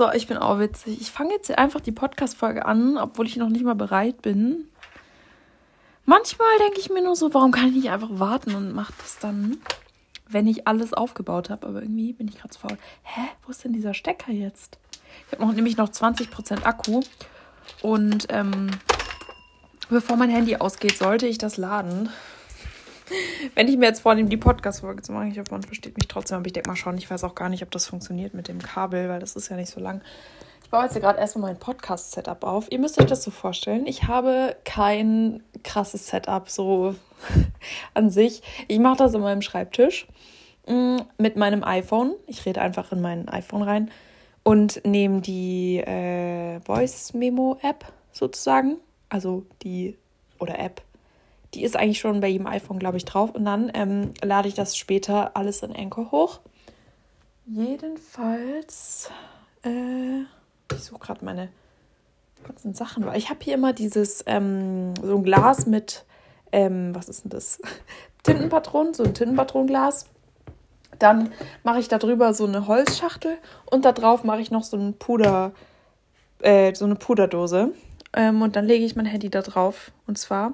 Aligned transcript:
So, 0.00 0.10
ich 0.10 0.26
bin 0.26 0.38
auch 0.38 0.58
witzig. 0.58 0.98
Ich 0.98 1.10
fange 1.10 1.32
jetzt 1.34 1.50
einfach 1.58 1.78
die 1.78 1.92
Podcast-Folge 1.92 2.64
an, 2.64 2.96
obwohl 2.96 3.26
ich 3.26 3.36
noch 3.36 3.50
nicht 3.50 3.66
mal 3.66 3.74
bereit 3.74 4.22
bin. 4.22 4.66
Manchmal 6.06 6.48
denke 6.58 6.80
ich 6.80 6.88
mir 6.88 7.04
nur 7.04 7.14
so, 7.16 7.34
warum 7.34 7.50
kann 7.50 7.68
ich 7.68 7.74
nicht 7.74 7.90
einfach 7.90 8.08
warten 8.12 8.54
und 8.54 8.74
mache 8.74 8.94
das 9.02 9.18
dann, 9.18 9.58
wenn 10.26 10.46
ich 10.46 10.66
alles 10.66 10.94
aufgebaut 10.94 11.50
habe. 11.50 11.66
Aber 11.66 11.82
irgendwie 11.82 12.14
bin 12.14 12.28
ich 12.28 12.38
gerade 12.38 12.48
zu 12.48 12.60
faul. 12.60 12.78
Hä? 13.02 13.20
Wo 13.44 13.50
ist 13.50 13.62
denn 13.62 13.74
dieser 13.74 13.92
Stecker 13.92 14.32
jetzt? 14.32 14.78
Ich 15.26 15.32
habe 15.34 15.44
noch, 15.44 15.52
nämlich 15.52 15.76
noch 15.76 15.90
20% 15.90 16.64
Akku. 16.64 17.02
Und 17.82 18.26
ähm, 18.30 18.70
bevor 19.90 20.16
mein 20.16 20.30
Handy 20.30 20.56
ausgeht, 20.56 20.96
sollte 20.96 21.26
ich 21.26 21.36
das 21.36 21.58
laden. 21.58 22.08
Wenn 23.54 23.68
ich 23.68 23.76
mir 23.76 23.86
jetzt 23.86 24.00
vornehme, 24.00 24.28
die 24.28 24.36
Podcast-Folge 24.36 25.02
zu 25.02 25.12
machen, 25.12 25.30
ich 25.30 25.38
hoffe, 25.38 25.50
man 25.50 25.62
versteht 25.62 25.96
mich 25.96 26.08
trotzdem, 26.08 26.38
aber 26.38 26.46
ich 26.46 26.52
denke 26.52 26.68
mal 26.68 26.76
schon, 26.76 26.96
ich 26.98 27.10
weiß 27.10 27.24
auch 27.24 27.34
gar 27.34 27.48
nicht, 27.48 27.62
ob 27.62 27.70
das 27.70 27.86
funktioniert 27.86 28.34
mit 28.34 28.48
dem 28.48 28.60
Kabel, 28.60 29.08
weil 29.08 29.20
das 29.20 29.36
ist 29.36 29.48
ja 29.48 29.56
nicht 29.56 29.70
so 29.70 29.80
lang. 29.80 30.02
Ich 30.62 30.70
baue 30.70 30.84
jetzt 30.84 30.94
gerade 30.94 31.18
erstmal 31.18 31.50
mein 31.50 31.58
Podcast-Setup 31.58 32.44
auf. 32.44 32.70
Ihr 32.70 32.78
müsst 32.78 33.00
euch 33.00 33.06
das 33.06 33.24
so 33.24 33.30
vorstellen. 33.30 33.86
Ich 33.86 34.04
habe 34.04 34.56
kein 34.64 35.42
krasses 35.64 36.06
Setup 36.06 36.48
so 36.48 36.94
an 37.94 38.10
sich. 38.10 38.42
Ich 38.68 38.78
mache 38.78 38.98
das 38.98 39.14
in 39.14 39.20
meinem 39.20 39.42
Schreibtisch 39.42 40.06
mm, 40.68 40.98
mit 41.18 41.36
meinem 41.36 41.64
iPhone. 41.64 42.14
Ich 42.26 42.46
rede 42.46 42.60
einfach 42.60 42.92
in 42.92 43.00
mein 43.00 43.28
iPhone 43.28 43.62
rein 43.62 43.90
und 44.44 44.84
nehme 44.86 45.20
die 45.20 45.78
äh, 45.78 46.60
Voice 46.60 47.14
Memo 47.14 47.58
App 47.62 47.84
sozusagen, 48.12 48.76
also 49.08 49.44
die 49.62 49.98
oder 50.38 50.58
App 50.58 50.82
die 51.54 51.64
ist 51.64 51.76
eigentlich 51.76 51.98
schon 51.98 52.20
bei 52.20 52.28
jedem 52.28 52.46
iPhone, 52.46 52.78
glaube 52.78 52.96
ich, 52.96 53.04
drauf. 53.04 53.34
Und 53.34 53.44
dann 53.44 53.70
ähm, 53.74 54.12
lade 54.22 54.48
ich 54.48 54.54
das 54.54 54.76
später 54.76 55.36
alles 55.36 55.62
in 55.62 55.74
Anchor 55.74 56.10
hoch. 56.10 56.40
Jedenfalls, 57.46 59.10
äh, 59.64 60.20
ich 60.72 60.84
suche 60.84 61.00
gerade 61.00 61.24
meine 61.24 61.48
ganzen 62.44 62.74
Sachen, 62.74 63.12
ich 63.14 63.28
habe 63.28 63.40
hier 63.42 63.54
immer 63.54 63.72
dieses, 63.72 64.22
ähm, 64.26 64.94
so 65.02 65.16
ein 65.16 65.24
Glas 65.24 65.66
mit, 65.66 66.04
ähm, 66.52 66.94
was 66.94 67.08
ist 67.08 67.24
denn 67.24 67.30
das? 67.30 67.60
Tintenpatronen, 68.22 68.94
so 68.94 69.02
ein 69.02 69.14
Tintenpatronenglas. 69.14 70.06
Dann 70.98 71.32
mache 71.64 71.80
ich 71.80 71.88
da 71.88 71.98
drüber 71.98 72.34
so 72.34 72.46
eine 72.46 72.66
Holzschachtel 72.66 73.38
und 73.70 73.84
da 73.84 73.92
drauf 73.92 74.22
mache 74.22 74.40
ich 74.40 74.50
noch 74.50 74.64
so 74.64 74.76
ein 74.76 74.94
Puder, 74.94 75.52
äh, 76.40 76.74
so 76.74 76.84
eine 76.84 76.96
Puderdose. 76.96 77.72
Ähm, 78.12 78.42
und 78.42 78.56
dann 78.56 78.66
lege 78.66 78.84
ich 78.84 78.96
mein 78.96 79.06
Handy 79.06 79.30
da 79.30 79.42
drauf. 79.42 79.92
Und 80.06 80.18
zwar 80.18 80.52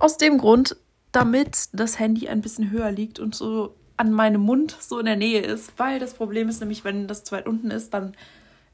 aus 0.00 0.16
dem 0.16 0.38
Grund, 0.38 0.76
damit 1.12 1.68
das 1.72 1.98
Handy 1.98 2.28
ein 2.28 2.40
bisschen 2.40 2.70
höher 2.70 2.90
liegt 2.90 3.18
und 3.18 3.34
so 3.34 3.74
an 3.96 4.12
meinem 4.12 4.40
Mund 4.40 4.76
so 4.80 4.98
in 4.98 5.06
der 5.06 5.16
Nähe 5.16 5.40
ist. 5.40 5.78
Weil 5.78 5.98
das 5.98 6.14
Problem 6.14 6.48
ist 6.48 6.60
nämlich, 6.60 6.84
wenn 6.84 7.06
das 7.06 7.24
zu 7.24 7.34
weit 7.34 7.46
unten 7.46 7.70
ist, 7.70 7.92
dann, 7.92 8.14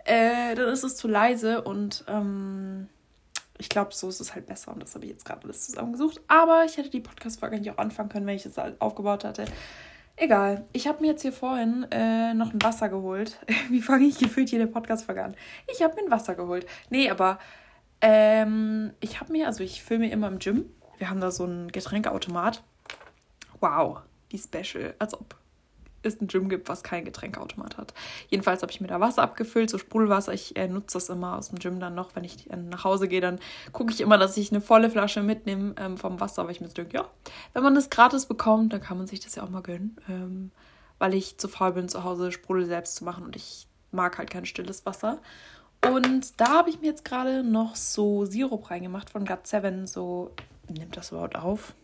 äh, 0.05 0.55
dann 0.55 0.69
ist 0.69 0.85
es 0.85 0.97
zu 0.97 1.09
leise 1.09 1.63
und 1.63 2.05
ähm, 2.07 2.89
ich 3.59 3.69
glaube, 3.69 3.93
so 3.93 4.09
ist 4.09 4.21
es 4.21 4.35
halt 4.35 4.47
besser 4.47 4.73
und 4.73 4.83
das 4.83 4.95
habe 4.95 5.05
ich 5.05 5.11
jetzt 5.11 5.25
gerade 5.25 5.45
alles 5.45 5.67
zusammengesucht. 5.67 6.21
Aber 6.29 6.65
ich 6.65 6.77
hätte 6.77 6.91
die 6.91 7.01
Podcast-Folge 7.01 7.59
nicht 7.59 7.71
auch 7.71 7.79
anfangen 7.79 8.09
können, 8.09 8.27
wenn 8.27 8.37
ich 8.37 8.45
das 8.45 8.59
aufgebaut 8.81 9.25
hatte. 9.25 9.47
Egal. 10.17 10.65
Ich 10.73 10.87
habe 10.87 11.03
mir 11.03 11.09
jetzt 11.09 11.23
hier 11.23 11.33
vorhin 11.33 11.87
äh, 11.91 12.33
noch 12.35 12.53
ein 12.53 12.63
Wasser 12.63 12.89
geholt. 12.89 13.39
Wie 13.71 13.83
fange 13.83 14.07
ich 14.07 14.19
gefühlt 14.19 14.51
jede 14.51 14.67
Podcast-Folge 14.67 15.25
an? 15.25 15.35
Ich 15.73 15.83
habe 15.83 15.95
mir 15.95 16.03
ein 16.03 16.11
Wasser 16.11 16.35
geholt. 16.35 16.67
Nee, 16.89 17.11
aber 17.11 17.39
ähm, 18.01 18.93
ich 19.01 19.21
habe 19.21 19.33
mir, 19.33 19.47
also 19.47 19.65
ich 19.65 19.83
fülle 19.83 20.01
mir 20.01 20.13
immer 20.13 20.29
im 20.29 20.39
Gym 20.39 20.67
wir 20.99 21.11
haben 21.11 21.21
da 21.21 21.31
so 21.31 21.45
einen 21.45 21.71
Getränkeautomat. 21.71 22.63
Wow, 23.61 24.01
wie 24.31 24.39
special. 24.39 24.95
Als 24.99 25.15
ob 25.15 25.37
es 26.03 26.21
ein 26.21 26.29
Gym 26.29 26.49
gibt, 26.49 26.69
was 26.69 26.83
keinen 26.83 27.05
Getränkeautomat 27.05 27.79
hat. 27.79 27.95
Jedenfalls 28.29 28.63
habe 28.63 28.73
ich 28.73 28.81
mir 28.81 28.87
da 28.87 29.01
Wasser 29.01 29.23
abgefüllt, 29.23 29.71
so 29.71 29.79
Sprudelwasser. 29.79 30.33
Ich 30.33 30.57
äh, 30.57 30.69
nutze 30.69 30.95
das 30.95 31.09
immer 31.09 31.37
aus 31.37 31.49
dem 31.49 31.59
Gym 31.59 31.81
dann 31.81 31.95
noch. 31.95 32.15
Wenn 32.15 32.25
ich 32.25 32.51
äh, 32.51 32.57
nach 32.57 32.85
Hause 32.85 33.09
gehe, 33.09 33.21
dann 33.21 33.39
gucke 33.73 33.93
ich 33.93 34.01
immer, 34.01 34.19
dass 34.19 34.37
ich 34.37 34.53
eine 34.53 34.61
volle 34.61 34.91
Flasche 34.91 35.23
mitnehme 35.23 35.75
ähm, 35.79 35.97
vom 35.99 36.21
Wasser, 36.21 36.45
weil 36.45 36.53
ich 36.53 36.61
mir 36.61 36.69
so 36.69 36.75
denke, 36.75 36.97
ja, 36.97 37.09
wenn 37.53 37.63
man 37.63 37.75
das 37.75 37.91
gratis 37.91 38.27
bekommt, 38.27 38.73
dann 38.73 38.81
kann 38.81 38.99
man 38.99 39.07
sich 39.07 39.21
das 39.21 39.35
ja 39.35 39.43
auch 39.43 39.51
mal 39.51 39.63
gönnen. 39.63 39.97
Ähm, 40.09 40.51
weil 40.99 41.15
ich 41.15 41.39
zu 41.39 41.49
faul 41.49 41.73
bin, 41.73 41.89
zu 41.89 42.05
Hause 42.05 42.33
Sprudel 42.33 42.67
selbst 42.67 42.97
zu 42.97 43.05
machen 43.05 43.25
und 43.25 43.37
ich 43.37 43.67
mag 43.93 44.17
halt 44.19 44.31
kein 44.31 44.47
stilles 44.47 44.87
Wasser. 44.87 45.19
Und 45.87 46.41
da 46.41 46.49
habe 46.49 46.71
ich 46.71 46.81
mir 46.81 46.87
jetzt 46.87 47.05
gerade 47.05 47.43
noch 47.43 47.77
so 47.77 48.25
Sirup 48.25 48.71
reingemacht 48.71 49.11
von 49.11 49.27
GOT7, 49.27 49.87
so 49.87 50.33
Nimmt 50.69 50.97
das 50.97 51.11
überhaupt 51.11 51.37
auf? 51.37 51.75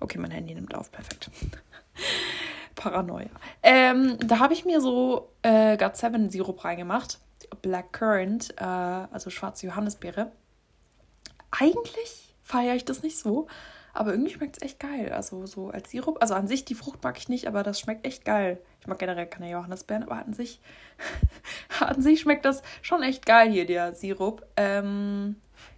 Okay, 0.00 0.18
mein 0.18 0.30
Handy 0.30 0.54
nimmt 0.54 0.74
auf, 0.74 0.90
perfekt. 0.92 1.30
Paranoia. 2.74 3.30
Ähm, 3.62 4.18
da 4.20 4.38
habe 4.38 4.52
ich 4.52 4.64
mir 4.64 4.80
so 4.80 5.30
äh, 5.42 5.76
God7 5.76 6.30
Sirup 6.30 6.64
reingemacht. 6.64 7.18
Black 7.62 7.92
Currant, 7.92 8.54
äh, 8.58 8.64
also 8.64 9.30
schwarze 9.30 9.66
Johannisbeere. 9.66 10.32
Eigentlich 11.50 12.34
feiere 12.42 12.74
ich 12.74 12.84
das 12.84 13.02
nicht 13.02 13.18
so, 13.18 13.46
aber 13.94 14.10
irgendwie 14.12 14.32
schmeckt 14.32 14.58
es 14.58 14.62
echt 14.62 14.78
geil. 14.78 15.12
Also 15.12 15.46
so 15.46 15.70
als 15.70 15.90
Sirup. 15.90 16.18
Also 16.20 16.34
an 16.34 16.48
sich, 16.48 16.64
die 16.64 16.74
Frucht 16.74 17.02
mag 17.02 17.16
ich 17.18 17.28
nicht, 17.28 17.48
aber 17.48 17.62
das 17.62 17.80
schmeckt 17.80 18.06
echt 18.06 18.24
geil. 18.24 18.60
Ich 18.80 18.86
mag 18.86 18.98
generell 18.98 19.26
keine 19.26 19.50
Johannisbeeren, 19.50 20.02
aber 20.02 20.16
an 20.16 20.34
sich, 20.34 20.60
an 21.80 22.02
sich 22.02 22.20
schmeckt 22.20 22.44
das 22.44 22.62
schon 22.82 23.02
echt 23.02 23.24
geil 23.24 23.50
hier, 23.50 23.66
der 23.66 23.94
Sirup. 23.94 24.44
Ähm, 24.56 25.36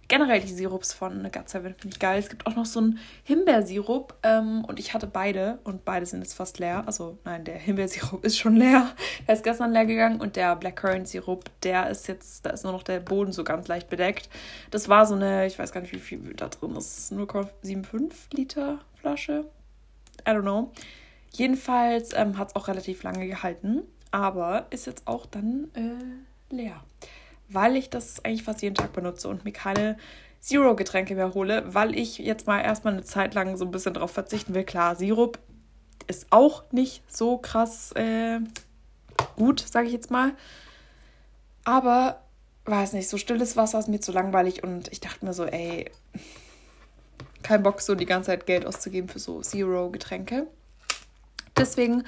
generell 0.09 0.41
die 0.41 0.51
Sirups 0.51 0.91
von 0.91 1.23
7 1.23 1.45
finde 1.45 1.77
ich 1.87 1.99
geil. 1.99 2.19
Es 2.19 2.29
gibt 2.29 2.45
auch 2.45 2.55
noch 2.55 2.65
so 2.65 2.79
einen 2.79 2.99
Himbeersirup 3.23 4.15
ähm, 4.23 4.65
und 4.65 4.79
ich 4.79 4.93
hatte 4.93 5.07
beide 5.07 5.59
und 5.63 5.85
beide 5.85 6.05
sind 6.05 6.21
jetzt 6.21 6.33
fast 6.33 6.59
leer. 6.59 6.83
Also 6.85 7.17
nein, 7.23 7.45
der 7.45 7.57
Himbeersirup 7.57 8.25
ist 8.25 8.37
schon 8.37 8.57
leer. 8.57 8.93
Der 9.27 9.35
ist 9.35 9.43
gestern 9.43 9.71
leer 9.71 9.85
gegangen 9.85 10.19
und 10.19 10.35
der 10.35 10.55
Blackcurrant 10.57 11.07
Sirup, 11.07 11.49
der 11.63 11.89
ist 11.89 12.07
jetzt, 12.07 12.45
da 12.45 12.49
ist 12.49 12.63
nur 12.63 12.73
noch 12.73 12.83
der 12.83 12.99
Boden 12.99 13.31
so 13.31 13.43
ganz 13.43 13.67
leicht 13.67 13.89
bedeckt. 13.89 14.29
Das 14.71 14.89
war 14.89 15.05
so 15.05 15.15
eine, 15.15 15.45
ich 15.45 15.57
weiß 15.57 15.71
gar 15.71 15.81
nicht, 15.81 15.93
wie 15.93 15.99
viel 15.99 16.33
da 16.35 16.49
drin 16.49 16.75
ist, 16.75 17.13
0,75 17.13 18.11
Liter 18.33 18.79
Flasche. 18.95 19.45
I 20.27 20.31
don't 20.31 20.41
know. 20.41 20.71
Jedenfalls 21.31 22.13
ähm, 22.13 22.37
hat 22.37 22.49
es 22.49 22.55
auch 22.55 22.67
relativ 22.67 23.03
lange 23.03 23.27
gehalten, 23.27 23.83
aber 24.11 24.65
ist 24.71 24.87
jetzt 24.87 25.07
auch 25.07 25.27
dann 25.27 25.69
äh, 25.75 26.53
leer 26.53 26.81
weil 27.49 27.75
ich 27.75 27.89
das 27.89 28.23
eigentlich 28.23 28.43
fast 28.43 28.61
jeden 28.61 28.75
Tag 28.75 28.93
benutze 28.93 29.27
und 29.27 29.45
mir 29.45 29.51
keine 29.51 29.97
Zero-Getränke 30.39 31.15
mehr 31.15 31.33
hole, 31.33 31.63
weil 31.73 31.97
ich 31.97 32.17
jetzt 32.17 32.47
mal 32.47 32.61
erstmal 32.61 32.93
eine 32.93 33.03
Zeit 33.03 33.33
lang 33.33 33.57
so 33.57 33.65
ein 33.65 33.71
bisschen 33.71 33.93
darauf 33.93 34.11
verzichten 34.11 34.53
will. 34.53 34.63
Klar, 34.63 34.95
Sirup 34.95 35.39
ist 36.07 36.27
auch 36.29 36.63
nicht 36.71 37.03
so 37.11 37.37
krass 37.37 37.91
äh, 37.93 38.39
gut, 39.35 39.59
sage 39.59 39.87
ich 39.87 39.93
jetzt 39.93 40.11
mal. 40.11 40.33
Aber, 41.65 42.21
weiß 42.65 42.93
nicht, 42.93 43.09
so 43.09 43.17
stilles 43.17 43.57
Wasser 43.57 43.79
ist 43.79 43.89
mir 43.89 43.99
zu 43.99 44.11
langweilig 44.11 44.63
und 44.63 44.91
ich 44.91 45.01
dachte 45.01 45.25
mir 45.25 45.33
so, 45.33 45.45
ey, 45.45 45.91
kein 47.43 47.63
Bock, 47.63 47.81
so 47.81 47.95
die 47.95 48.05
ganze 48.05 48.27
Zeit 48.27 48.45
Geld 48.45 48.65
auszugeben 48.65 49.09
für 49.09 49.19
so 49.19 49.41
Zero-Getränke. 49.41 50.47
Deswegen 51.57 52.03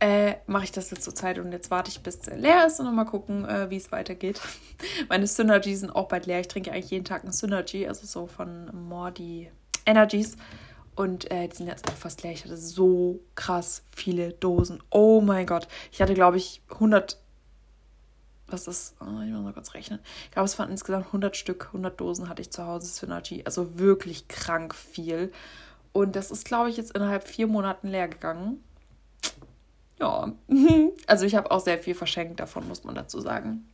äh, 0.00 0.36
mache 0.46 0.64
ich 0.64 0.72
das 0.72 0.90
jetzt 0.90 1.02
zur 1.02 1.14
Zeit 1.14 1.38
und 1.38 1.50
jetzt 1.50 1.70
warte 1.70 1.90
ich, 1.90 2.00
bis 2.02 2.20
es 2.20 2.26
leer 2.26 2.66
ist 2.66 2.78
und 2.78 2.86
dann 2.86 2.94
mal 2.94 3.04
gucken, 3.04 3.44
äh, 3.44 3.68
wie 3.70 3.76
es 3.76 3.90
weitergeht. 3.90 4.40
Meine 5.08 5.26
Synergy 5.26 5.74
sind 5.74 5.90
auch 5.90 6.08
bald 6.08 6.26
leer. 6.26 6.40
Ich 6.40 6.48
trinke 6.48 6.70
eigentlich 6.72 6.90
jeden 6.90 7.04
Tag 7.04 7.24
ein 7.24 7.32
Synergy, 7.32 7.86
also 7.86 8.06
so 8.06 8.26
von 8.26 8.70
Mordi 8.88 9.50
Energies. 9.86 10.36
Und 10.94 11.30
äh, 11.30 11.48
die 11.48 11.56
sind 11.56 11.66
jetzt 11.66 11.88
auch 11.88 11.94
fast 11.94 12.22
leer. 12.22 12.32
Ich 12.32 12.44
hatte 12.44 12.56
so 12.56 13.20
krass 13.34 13.82
viele 13.94 14.32
Dosen. 14.32 14.82
Oh 14.90 15.20
mein 15.20 15.46
Gott. 15.46 15.68
Ich 15.92 16.00
hatte, 16.00 16.14
glaube 16.14 16.36
ich, 16.36 16.62
100. 16.70 17.18
Was 18.48 18.66
ist. 18.66 18.96
Oh, 19.00 19.20
ich 19.22 19.30
muss 19.30 19.42
mal 19.42 19.52
kurz 19.52 19.74
rechnen. 19.74 20.00
Ich 20.24 20.30
glaube, 20.30 20.46
es 20.46 20.58
waren 20.58 20.70
insgesamt 20.70 21.06
100 21.06 21.36
Stück. 21.36 21.66
100 21.66 22.00
Dosen 22.00 22.28
hatte 22.28 22.42
ich 22.42 22.50
zu 22.50 22.66
Hause 22.66 22.86
Synergy. 22.86 23.42
Also 23.44 23.78
wirklich 23.78 24.28
krank 24.28 24.74
viel. 24.74 25.32
Und 25.92 26.16
das 26.16 26.30
ist, 26.30 26.44
glaube 26.44 26.70
ich, 26.70 26.76
jetzt 26.76 26.92
innerhalb 26.92 27.26
vier 27.26 27.46
Monaten 27.46 27.88
leer 27.88 28.08
gegangen. 28.08 28.62
Ja, 30.00 30.32
also 31.06 31.24
ich 31.24 31.34
habe 31.34 31.50
auch 31.50 31.60
sehr 31.60 31.78
viel 31.78 31.94
verschenkt 31.94 32.40
davon, 32.40 32.68
muss 32.68 32.84
man 32.84 32.94
dazu 32.94 33.20
sagen. 33.20 33.68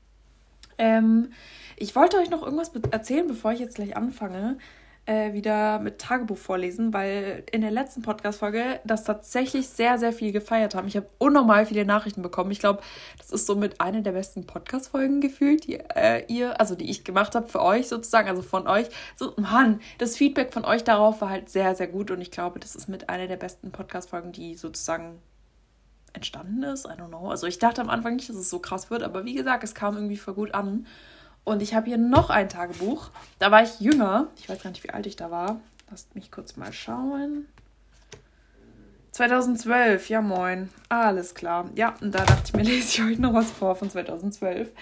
Ähm, 0.78 1.32
ich 1.76 1.94
wollte 1.94 2.18
euch 2.18 2.30
noch 2.30 2.42
irgendwas 2.42 2.72
erzählen, 2.90 3.26
bevor 3.26 3.52
ich 3.52 3.60
jetzt 3.60 3.76
gleich 3.76 3.96
anfange, 3.96 4.58
äh, 5.06 5.32
wieder 5.34 5.78
mit 5.80 5.98
Tagebuch 5.98 6.38
vorlesen, 6.38 6.94
weil 6.94 7.44
in 7.52 7.60
der 7.60 7.70
letzten 7.70 8.02
Podcast-Folge 8.02 8.80
das 8.84 9.04
tatsächlich 9.04 9.68
sehr, 9.68 9.98
sehr 9.98 10.12
viel 10.12 10.32
gefeiert 10.32 10.74
haben. 10.74 10.88
Ich 10.88 10.96
habe 10.96 11.08
unnormal 11.18 11.66
viele 11.66 11.84
Nachrichten 11.84 12.22
bekommen. 12.22 12.50
Ich 12.50 12.58
glaube, 12.58 12.82
das 13.18 13.30
ist 13.30 13.46
somit 13.46 13.80
eine 13.80 14.02
der 14.02 14.12
besten 14.12 14.46
Podcast-Folgen 14.46 15.20
gefühlt, 15.20 15.66
die 15.66 15.80
äh, 15.94 16.24
ihr, 16.28 16.58
also 16.58 16.74
die 16.74 16.88
ich 16.90 17.04
gemacht 17.04 17.34
habe 17.34 17.48
für 17.48 17.60
euch 17.60 17.88
sozusagen, 17.88 18.28
also 18.28 18.42
von 18.42 18.66
euch. 18.66 18.86
So, 19.16 19.34
Mann, 19.36 19.80
das 19.98 20.16
Feedback 20.16 20.52
von 20.52 20.64
euch 20.64 20.84
darauf 20.84 21.20
war 21.20 21.28
halt 21.28 21.50
sehr, 21.50 21.74
sehr 21.74 21.88
gut 21.88 22.10
und 22.10 22.20
ich 22.20 22.30
glaube, 22.30 22.58
das 22.58 22.74
ist 22.74 22.88
mit 22.88 23.10
einer 23.10 23.26
der 23.26 23.36
besten 23.36 23.72
Podcast-Folgen, 23.72 24.32
die 24.32 24.54
sozusagen 24.54 25.20
entstanden 26.14 26.62
ist. 26.62 26.86
I 26.86 26.90
don't 26.90 27.08
know. 27.08 27.28
Also 27.28 27.46
ich 27.46 27.58
dachte 27.58 27.80
am 27.80 27.90
Anfang 27.90 28.16
nicht, 28.16 28.28
dass 28.28 28.36
es 28.36 28.48
so 28.48 28.58
krass 28.58 28.90
wird, 28.90 29.02
aber 29.02 29.24
wie 29.24 29.34
gesagt, 29.34 29.62
es 29.64 29.74
kam 29.74 29.94
irgendwie 29.96 30.16
voll 30.16 30.34
gut 30.34 30.54
an. 30.54 30.86
Und 31.44 31.60
ich 31.60 31.74
habe 31.74 31.86
hier 31.86 31.98
noch 31.98 32.30
ein 32.30 32.48
Tagebuch. 32.48 33.10
Da 33.38 33.50
war 33.50 33.62
ich 33.62 33.80
jünger. 33.80 34.28
Ich 34.38 34.48
weiß 34.48 34.62
gar 34.62 34.70
nicht, 34.70 34.82
wie 34.82 34.90
alt 34.90 35.06
ich 35.06 35.16
da 35.16 35.30
war. 35.30 35.60
Lasst 35.90 36.14
mich 36.14 36.30
kurz 36.30 36.56
mal 36.56 36.72
schauen. 36.72 37.46
2012, 39.12 40.08
ja 40.08 40.22
moin. 40.22 40.70
Alles 40.88 41.34
klar. 41.34 41.70
Ja, 41.76 41.94
und 42.00 42.12
da 42.12 42.24
dachte 42.24 42.42
ich 42.46 42.52
mir, 42.54 42.62
lese 42.64 42.88
ich 42.88 43.02
euch 43.02 43.18
noch 43.18 43.34
was 43.34 43.50
vor 43.50 43.76
von 43.76 43.90
2012. 43.90 44.72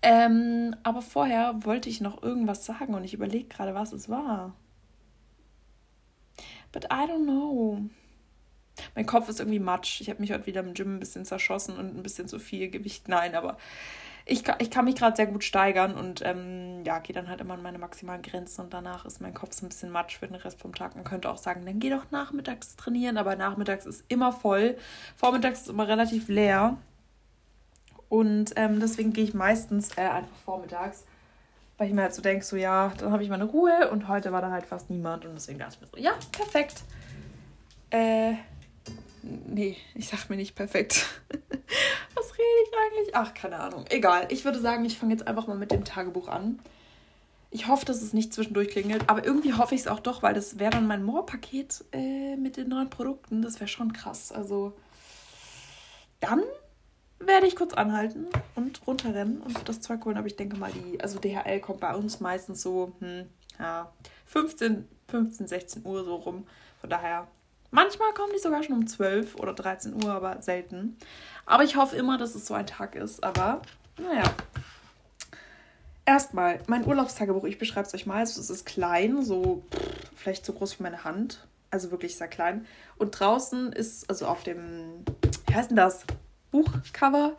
Ähm, 0.00 0.74
aber 0.82 1.02
vorher 1.02 1.64
wollte 1.64 1.88
ich 1.88 2.00
noch 2.00 2.22
irgendwas 2.22 2.64
sagen 2.64 2.94
und 2.94 3.04
ich 3.04 3.14
überlege 3.14 3.48
gerade, 3.48 3.74
was 3.74 3.92
es 3.92 4.08
war. 4.08 4.54
But 6.72 6.86
I 6.86 7.06
don't 7.06 7.24
know. 7.24 7.82
Mein 8.94 9.06
Kopf 9.06 9.28
ist 9.28 9.40
irgendwie 9.40 9.58
matsch. 9.58 10.00
Ich 10.00 10.10
habe 10.10 10.20
mich 10.20 10.32
heute 10.32 10.46
wieder 10.46 10.60
im 10.60 10.74
Gym 10.74 10.96
ein 10.96 11.00
bisschen 11.00 11.24
zerschossen 11.24 11.76
und 11.76 11.96
ein 11.96 12.02
bisschen 12.02 12.28
zu 12.28 12.38
viel 12.38 12.70
Gewicht. 12.70 13.08
Nein, 13.08 13.34
aber 13.34 13.56
ich, 14.30 14.44
ich 14.58 14.70
kann 14.70 14.84
mich 14.84 14.94
gerade 14.94 15.16
sehr 15.16 15.26
gut 15.26 15.42
steigern 15.42 15.94
und 15.94 16.20
ähm, 16.22 16.84
ja, 16.84 16.98
gehe 16.98 17.14
dann 17.14 17.28
halt 17.28 17.40
immer 17.40 17.54
an 17.54 17.62
meine 17.62 17.78
maximalen 17.78 18.20
Grenzen 18.20 18.60
und 18.60 18.74
danach 18.74 19.06
ist 19.06 19.22
mein 19.22 19.32
Kopf 19.32 19.54
so 19.54 19.64
ein 19.64 19.70
bisschen 19.70 19.90
matsch 19.90 20.18
für 20.18 20.26
den 20.26 20.36
Rest 20.36 20.60
vom 20.60 20.74
Tag. 20.74 20.94
Man 20.96 21.04
könnte 21.04 21.30
auch 21.30 21.38
sagen, 21.38 21.64
dann 21.64 21.80
geh 21.80 21.88
doch 21.88 22.10
nachmittags 22.10 22.76
trainieren, 22.76 23.16
aber 23.16 23.36
nachmittags 23.36 23.86
ist 23.86 24.04
immer 24.08 24.32
voll. 24.32 24.76
Vormittags 25.16 25.62
ist 25.62 25.68
immer 25.68 25.88
relativ 25.88 26.28
leer. 26.28 26.76
Und 28.10 28.52
ähm, 28.56 28.80
deswegen 28.80 29.14
gehe 29.14 29.24
ich 29.24 29.32
meistens 29.32 29.96
äh, 29.96 30.02
einfach 30.02 30.36
vormittags, 30.44 31.04
weil 31.78 31.88
ich 31.88 31.94
mir 31.94 32.02
halt 32.02 32.14
so 32.14 32.20
denke, 32.20 32.44
so 32.44 32.56
ja, 32.56 32.92
dann 32.98 33.12
habe 33.12 33.22
ich 33.22 33.30
meine 33.30 33.44
Ruhe 33.44 33.90
und 33.90 34.08
heute 34.08 34.30
war 34.32 34.42
da 34.42 34.50
halt 34.50 34.66
fast 34.66 34.90
niemand 34.90 35.24
und 35.24 35.34
deswegen 35.34 35.58
dachte 35.58 35.76
ich 35.76 35.80
mir 35.80 35.88
so, 35.90 35.96
ja, 35.96 36.12
perfekt. 36.32 36.82
Äh, 37.90 38.34
nee, 39.46 39.76
ich 39.94 40.08
sag 40.08 40.28
mir 40.28 40.36
nicht 40.36 40.54
perfekt. 40.54 41.06
Was 42.14 42.32
rede 42.32 42.44
ich 42.64 42.72
eigentlich? 42.76 43.14
Ach, 43.14 43.34
keine 43.34 43.58
Ahnung. 43.60 43.84
Egal. 43.90 44.26
Ich 44.30 44.44
würde 44.44 44.60
sagen, 44.60 44.84
ich 44.84 44.98
fange 44.98 45.12
jetzt 45.12 45.26
einfach 45.26 45.46
mal 45.46 45.56
mit 45.56 45.70
dem 45.70 45.84
Tagebuch 45.84 46.28
an. 46.28 46.58
Ich 47.50 47.66
hoffe, 47.66 47.86
dass 47.86 48.02
es 48.02 48.12
nicht 48.12 48.34
zwischendurch 48.34 48.68
klingelt, 48.68 49.08
aber 49.08 49.24
irgendwie 49.24 49.54
hoffe 49.54 49.74
ich 49.74 49.82
es 49.82 49.88
auch 49.88 50.00
doch, 50.00 50.22
weil 50.22 50.34
das 50.34 50.58
wäre 50.58 50.70
dann 50.70 50.86
mein 50.86 51.02
More-Paket 51.02 51.84
äh, 51.92 52.36
mit 52.36 52.56
den 52.56 52.68
neuen 52.68 52.90
Produkten. 52.90 53.40
Das 53.40 53.60
wäre 53.60 53.68
schon 53.68 53.92
krass. 53.92 54.32
Also, 54.32 54.74
dann 56.20 56.42
werde 57.20 57.46
ich 57.46 57.56
kurz 57.56 57.74
anhalten 57.74 58.26
und 58.54 58.86
runterrennen 58.86 59.40
und 59.40 59.68
das 59.68 59.80
Zeug 59.80 60.04
holen. 60.04 60.18
Aber 60.18 60.26
ich 60.26 60.36
denke 60.36 60.56
mal, 60.56 60.70
die, 60.70 61.00
also 61.00 61.18
DHL 61.18 61.60
kommt 61.60 61.80
bei 61.80 61.94
uns 61.94 62.20
meistens 62.20 62.62
so, 62.62 62.92
hm, 63.00 63.26
ja, 63.58 63.92
15, 64.26 64.86
15, 65.08 65.46
16 65.46 65.86
Uhr 65.86 66.04
so 66.04 66.16
rum. 66.16 66.46
Von 66.80 66.90
daher, 66.90 67.28
manchmal 67.70 68.12
kommen 68.14 68.32
die 68.34 68.40
sogar 68.40 68.62
schon 68.62 68.76
um 68.76 68.86
12 68.86 69.36
oder 69.36 69.52
13 69.52 69.94
Uhr, 70.02 70.12
aber 70.12 70.40
selten. 70.42 70.96
Aber 71.46 71.64
ich 71.64 71.76
hoffe 71.76 71.96
immer, 71.96 72.18
dass 72.18 72.34
es 72.34 72.46
so 72.46 72.54
ein 72.54 72.66
Tag 72.66 72.94
ist. 72.94 73.24
Aber, 73.24 73.62
naja. 73.98 74.24
Erstmal, 76.04 76.60
mein 76.66 76.86
Urlaubstagebuch, 76.86 77.44
ich 77.44 77.58
beschreibe 77.58 77.86
es 77.86 77.94
euch 77.94 78.06
mal. 78.06 78.22
Es 78.22 78.36
ist 78.36 78.64
klein, 78.64 79.22
so 79.22 79.62
pff, 79.70 80.10
vielleicht 80.16 80.44
so 80.44 80.52
groß 80.52 80.78
wie 80.78 80.82
meine 80.82 81.04
Hand. 81.04 81.46
Also 81.70 81.90
wirklich 81.90 82.16
sehr 82.16 82.28
klein. 82.28 82.66
Und 82.96 83.10
draußen 83.18 83.72
ist, 83.72 84.08
also 84.08 84.26
auf 84.26 84.42
dem, 84.42 85.04
wie 85.46 85.54
heißt 85.54 85.70
denn 85.70 85.76
das? 85.76 86.04
Buchcover 86.50 87.36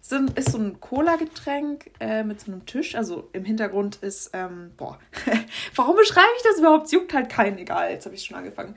sind, 0.00 0.36
ist 0.36 0.50
so 0.50 0.58
ein 0.58 0.80
Cola-Getränk 0.80 1.90
äh, 2.00 2.24
mit 2.24 2.40
so 2.40 2.50
einem 2.50 2.66
Tisch. 2.66 2.94
Also 2.94 3.28
im 3.32 3.44
Hintergrund 3.44 3.96
ist, 3.96 4.30
ähm, 4.32 4.72
boah, 4.76 4.98
warum 5.76 5.96
beschreibe 5.96 6.26
ich 6.36 6.42
das 6.42 6.58
überhaupt? 6.58 6.90
Juckt 6.90 7.14
halt 7.14 7.28
keinen, 7.28 7.58
egal, 7.58 7.90
jetzt 7.90 8.04
habe 8.04 8.14
ich 8.14 8.24
schon 8.24 8.36
angefangen. 8.36 8.74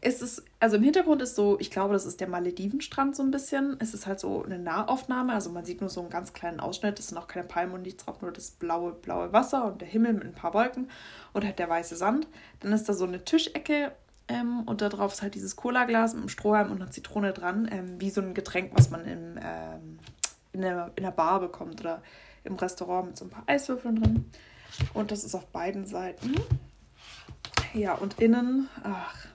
Es 0.00 0.22
ist, 0.22 0.44
also 0.60 0.76
im 0.76 0.82
Hintergrund 0.82 1.22
ist 1.22 1.34
so, 1.34 1.58
ich 1.58 1.70
glaube, 1.70 1.92
das 1.92 2.06
ist 2.06 2.20
der 2.20 2.28
Maledivenstrand 2.28 3.16
so 3.16 3.22
ein 3.22 3.30
bisschen. 3.30 3.76
Es 3.80 3.94
ist 3.94 4.06
halt 4.06 4.20
so 4.20 4.44
eine 4.44 4.58
Nahaufnahme, 4.58 5.32
also 5.32 5.50
man 5.50 5.64
sieht 5.64 5.80
nur 5.80 5.90
so 5.90 6.00
einen 6.00 6.10
ganz 6.10 6.32
kleinen 6.32 6.60
Ausschnitt. 6.60 6.98
Es 6.98 7.08
sind 7.08 7.18
auch 7.18 7.26
keine 7.26 7.46
Palmen 7.46 7.74
und 7.74 7.82
nichts 7.82 8.04
drauf, 8.04 8.22
nur 8.22 8.32
das 8.32 8.52
blaue, 8.52 8.92
blaue 8.92 9.32
Wasser 9.32 9.64
und 9.64 9.80
der 9.80 9.88
Himmel 9.88 10.12
mit 10.12 10.24
ein 10.24 10.34
paar 10.34 10.54
Wolken 10.54 10.88
und 11.32 11.44
halt 11.44 11.58
der 11.58 11.68
weiße 11.68 11.96
Sand. 11.96 12.28
Dann 12.60 12.72
ist 12.72 12.88
da 12.88 12.92
so 12.92 13.04
eine 13.04 13.24
Tischecke 13.24 13.92
ähm, 14.28 14.62
und 14.66 14.82
da 14.82 14.88
drauf 14.88 15.12
ist 15.12 15.22
halt 15.22 15.34
dieses 15.34 15.56
Cola-Glas 15.56 16.12
mit 16.12 16.20
einem 16.20 16.28
Strohhalm 16.28 16.70
und 16.70 16.80
einer 16.80 16.90
Zitrone 16.90 17.32
dran, 17.32 17.68
ähm, 17.72 18.00
wie 18.00 18.10
so 18.10 18.20
ein 18.20 18.34
Getränk, 18.34 18.72
was 18.74 18.90
man 18.90 19.04
im, 19.04 19.38
ähm, 19.42 19.98
in, 20.52 20.60
der, 20.60 20.92
in 20.96 21.02
der 21.02 21.10
Bar 21.10 21.40
bekommt 21.40 21.80
oder 21.80 22.02
im 22.44 22.54
Restaurant 22.54 23.08
mit 23.08 23.16
so 23.16 23.24
ein 23.24 23.30
paar 23.30 23.44
Eiswürfeln 23.46 23.96
drin. 23.96 24.30
Und 24.94 25.10
das 25.10 25.24
ist 25.24 25.34
auf 25.34 25.46
beiden 25.46 25.86
Seiten. 25.86 26.34
Ja, 27.74 27.94
und 27.94 28.20
innen, 28.20 28.68
ach, 28.84 29.26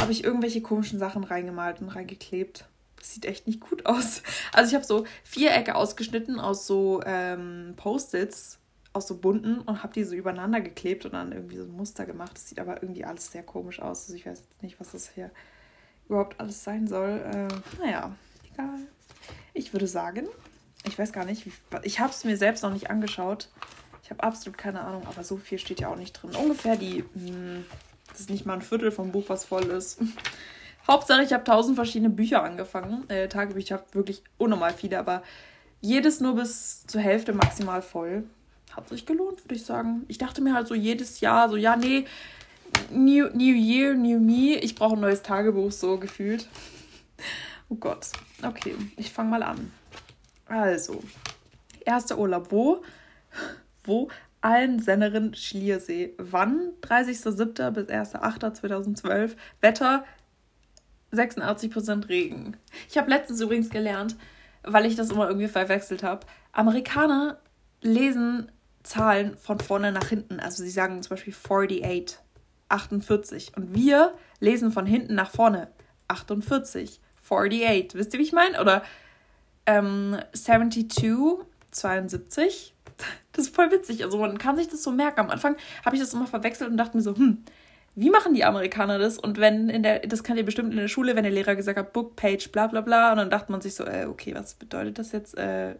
habe 0.00 0.12
ich 0.12 0.24
irgendwelche 0.24 0.62
komischen 0.62 0.98
Sachen 0.98 1.24
reingemalt 1.24 1.80
und 1.80 1.88
reingeklebt. 1.88 2.66
Das 2.96 3.12
sieht 3.12 3.24
echt 3.24 3.46
nicht 3.46 3.60
gut 3.60 3.86
aus. 3.86 4.22
Also 4.52 4.70
ich 4.70 4.74
habe 4.74 4.84
so 4.84 5.04
Vierecke 5.24 5.74
ausgeschnitten 5.74 6.40
aus 6.40 6.66
so 6.66 7.02
ähm, 7.04 7.74
Post-its 7.76 8.58
aus 8.92 9.06
so 9.06 9.18
bunten 9.18 9.58
und 9.60 9.82
habe 9.82 9.92
die 9.92 10.04
so 10.04 10.14
übereinander 10.14 10.60
geklebt 10.60 11.04
und 11.04 11.12
dann 11.12 11.32
irgendwie 11.32 11.56
so 11.56 11.64
ein 11.64 11.70
Muster 11.70 12.06
gemacht. 12.06 12.32
Das 12.34 12.48
sieht 12.48 12.58
aber 12.58 12.82
irgendwie 12.82 13.04
alles 13.04 13.30
sehr 13.30 13.42
komisch 13.42 13.80
aus. 13.80 14.04
Also 14.04 14.14
ich 14.14 14.26
weiß 14.26 14.38
jetzt 14.38 14.62
nicht, 14.62 14.80
was 14.80 14.92
das 14.92 15.10
hier 15.10 15.30
überhaupt 16.08 16.40
alles 16.40 16.64
sein 16.64 16.86
soll. 16.86 17.20
Äh, 17.32 17.48
naja, 17.84 18.16
egal. 18.52 18.78
Ich 19.52 19.72
würde 19.72 19.86
sagen, 19.86 20.26
ich 20.84 20.98
weiß 20.98 21.12
gar 21.12 21.24
nicht, 21.24 21.46
ich 21.82 22.00
habe 22.00 22.10
es 22.10 22.24
mir 22.24 22.36
selbst 22.36 22.62
noch 22.62 22.72
nicht 22.72 22.90
angeschaut. 22.90 23.48
Ich 24.02 24.10
habe 24.10 24.22
absolut 24.22 24.56
keine 24.56 24.80
Ahnung, 24.82 25.06
aber 25.06 25.24
so 25.24 25.36
viel 25.36 25.58
steht 25.58 25.80
ja 25.80 25.88
auch 25.88 25.96
nicht 25.96 26.12
drin. 26.12 26.34
Ungefähr 26.36 26.76
die, 26.76 27.04
mh, 27.14 27.28
hm, 27.28 27.64
das 28.08 28.20
ist 28.20 28.30
nicht 28.30 28.46
mal 28.46 28.54
ein 28.54 28.62
Viertel 28.62 28.90
vom 28.90 29.12
Buch, 29.12 29.24
was 29.28 29.44
voll 29.44 29.64
ist. 29.64 29.98
Hauptsache, 30.86 31.22
ich 31.22 31.32
habe 31.32 31.44
tausend 31.44 31.76
verschiedene 31.76 32.10
Bücher 32.10 32.42
angefangen. 32.42 33.08
Äh, 33.10 33.28
Tagebücher 33.28 33.76
habe 33.76 33.86
wirklich 33.92 34.22
unnormal 34.38 34.72
viele, 34.72 34.98
aber 34.98 35.22
jedes 35.80 36.20
nur 36.20 36.36
bis 36.36 36.86
zur 36.86 37.00
Hälfte 37.00 37.32
maximal 37.32 37.82
voll 37.82 38.24
hat 38.76 38.88
sich 38.90 39.06
gelohnt, 39.06 39.42
würde 39.44 39.54
ich 39.54 39.64
sagen. 39.64 40.04
Ich 40.08 40.18
dachte 40.18 40.42
mir 40.42 40.54
halt 40.54 40.68
so 40.68 40.74
jedes 40.74 41.20
Jahr, 41.20 41.48
so, 41.48 41.56
ja, 41.56 41.76
nee, 41.76 42.04
New, 42.90 43.28
new 43.32 43.54
Year, 43.54 43.94
New 43.94 44.18
Me, 44.18 44.58
ich 44.58 44.74
brauche 44.74 44.94
ein 44.94 45.00
neues 45.00 45.22
Tagebuch, 45.22 45.72
so 45.72 45.98
gefühlt. 45.98 46.46
Oh 47.68 47.74
Gott. 47.74 48.06
Okay, 48.44 48.76
ich 48.96 49.10
fange 49.10 49.30
mal 49.30 49.42
an. 49.42 49.72
Also, 50.46 51.02
erster 51.84 52.16
Urlaub. 52.16 52.52
Wo? 52.52 52.84
Wo? 53.82 54.08
Almsennerin 54.40 55.34
Schliersee. 55.34 56.14
Wann? 56.18 56.72
30.07. 56.82 57.70
bis 57.70 57.86
1.08.2012. 57.86 59.36
Wetter 59.60 60.04
86% 61.12 62.08
Regen. 62.08 62.56
Ich 62.88 62.98
habe 62.98 63.10
letztens 63.10 63.40
übrigens 63.40 63.70
gelernt, 63.70 64.16
weil 64.62 64.86
ich 64.86 64.96
das 64.96 65.10
immer 65.10 65.28
irgendwie 65.28 65.48
verwechselt 65.48 66.02
habe. 66.02 66.26
Amerikaner 66.52 67.38
lesen 67.82 68.50
Zahlen 68.82 69.36
von 69.36 69.58
vorne 69.58 69.92
nach 69.92 70.08
hinten. 70.08 70.40
Also 70.40 70.62
sie 70.62 70.70
sagen 70.70 71.02
zum 71.02 71.10
Beispiel 71.10 71.34
48, 71.34 72.18
48. 72.68 73.56
Und 73.56 73.74
wir 73.74 74.14
lesen 74.40 74.70
von 74.72 74.86
hinten 74.86 75.14
nach 75.14 75.30
vorne 75.30 75.68
48, 76.08 77.00
48. 77.22 77.94
Wisst 77.94 78.14
ihr, 78.14 78.20
wie 78.20 78.24
ich 78.24 78.32
meine? 78.32 78.60
Oder 78.60 78.82
ähm, 79.66 80.16
72, 80.32 81.44
72. 81.70 82.75
Das 83.32 83.46
ist 83.46 83.54
voll 83.54 83.70
witzig. 83.70 84.04
Also 84.04 84.18
man 84.18 84.38
kann 84.38 84.56
sich 84.56 84.68
das 84.68 84.82
so 84.82 84.90
merken. 84.90 85.20
Am 85.20 85.30
Anfang 85.30 85.56
habe 85.84 85.96
ich 85.96 86.02
das 86.02 86.14
immer 86.14 86.26
verwechselt 86.26 86.70
und 86.70 86.76
dachte 86.76 86.96
mir 86.96 87.02
so, 87.02 87.14
hm, 87.16 87.44
wie 87.94 88.10
machen 88.10 88.34
die 88.34 88.44
Amerikaner 88.44 88.98
das? 88.98 89.18
Und 89.18 89.38
wenn 89.38 89.68
in 89.68 89.82
der, 89.82 90.00
das 90.00 90.22
kann 90.22 90.36
ihr 90.36 90.44
bestimmt 90.44 90.70
in 90.70 90.78
der 90.78 90.88
Schule, 90.88 91.16
wenn 91.16 91.24
der 91.24 91.32
Lehrer 91.32 91.56
gesagt 91.56 91.78
hat, 91.78 91.92
Book, 91.92 92.14
Page, 92.16 92.50
bla 92.52 92.66
bla 92.66 92.82
bla, 92.82 93.12
und 93.12 93.18
dann 93.18 93.30
dachte 93.30 93.50
man 93.50 93.60
sich 93.60 93.74
so, 93.74 93.84
äh, 93.84 94.06
okay, 94.06 94.34
was 94.34 94.54
bedeutet 94.54 94.98
das 94.98 95.12
jetzt? 95.12 95.36
Äh, 95.36 95.76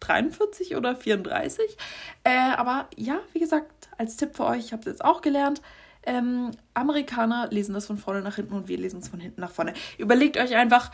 43 0.00 0.76
oder 0.76 0.96
34. 0.96 1.76
Äh, 2.24 2.30
aber 2.56 2.88
ja, 2.96 3.20
wie 3.32 3.38
gesagt, 3.38 3.88
als 3.96 4.16
Tipp 4.16 4.36
für 4.36 4.44
euch, 4.44 4.66
ich 4.66 4.72
habe 4.72 4.80
es 4.80 4.86
jetzt 4.86 5.04
auch 5.04 5.20
gelernt. 5.22 5.62
Ähm, 6.06 6.50
Amerikaner 6.74 7.48
lesen 7.50 7.72
das 7.72 7.86
von 7.86 7.96
vorne 7.96 8.20
nach 8.20 8.36
hinten 8.36 8.54
und 8.54 8.68
wir 8.68 8.76
lesen 8.76 9.00
es 9.00 9.08
von 9.08 9.20
hinten 9.20 9.40
nach 9.40 9.52
vorne. 9.52 9.72
Überlegt 9.96 10.36
euch 10.36 10.54
einfach, 10.54 10.90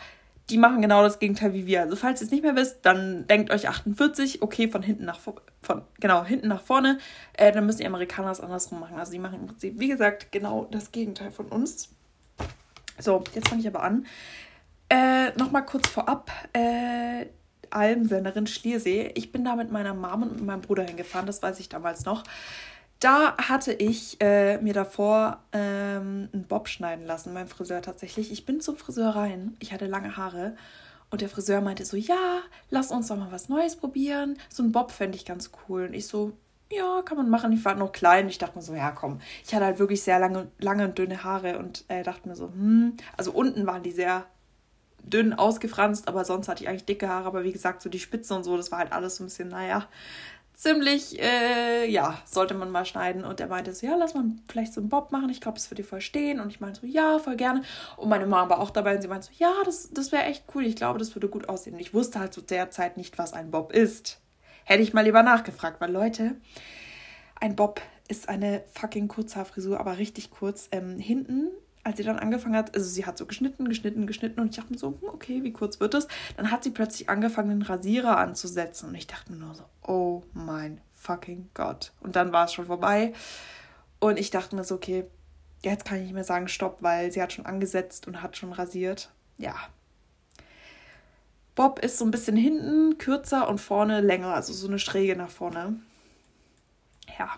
die 0.51 0.57
machen 0.57 0.81
genau 0.81 1.01
das 1.01 1.19
Gegenteil 1.19 1.53
wie 1.53 1.65
wir. 1.65 1.81
Also 1.81 1.95
falls 1.95 2.21
ihr 2.21 2.25
es 2.25 2.31
nicht 2.31 2.43
mehr 2.43 2.55
wisst, 2.55 2.79
dann 2.85 3.25
denkt 3.27 3.51
euch 3.51 3.69
48, 3.69 4.41
okay, 4.41 4.67
von 4.67 4.83
hinten 4.83 5.05
nach 5.05 5.19
von 5.19 5.81
genau 5.99 6.25
hinten 6.25 6.49
nach 6.49 6.61
vorne. 6.61 6.99
Äh, 7.33 7.51
dann 7.51 7.65
müssen 7.65 7.79
die 7.79 7.87
Amerikaner 7.87 8.31
es 8.31 8.41
andersrum 8.41 8.81
machen. 8.81 8.97
Also 8.97 9.13
die 9.13 9.19
machen 9.19 9.39
im 9.39 9.47
Prinzip, 9.47 9.79
wie 9.79 9.87
gesagt, 9.87 10.31
genau 10.31 10.67
das 10.69 10.91
Gegenteil 10.91 11.31
von 11.31 11.47
uns. 11.47 11.89
So, 12.99 13.23
jetzt 13.33 13.47
fange 13.47 13.61
ich 13.61 13.67
aber 13.67 13.81
an. 13.81 14.05
Äh, 14.89 15.31
Nochmal 15.37 15.65
kurz 15.65 15.87
vorab. 15.87 16.29
Äh, 16.53 17.27
Almsennerin 17.69 18.47
Schliersee. 18.47 19.11
Ich 19.15 19.31
bin 19.31 19.45
da 19.45 19.55
mit 19.55 19.71
meiner 19.71 19.93
Mom 19.93 20.23
und 20.23 20.35
mit 20.35 20.45
meinem 20.45 20.61
Bruder 20.61 20.83
hingefahren, 20.83 21.25
das 21.25 21.41
weiß 21.41 21.59
ich 21.61 21.69
damals 21.69 22.03
noch. 22.03 22.23
Da 23.01 23.35
hatte 23.37 23.73
ich 23.73 24.21
äh, 24.21 24.59
mir 24.59 24.75
davor 24.75 25.39
ähm, 25.53 26.29
einen 26.31 26.45
Bob 26.47 26.67
schneiden 26.67 27.03
lassen, 27.07 27.33
mein 27.33 27.47
Friseur 27.47 27.81
tatsächlich. 27.81 28.31
Ich 28.31 28.45
bin 28.45 28.61
zum 28.61 28.77
Friseur 28.77 29.15
rein, 29.15 29.57
ich 29.59 29.73
hatte 29.73 29.87
lange 29.87 30.17
Haare 30.17 30.55
und 31.09 31.21
der 31.21 31.27
Friseur 31.27 31.61
meinte 31.61 31.83
so, 31.83 31.97
ja, 31.97 32.41
lass 32.69 32.91
uns 32.91 33.07
doch 33.07 33.17
mal 33.17 33.31
was 33.31 33.49
Neues 33.49 33.75
probieren. 33.75 34.37
So 34.49 34.61
ein 34.61 34.71
Bob 34.71 34.91
fände 34.91 35.17
ich 35.17 35.25
ganz 35.25 35.49
cool. 35.67 35.87
Und 35.87 35.95
ich 35.95 36.05
so, 36.05 36.37
ja, 36.71 37.01
kann 37.01 37.17
man 37.17 37.27
machen. 37.27 37.51
Ich 37.51 37.65
war 37.65 37.73
noch 37.73 37.91
klein. 37.91 38.29
Ich 38.29 38.37
dachte 38.37 38.55
mir 38.55 38.61
so, 38.61 38.75
ja, 38.75 38.91
komm. 38.91 39.19
Ich 39.43 39.53
hatte 39.53 39.65
halt 39.65 39.79
wirklich 39.79 40.03
sehr 40.03 40.19
lange, 40.19 40.51
lange 40.59 40.85
und 40.85 40.97
dünne 40.97 41.23
Haare 41.23 41.57
und 41.57 41.85
äh, 41.87 42.03
dachte 42.03 42.29
mir 42.29 42.35
so, 42.35 42.49
hm. 42.49 42.95
Also 43.17 43.31
unten 43.31 43.65
waren 43.65 43.81
die 43.81 43.91
sehr 43.91 44.25
dünn 45.03 45.33
ausgefranst, 45.33 46.07
aber 46.07 46.23
sonst 46.23 46.47
hatte 46.47 46.63
ich 46.63 46.69
eigentlich 46.69 46.85
dicke 46.85 47.09
Haare. 47.09 47.25
Aber 47.25 47.43
wie 47.43 47.51
gesagt, 47.51 47.81
so 47.81 47.89
die 47.89 47.99
Spitzen 47.99 48.37
und 48.37 48.43
so, 48.43 48.55
das 48.55 48.71
war 48.71 48.77
halt 48.77 48.93
alles 48.93 49.15
so 49.15 49.23
ein 49.23 49.27
bisschen, 49.27 49.49
naja, 49.49 49.87
ziemlich, 50.61 51.19
äh, 51.19 51.89
ja, 51.89 52.21
sollte 52.23 52.53
man 52.53 52.69
mal 52.69 52.85
schneiden. 52.85 53.23
Und 53.23 53.39
er 53.39 53.47
meinte 53.47 53.73
so, 53.73 53.87
ja, 53.87 53.95
lass 53.95 54.13
mal 54.13 54.25
vielleicht 54.47 54.73
so 54.73 54.79
einen 54.79 54.89
Bob 54.89 55.11
machen. 55.11 55.31
Ich 55.31 55.41
glaube, 55.41 55.57
das 55.57 55.71
würde 55.71 55.81
dir 55.81 55.87
voll 55.87 56.01
stehen. 56.01 56.39
Und 56.39 56.51
ich 56.51 56.59
meinte 56.59 56.81
so, 56.81 56.87
ja, 56.87 57.17
voll 57.17 57.35
gerne. 57.35 57.63
Und 57.97 58.09
meine 58.09 58.27
Mama 58.27 58.49
war 58.51 58.59
auch 58.59 58.69
dabei 58.69 58.95
und 58.95 59.01
sie 59.01 59.07
meinte 59.07 59.27
so, 59.27 59.33
ja, 59.37 59.51
das, 59.65 59.89
das 59.91 60.11
wäre 60.11 60.25
echt 60.25 60.43
cool. 60.53 60.63
Ich 60.63 60.75
glaube, 60.75 60.99
das 60.99 61.15
würde 61.15 61.29
gut 61.29 61.49
aussehen. 61.49 61.73
Und 61.73 61.79
ich 61.79 61.95
wusste 61.95 62.19
halt 62.19 62.33
zu 62.33 62.41
der 62.41 62.69
Zeit 62.69 62.95
nicht, 62.95 63.17
was 63.17 63.33
ein 63.33 63.49
Bob 63.49 63.73
ist. 63.73 64.21
Hätte 64.63 64.83
ich 64.83 64.93
mal 64.93 65.01
lieber 65.01 65.23
nachgefragt, 65.23 65.81
weil 65.81 65.91
Leute, 65.91 66.35
ein 67.39 67.55
Bob 67.55 67.81
ist 68.07 68.29
eine 68.29 68.63
fucking 68.73 69.07
Kurzhaarfrisur, 69.07 69.79
aber 69.79 69.97
richtig 69.97 70.29
kurz. 70.29 70.69
Ähm, 70.71 70.99
hinten 70.99 71.47
als 71.83 71.97
sie 71.97 72.03
dann 72.03 72.19
angefangen 72.19 72.55
hat, 72.55 72.75
also 72.75 72.87
sie 72.87 73.07
hat 73.07 73.17
so 73.17 73.25
geschnitten, 73.25 73.67
geschnitten, 73.67 74.05
geschnitten 74.05 74.39
und 74.39 74.49
ich 74.49 74.55
dachte 74.55 74.71
mir 74.71 74.77
so, 74.77 74.99
hm, 75.01 75.09
okay, 75.09 75.43
wie 75.43 75.51
kurz 75.51 75.79
wird 75.79 75.95
es? 75.95 76.07
Dann 76.37 76.51
hat 76.51 76.63
sie 76.63 76.69
plötzlich 76.69 77.09
angefangen, 77.09 77.49
den 77.49 77.61
Rasierer 77.63 78.17
anzusetzen 78.17 78.89
und 78.89 78.93
ich 78.93 79.07
dachte 79.07 79.31
mir 79.31 79.39
nur 79.39 79.55
so, 79.55 79.63
oh 79.85 80.23
mein 80.33 80.81
fucking 80.95 81.49
Gott. 81.53 81.91
Und 82.01 82.15
dann 82.15 82.31
war 82.31 82.45
es 82.45 82.53
schon 82.53 82.67
vorbei 82.67 83.13
und 83.99 84.19
ich 84.19 84.29
dachte 84.29 84.55
mir 84.55 84.63
so, 84.63 84.75
okay, 84.75 85.05
jetzt 85.63 85.85
kann 85.85 85.97
ich 85.97 86.03
nicht 86.03 86.13
mehr 86.13 86.23
sagen 86.23 86.47
Stopp, 86.47 86.81
weil 86.81 87.11
sie 87.11 87.21
hat 87.21 87.33
schon 87.33 87.45
angesetzt 87.45 88.07
und 88.07 88.21
hat 88.21 88.37
schon 88.37 88.53
rasiert. 88.53 89.11
Ja. 89.37 89.55
Bob 91.55 91.79
ist 91.79 91.97
so 91.97 92.05
ein 92.05 92.11
bisschen 92.11 92.37
hinten 92.37 92.97
kürzer 92.97 93.47
und 93.47 93.59
vorne 93.59 94.01
länger, 94.01 94.33
also 94.33 94.53
so 94.53 94.67
eine 94.67 94.79
Schräge 94.79 95.15
nach 95.15 95.29
vorne. 95.29 95.79
Ja, 97.19 97.29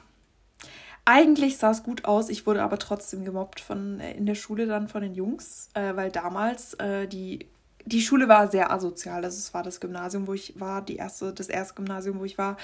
eigentlich 1.05 1.57
sah 1.57 1.71
es 1.71 1.83
gut 1.83 2.05
aus, 2.05 2.29
ich 2.29 2.47
wurde 2.47 2.63
aber 2.63 2.79
trotzdem 2.79 3.25
gemobbt 3.25 3.59
von, 3.59 4.00
äh, 4.00 4.13
in 4.13 4.25
der 4.25 4.35
Schule 4.35 4.67
dann 4.67 4.88
von 4.88 5.01
den 5.01 5.15
Jungs, 5.15 5.69
äh, 5.73 5.95
weil 5.95 6.12
damals 6.12 6.75
äh, 6.75 7.07
die, 7.07 7.47
die 7.85 8.01
Schule 8.01 8.27
war 8.27 8.47
sehr 8.47 8.71
asozial. 8.71 9.23
Es 9.25 9.53
war 9.53 9.63
das 9.63 9.79
Gymnasium, 9.79 10.27
wo 10.27 10.33
ich 10.33 10.59
war, 10.59 10.81
die 10.81 10.95
erste, 10.95 11.33
das 11.33 11.49
erste 11.49 11.75
Gymnasium, 11.75 12.19
wo 12.19 12.25
ich 12.25 12.37
war, 12.37 12.57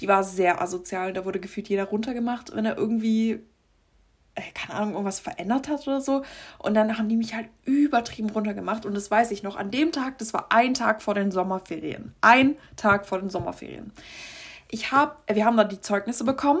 die 0.00 0.08
war 0.08 0.24
sehr 0.24 0.60
asozial. 0.60 1.12
Da 1.12 1.24
wurde 1.24 1.40
gefühlt 1.40 1.68
jeder 1.68 1.84
runtergemacht, 1.84 2.54
wenn 2.54 2.66
er 2.66 2.76
irgendwie 2.76 3.40
äh, 4.34 4.42
keine 4.52 4.78
Ahnung, 4.78 4.92
irgendwas 4.92 5.20
verändert 5.20 5.68
hat 5.68 5.86
oder 5.86 6.00
so. 6.00 6.22
Und 6.58 6.74
dann 6.74 6.98
haben 6.98 7.08
die 7.08 7.16
mich 7.16 7.34
halt 7.34 7.48
übertrieben 7.64 8.30
runtergemacht. 8.30 8.84
Und 8.84 8.94
das 8.94 9.10
weiß 9.10 9.30
ich 9.30 9.42
noch. 9.42 9.56
An 9.56 9.70
dem 9.70 9.92
Tag, 9.92 10.18
das 10.18 10.34
war 10.34 10.46
ein 10.50 10.74
Tag 10.74 11.02
vor 11.02 11.14
den 11.14 11.30
Sommerferien. 11.30 12.14
Ein 12.20 12.56
Tag 12.76 13.06
vor 13.06 13.20
den 13.20 13.30
Sommerferien. 13.30 13.92
Ich 14.70 14.90
habe, 14.90 15.14
wir 15.32 15.44
haben 15.44 15.56
da 15.56 15.64
die 15.64 15.80
Zeugnisse 15.80 16.24
bekommen 16.24 16.60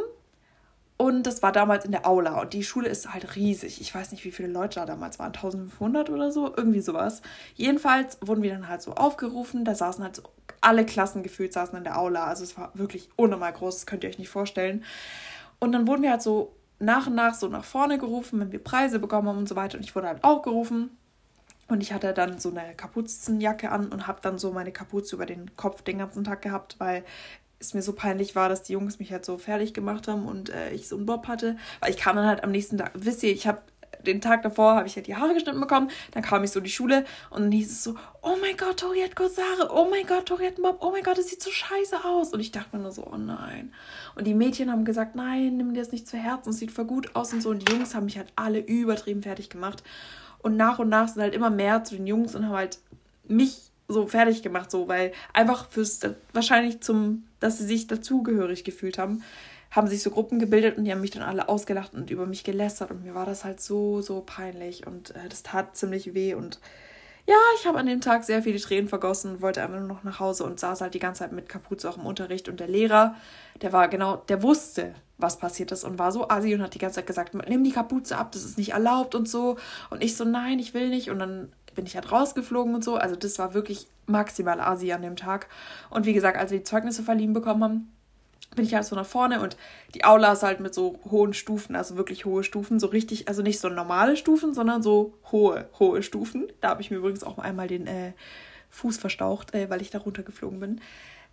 und 0.96 1.24
das 1.24 1.42
war 1.42 1.50
damals 1.50 1.84
in 1.84 1.90
der 1.90 2.06
Aula. 2.06 2.40
Und 2.40 2.52
die 2.52 2.62
Schule 2.62 2.88
ist 2.88 3.12
halt 3.12 3.34
riesig. 3.34 3.80
Ich 3.80 3.92
weiß 3.92 4.12
nicht, 4.12 4.24
wie 4.24 4.30
viele 4.30 4.48
Leute 4.48 4.78
da 4.78 4.86
damals 4.86 5.18
waren. 5.18 5.32
1500 5.32 6.08
oder 6.08 6.30
so. 6.30 6.54
Irgendwie 6.56 6.80
sowas. 6.80 7.20
Jedenfalls 7.56 8.18
wurden 8.20 8.42
wir 8.42 8.52
dann 8.52 8.68
halt 8.68 8.80
so 8.80 8.92
aufgerufen. 8.92 9.64
Da 9.64 9.74
saßen 9.74 10.04
halt 10.04 10.16
so 10.16 10.22
alle 10.60 10.86
Klassen 10.86 11.24
gefühlt 11.24 11.52
saßen 11.52 11.76
in 11.76 11.84
der 11.84 11.98
Aula. 11.98 12.26
Also 12.26 12.44
es 12.44 12.56
war 12.56 12.70
wirklich 12.74 13.08
unnormal 13.16 13.52
groß. 13.52 13.74
Das 13.74 13.86
könnt 13.86 14.04
ihr 14.04 14.10
euch 14.10 14.20
nicht 14.20 14.28
vorstellen. 14.28 14.84
Und 15.58 15.72
dann 15.72 15.88
wurden 15.88 16.02
wir 16.02 16.12
halt 16.12 16.22
so 16.22 16.54
nach 16.78 17.08
und 17.08 17.16
nach 17.16 17.34
so 17.34 17.48
nach 17.48 17.64
vorne 17.64 17.98
gerufen, 17.98 18.38
wenn 18.38 18.52
wir 18.52 18.62
Preise 18.62 19.00
bekommen 19.00 19.28
haben 19.28 19.38
und 19.38 19.48
so 19.48 19.56
weiter. 19.56 19.78
Und 19.78 19.84
ich 19.84 19.96
wurde 19.96 20.06
halt 20.06 20.22
auch 20.22 20.42
gerufen. 20.42 20.96
Und 21.66 21.82
ich 21.82 21.92
hatte 21.92 22.12
dann 22.12 22.38
so 22.38 22.50
eine 22.50 22.74
Kapuzenjacke 22.74 23.70
an 23.72 23.88
und 23.88 24.06
habe 24.06 24.20
dann 24.22 24.38
so 24.38 24.52
meine 24.52 24.70
Kapuze 24.70 25.16
über 25.16 25.26
den 25.26 25.56
Kopf 25.56 25.82
den 25.82 25.98
ganzen 25.98 26.22
Tag 26.22 26.42
gehabt, 26.42 26.76
weil 26.78 27.04
es 27.64 27.74
mir 27.74 27.82
so 27.82 27.92
peinlich 27.92 28.34
war, 28.36 28.48
dass 28.48 28.62
die 28.62 28.72
Jungs 28.72 28.98
mich 28.98 29.12
halt 29.12 29.24
so 29.24 29.38
fertig 29.38 29.74
gemacht 29.74 30.08
haben 30.08 30.26
und 30.26 30.50
äh, 30.50 30.70
ich 30.70 30.88
so 30.88 30.96
einen 30.96 31.06
Bob 31.06 31.28
hatte. 31.28 31.56
Weil 31.80 31.90
ich 31.90 31.96
kam 31.96 32.16
dann 32.16 32.26
halt 32.26 32.44
am 32.44 32.50
nächsten 32.50 32.78
Tag, 32.78 32.92
wisst 32.94 33.22
ihr, 33.22 33.32
ich 33.32 33.46
habe 33.46 33.60
den 34.06 34.20
Tag 34.20 34.42
davor 34.42 34.76
habe 34.76 34.86
ich 34.86 34.96
halt 34.96 35.06
die 35.06 35.16
Haare 35.16 35.34
geschnitten 35.34 35.60
bekommen, 35.60 35.90
dann 36.12 36.22
kam 36.22 36.44
ich 36.44 36.50
so 36.50 36.60
in 36.60 36.64
die 36.64 36.70
Schule 36.70 37.04
und 37.30 37.42
dann 37.42 37.52
hieß 37.52 37.70
es 37.70 37.84
so, 37.84 37.94
oh 38.22 38.36
mein 38.40 38.56
Gott, 38.56 38.80
Tori 38.80 39.00
hat 39.00 39.16
kurze 39.16 39.42
Haare, 39.42 39.70
oh 39.72 39.88
mein 39.90 40.06
Gott, 40.06 40.26
Tori 40.26 40.44
hat 40.44 40.54
einen 40.54 40.62
Bob, 40.62 40.78
oh 40.80 40.90
mein 40.90 41.02
Gott, 41.02 41.18
das 41.18 41.28
sieht 41.28 41.42
so 41.42 41.50
scheiße 41.50 42.04
aus. 42.04 42.32
Und 42.32 42.40
ich 42.40 42.52
dachte 42.52 42.76
mir 42.76 42.82
nur 42.82 42.92
so, 42.92 43.06
oh 43.06 43.16
nein. 43.16 43.72
Und 44.14 44.26
die 44.26 44.34
Mädchen 44.34 44.70
haben 44.70 44.84
gesagt, 44.84 45.16
nein, 45.16 45.56
nimm 45.56 45.74
dir 45.74 45.80
das 45.80 45.92
nicht 45.92 46.06
zu 46.06 46.16
Herzen, 46.16 46.50
es 46.50 46.58
sieht 46.58 46.70
voll 46.70 46.84
gut 46.84 47.14
aus 47.14 47.32
und 47.32 47.42
so. 47.42 47.50
Und 47.50 47.66
die 47.66 47.72
Jungs 47.72 47.94
haben 47.94 48.04
mich 48.04 48.18
halt 48.18 48.32
alle 48.36 48.58
übertrieben 48.58 49.22
fertig 49.22 49.50
gemacht. 49.50 49.82
Und 50.42 50.56
nach 50.56 50.78
und 50.78 50.88
nach 50.88 51.08
sind 51.08 51.22
halt 51.22 51.34
immer 51.34 51.50
mehr 51.50 51.84
zu 51.84 51.96
den 51.96 52.06
Jungs 52.06 52.34
und 52.34 52.44
haben 52.46 52.56
halt 52.56 52.78
mich 53.26 53.63
so 53.88 54.06
fertig 54.06 54.42
gemacht, 54.42 54.70
so, 54.70 54.88
weil 54.88 55.12
einfach 55.32 55.68
fürs, 55.68 56.00
wahrscheinlich 56.32 56.80
zum, 56.80 57.24
dass 57.40 57.58
sie 57.58 57.64
sich 57.64 57.86
dazugehörig 57.86 58.64
gefühlt 58.64 58.98
haben, 58.98 59.22
haben 59.70 59.88
sich 59.88 60.02
so 60.02 60.10
Gruppen 60.10 60.38
gebildet 60.38 60.78
und 60.78 60.84
die 60.84 60.92
haben 60.92 61.00
mich 61.00 61.10
dann 61.10 61.22
alle 61.22 61.48
ausgelacht 61.48 61.94
und 61.94 62.10
über 62.10 62.26
mich 62.26 62.44
gelästert 62.44 62.90
und 62.90 63.04
mir 63.04 63.14
war 63.14 63.26
das 63.26 63.44
halt 63.44 63.60
so, 63.60 64.00
so 64.00 64.22
peinlich 64.24 64.86
und 64.86 65.10
äh, 65.10 65.28
das 65.28 65.42
tat 65.42 65.76
ziemlich 65.76 66.14
weh 66.14 66.34
und 66.34 66.60
ja, 67.26 67.36
ich 67.58 67.66
habe 67.66 67.78
an 67.78 67.86
dem 67.86 68.02
Tag 68.02 68.24
sehr 68.24 68.42
viele 68.42 68.60
Tränen 68.60 68.88
vergossen, 68.88 69.40
wollte 69.40 69.62
einfach 69.62 69.78
nur 69.78 69.88
noch 69.88 70.04
nach 70.04 70.20
Hause 70.20 70.44
und 70.44 70.60
saß 70.60 70.82
halt 70.82 70.92
die 70.92 70.98
ganze 70.98 71.20
Zeit 71.20 71.32
mit 71.32 71.48
Kapuze 71.48 71.88
auch 71.88 71.96
im 71.96 72.04
Unterricht 72.04 72.50
und 72.50 72.60
der 72.60 72.68
Lehrer, 72.68 73.14
der 73.62 73.72
war 73.72 73.88
genau, 73.88 74.16
der 74.28 74.42
wusste, 74.42 74.94
was 75.16 75.38
passiert 75.38 75.72
ist 75.72 75.84
und 75.84 75.98
war 75.98 76.12
so 76.12 76.28
assi 76.28 76.54
und 76.54 76.62
hat 76.62 76.74
die 76.74 76.78
ganze 76.78 76.96
Zeit 76.96 77.06
gesagt, 77.06 77.34
nimm 77.34 77.64
die 77.64 77.72
Kapuze 77.72 78.18
ab, 78.18 78.32
das 78.32 78.44
ist 78.44 78.58
nicht 78.58 78.72
erlaubt 78.72 79.14
und 79.14 79.28
so. 79.28 79.56
Und 79.90 80.02
ich 80.02 80.16
so, 80.16 80.24
nein, 80.24 80.58
ich 80.58 80.74
will 80.74 80.88
nicht. 80.88 81.08
Und 81.08 81.18
dann 81.20 81.52
bin 81.74 81.86
ich 81.86 81.94
halt 81.94 82.10
rausgeflogen 82.10 82.74
und 82.74 82.84
so. 82.84 82.96
Also 82.96 83.16
das 83.16 83.38
war 83.38 83.54
wirklich 83.54 83.86
maximal 84.06 84.60
Asi 84.60 84.92
an 84.92 85.02
dem 85.02 85.16
Tag. 85.16 85.48
Und 85.90 86.06
wie 86.06 86.12
gesagt, 86.12 86.38
als 86.38 86.50
wir 86.50 86.58
die 86.58 86.64
Zeugnisse 86.64 87.02
verliehen 87.02 87.32
bekommen 87.32 87.64
haben, 87.64 87.92
bin 88.54 88.64
ich 88.64 88.74
halt 88.74 88.84
so 88.84 88.94
nach 88.94 89.06
vorne 89.06 89.40
und 89.40 89.56
die 89.94 90.04
Aula 90.04 90.32
ist 90.32 90.42
halt 90.42 90.60
mit 90.60 90.74
so 90.74 91.00
hohen 91.10 91.34
Stufen, 91.34 91.74
also 91.74 91.96
wirklich 91.96 92.24
hohe 92.24 92.44
Stufen, 92.44 92.78
so 92.78 92.86
richtig, 92.86 93.26
also 93.26 93.42
nicht 93.42 93.58
so 93.58 93.68
normale 93.68 94.16
Stufen, 94.16 94.54
sondern 94.54 94.82
so 94.82 95.14
hohe, 95.32 95.68
hohe 95.78 96.02
Stufen. 96.02 96.46
Da 96.60 96.68
habe 96.68 96.80
ich 96.80 96.90
mir 96.90 96.98
übrigens 96.98 97.24
auch 97.24 97.38
einmal 97.38 97.66
den 97.66 97.86
äh, 97.86 98.12
Fuß 98.70 98.98
verstaucht, 98.98 99.54
äh, 99.54 99.70
weil 99.70 99.82
ich 99.82 99.90
da 99.90 99.98
runtergeflogen 99.98 100.60
bin. 100.60 100.80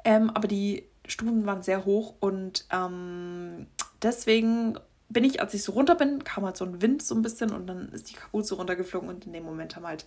Ähm, 0.04 0.32
aber 0.32 0.48
die 0.48 0.86
Stufen 1.08 1.46
waren 1.46 1.62
sehr 1.62 1.86
hoch 1.86 2.16
und 2.20 2.66
ähm, 2.72 3.68
deswegen 4.02 4.78
bin 5.12 5.24
ich, 5.24 5.42
als 5.42 5.54
ich 5.54 5.64
so 5.64 5.74
runter 5.74 5.96
bin, 5.96 6.24
kam 6.24 6.46
halt 6.46 6.58
so 6.58 6.66
ein 6.66 6.82
Wind 6.82 7.02
so 7.02 7.16
ein 7.16 7.22
bisschen 7.22 7.52
und 7.52 7.68
dann 7.68 7.90
ist 7.90 8.10
die 8.10 8.16
Kapuze 8.16 8.56
runtergeflogen 8.56 9.10
und 9.10 9.26
in 9.26 9.34
dem 9.34 9.44
Moment 9.44 9.76
haben 9.76 9.86
halt, 9.86 10.06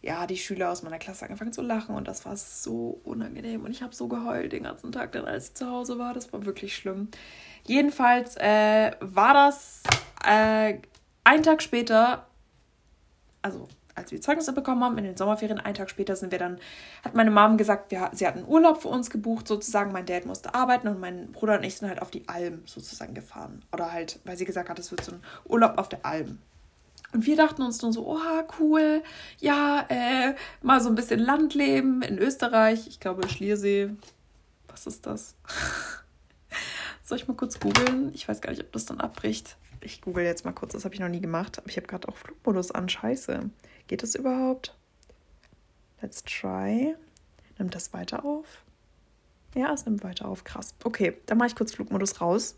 ja, 0.00 0.26
die 0.26 0.36
Schüler 0.36 0.70
aus 0.70 0.82
meiner 0.82 0.98
Klasse 0.98 1.24
angefangen 1.24 1.52
zu 1.52 1.60
lachen 1.60 1.94
und 1.94 2.06
das 2.06 2.24
war 2.24 2.36
so 2.36 3.00
unangenehm 3.04 3.64
und 3.64 3.72
ich 3.72 3.82
habe 3.82 3.94
so 3.94 4.06
geheult 4.06 4.52
den 4.52 4.62
ganzen 4.62 4.92
Tag, 4.92 5.12
dann 5.12 5.24
als 5.24 5.48
ich 5.48 5.54
zu 5.54 5.66
Hause 5.66 5.98
war. 5.98 6.14
Das 6.14 6.32
war 6.32 6.46
wirklich 6.46 6.76
schlimm. 6.76 7.08
Jedenfalls 7.64 8.36
äh, 8.36 8.92
war 9.00 9.34
das 9.34 9.82
äh, 10.24 10.78
ein 11.24 11.42
Tag 11.42 11.62
später, 11.62 12.26
also 13.42 13.68
als 13.98 14.12
wir 14.12 14.20
Zeugnisse 14.20 14.52
bekommen 14.52 14.82
haben, 14.82 14.98
in 14.98 15.04
den 15.04 15.16
Sommerferien, 15.16 15.60
einen 15.60 15.74
Tag 15.74 15.90
später 15.90 16.16
sind 16.16 16.32
wir 16.32 16.38
dann, 16.38 16.58
hat 17.04 17.14
meine 17.14 17.30
Mom 17.30 17.56
gesagt, 17.56 17.90
wir, 17.90 18.10
sie 18.12 18.26
hatten 18.26 18.44
Urlaub 18.46 18.82
für 18.82 18.88
uns 18.88 19.10
gebucht, 19.10 19.46
sozusagen. 19.46 19.92
Mein 19.92 20.06
Dad 20.06 20.26
musste 20.26 20.54
arbeiten 20.54 20.88
und 20.88 21.00
mein 21.00 21.32
Bruder 21.32 21.58
und 21.58 21.64
ich 21.64 21.76
sind 21.76 21.88
halt 21.88 22.00
auf 22.02 22.10
die 22.10 22.28
Alm 22.28 22.62
sozusagen 22.64 23.14
gefahren. 23.14 23.62
Oder 23.72 23.92
halt, 23.92 24.20
weil 24.24 24.36
sie 24.36 24.44
gesagt 24.44 24.68
hat, 24.68 24.78
es 24.78 24.90
wird 24.90 25.04
so 25.04 25.12
ein 25.12 25.22
Urlaub 25.44 25.78
auf 25.78 25.88
der 25.88 26.04
Alm. 26.06 26.38
Und 27.12 27.24
wir 27.24 27.36
dachten 27.36 27.62
uns 27.62 27.80
nur 27.80 27.92
so, 27.92 28.06
oha, 28.06 28.44
cool, 28.60 29.02
ja, 29.40 29.86
äh, 29.88 30.34
mal 30.62 30.80
so 30.80 30.90
ein 30.90 30.94
bisschen 30.94 31.20
Landleben 31.20 32.02
in 32.02 32.18
Österreich. 32.18 32.86
Ich 32.86 33.00
glaube, 33.00 33.28
Schliersee. 33.28 33.90
Was 34.68 34.86
ist 34.86 35.06
das? 35.06 35.34
Soll 37.04 37.16
ich 37.16 37.26
mal 37.26 37.34
kurz 37.34 37.58
googeln? 37.58 38.10
Ich 38.12 38.28
weiß 38.28 38.42
gar 38.42 38.50
nicht, 38.50 38.62
ob 38.62 38.72
das 38.72 38.84
dann 38.84 39.00
abbricht. 39.00 39.56
Ich 39.80 40.02
google 40.02 40.24
jetzt 40.24 40.44
mal 40.44 40.52
kurz, 40.52 40.72
das 40.72 40.84
habe 40.84 40.94
ich 40.94 41.00
noch 41.00 41.08
nie 41.08 41.20
gemacht. 41.20 41.58
Aber 41.58 41.68
ich 41.68 41.76
habe 41.76 41.86
gerade 41.86 42.08
auch 42.08 42.16
Flugmodus 42.16 42.70
an. 42.70 42.88
Scheiße. 42.88 43.48
Geht 43.88 44.02
das 44.02 44.14
überhaupt? 44.14 44.74
Let's 46.00 46.22
try. 46.22 46.94
Nimmt 47.58 47.74
das 47.74 47.92
weiter 47.92 48.24
auf? 48.24 48.46
Ja, 49.54 49.72
es 49.72 49.84
nimmt 49.84 50.04
weiter 50.04 50.28
auf. 50.28 50.44
Krass. 50.44 50.74
Okay, 50.84 51.16
dann 51.26 51.38
mache 51.38 51.48
ich 51.48 51.56
kurz 51.56 51.74
Flugmodus 51.74 52.20
raus 52.20 52.56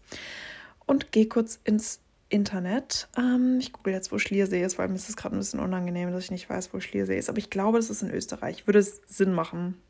und 0.87 1.13
gehe 1.13 1.27
kurz 1.27 1.59
ins 1.65 2.01
Internet. 2.29 3.09
Ähm, 3.17 3.59
ich 3.61 3.73
google 3.73 3.95
jetzt, 3.95 4.13
wo 4.13 4.19
Schliersee 4.19 4.63
ist, 4.63 4.79
weil 4.79 4.89
mir 4.89 4.97
ist 4.97 5.09
es 5.09 5.17
gerade 5.17 5.37
ein 5.37 5.39
bisschen 5.39 5.61
unangenehm, 5.61 6.13
dass 6.13 6.25
ich 6.25 6.31
nicht 6.31 6.51
weiß, 6.51 6.75
wo 6.75 6.81
Schliersee 6.81 7.19
ist. 7.19 7.29
Aber 7.29 7.39
ich 7.39 7.49
glaube, 7.49 7.79
das 7.79 7.91
ist 7.91 8.03
in 8.03 8.11
Österreich. 8.11 8.67
Würde 8.67 8.81
es 8.81 9.01
Sinn 9.07 9.33
machen. 9.33 9.81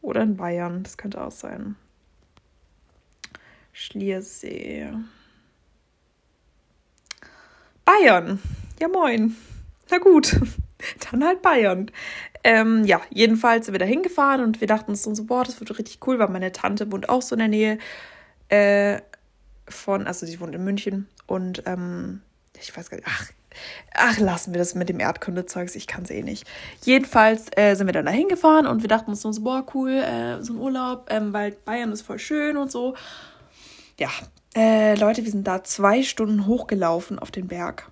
Oder 0.00 0.22
in 0.22 0.36
Bayern. 0.36 0.82
Das 0.82 0.96
könnte 0.96 1.22
auch 1.22 1.32
sein. 1.32 1.76
Schliersee. 3.72 4.92
Bayern. 7.84 8.38
Ja, 8.80 8.88
moin. 8.88 9.36
Na 9.92 9.98
gut, 9.98 10.40
dann 11.10 11.22
halt 11.22 11.42
Bayern. 11.42 11.90
Ähm, 12.42 12.84
ja, 12.84 13.02
jedenfalls 13.10 13.66
sind 13.66 13.74
wir 13.74 13.78
da 13.78 13.84
hingefahren 13.84 14.42
und 14.42 14.62
wir 14.62 14.66
dachten 14.66 14.92
uns 14.92 15.02
so, 15.02 15.24
boah, 15.24 15.44
das 15.44 15.60
wird 15.60 15.78
richtig 15.78 15.98
cool, 16.06 16.18
weil 16.18 16.28
meine 16.28 16.50
Tante 16.50 16.90
wohnt 16.90 17.10
auch 17.10 17.20
so 17.20 17.34
in 17.34 17.40
der 17.40 17.48
Nähe 17.48 17.78
äh, 18.48 19.02
von, 19.68 20.06
also 20.06 20.24
sie 20.24 20.40
wohnt 20.40 20.54
in 20.54 20.64
München 20.64 21.08
und 21.26 21.62
ähm, 21.66 22.22
ich 22.58 22.74
weiß 22.74 22.88
gar 22.88 22.96
nicht, 22.96 23.06
ach, 23.06 23.30
ach, 23.92 24.18
lassen 24.18 24.54
wir 24.54 24.58
das 24.58 24.74
mit 24.74 24.88
dem 24.88 24.98
Erdkundezeugs, 24.98 25.76
ich 25.76 25.86
kann 25.86 26.04
es 26.04 26.10
eh 26.10 26.22
nicht. 26.22 26.46
Jedenfalls 26.84 27.48
äh, 27.54 27.74
sind 27.74 27.86
wir 27.86 27.92
dann 27.92 28.06
da 28.06 28.12
hingefahren 28.12 28.66
und 28.66 28.80
wir 28.80 28.88
dachten 28.88 29.10
uns 29.10 29.20
so, 29.20 29.42
boah, 29.42 29.66
cool, 29.74 29.90
äh, 29.90 30.42
so 30.42 30.54
ein 30.54 30.58
Urlaub, 30.58 31.08
ähm, 31.10 31.34
weil 31.34 31.52
Bayern 31.52 31.92
ist 31.92 32.00
voll 32.02 32.18
schön 32.18 32.56
und 32.56 32.72
so. 32.72 32.96
Ja, 34.00 34.08
äh, 34.56 34.94
Leute, 34.94 35.22
wir 35.22 35.30
sind 35.30 35.46
da 35.46 35.62
zwei 35.62 36.02
Stunden 36.02 36.46
hochgelaufen 36.46 37.18
auf 37.18 37.30
den 37.30 37.46
Berg 37.46 37.90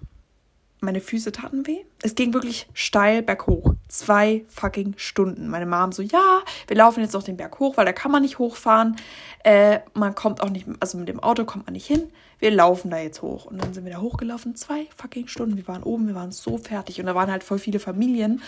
meine 0.80 1.00
Füße 1.00 1.32
taten 1.32 1.66
weh. 1.66 1.78
Es 2.02 2.14
ging 2.14 2.32
wirklich 2.32 2.68
steil 2.72 3.22
berghoch. 3.22 3.74
Zwei 3.88 4.44
fucking 4.48 4.94
Stunden. 4.96 5.48
Meine 5.48 5.66
Mom 5.66 5.92
so, 5.92 6.02
ja, 6.02 6.40
wir 6.66 6.76
laufen 6.76 7.00
jetzt 7.00 7.12
noch 7.12 7.22
den 7.22 7.36
Berg 7.36 7.58
hoch, 7.58 7.76
weil 7.76 7.84
da 7.84 7.92
kann 7.92 8.10
man 8.10 8.22
nicht 8.22 8.38
hochfahren. 8.38 8.96
Äh, 9.44 9.80
man 9.94 10.14
kommt 10.14 10.42
auch 10.42 10.50
nicht, 10.50 10.66
also 10.80 10.98
mit 10.98 11.08
dem 11.08 11.20
Auto 11.20 11.44
kommt 11.44 11.66
man 11.66 11.74
nicht 11.74 11.86
hin. 11.86 12.10
Wir 12.38 12.50
laufen 12.50 12.90
da 12.90 12.98
jetzt 12.98 13.22
hoch. 13.22 13.46
Und 13.46 13.62
dann 13.62 13.74
sind 13.74 13.84
wir 13.84 13.92
da 13.92 14.00
hochgelaufen. 14.00 14.56
Zwei 14.56 14.86
fucking 14.96 15.28
Stunden. 15.28 15.56
Wir 15.56 15.68
waren 15.68 15.82
oben, 15.82 16.06
wir 16.06 16.14
waren 16.14 16.32
so 16.32 16.56
fertig. 16.58 17.00
Und 17.00 17.06
da 17.06 17.14
waren 17.14 17.30
halt 17.30 17.44
voll 17.44 17.58
viele 17.58 17.78
Familien. 17.78 18.42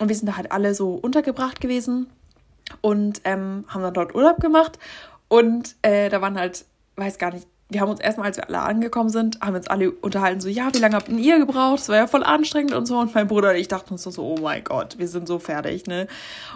Und 0.00 0.08
wir 0.08 0.16
sind 0.16 0.26
da 0.26 0.36
halt 0.36 0.52
alle 0.52 0.74
so 0.74 0.94
untergebracht 0.94 1.60
gewesen 1.60 2.06
und 2.80 3.20
ähm, 3.24 3.64
haben 3.68 3.82
dann 3.82 3.94
dort 3.94 4.14
Urlaub 4.14 4.40
gemacht. 4.40 4.78
Und 5.28 5.74
äh, 5.82 6.08
da 6.08 6.20
waren 6.20 6.38
halt, 6.38 6.66
weiß 6.96 7.18
gar 7.18 7.32
nicht, 7.32 7.48
wir 7.68 7.80
haben 7.80 7.90
uns 7.90 8.00
erstmal, 8.00 8.28
als 8.28 8.36
wir 8.36 8.48
alle 8.48 8.60
angekommen 8.60 9.10
sind, 9.10 9.40
haben 9.40 9.56
uns 9.56 9.66
alle 9.66 9.90
unterhalten, 9.90 10.40
so, 10.40 10.48
ja, 10.48 10.72
wie 10.72 10.78
lange 10.78 10.94
habt 10.94 11.08
ihr 11.08 11.38
gebraucht? 11.38 11.80
Das 11.80 11.88
war 11.88 11.96
ja 11.96 12.06
voll 12.06 12.22
anstrengend 12.22 12.74
und 12.74 12.86
so. 12.86 12.98
Und 12.98 13.14
mein 13.14 13.26
Bruder 13.26 13.50
und 13.50 13.56
ich 13.56 13.66
dachten 13.66 13.94
uns 13.94 14.04
so, 14.04 14.22
oh 14.22 14.40
mein 14.40 14.62
Gott, 14.62 14.98
wir 14.98 15.08
sind 15.08 15.26
so 15.26 15.40
fertig, 15.40 15.86
ne? 15.86 16.06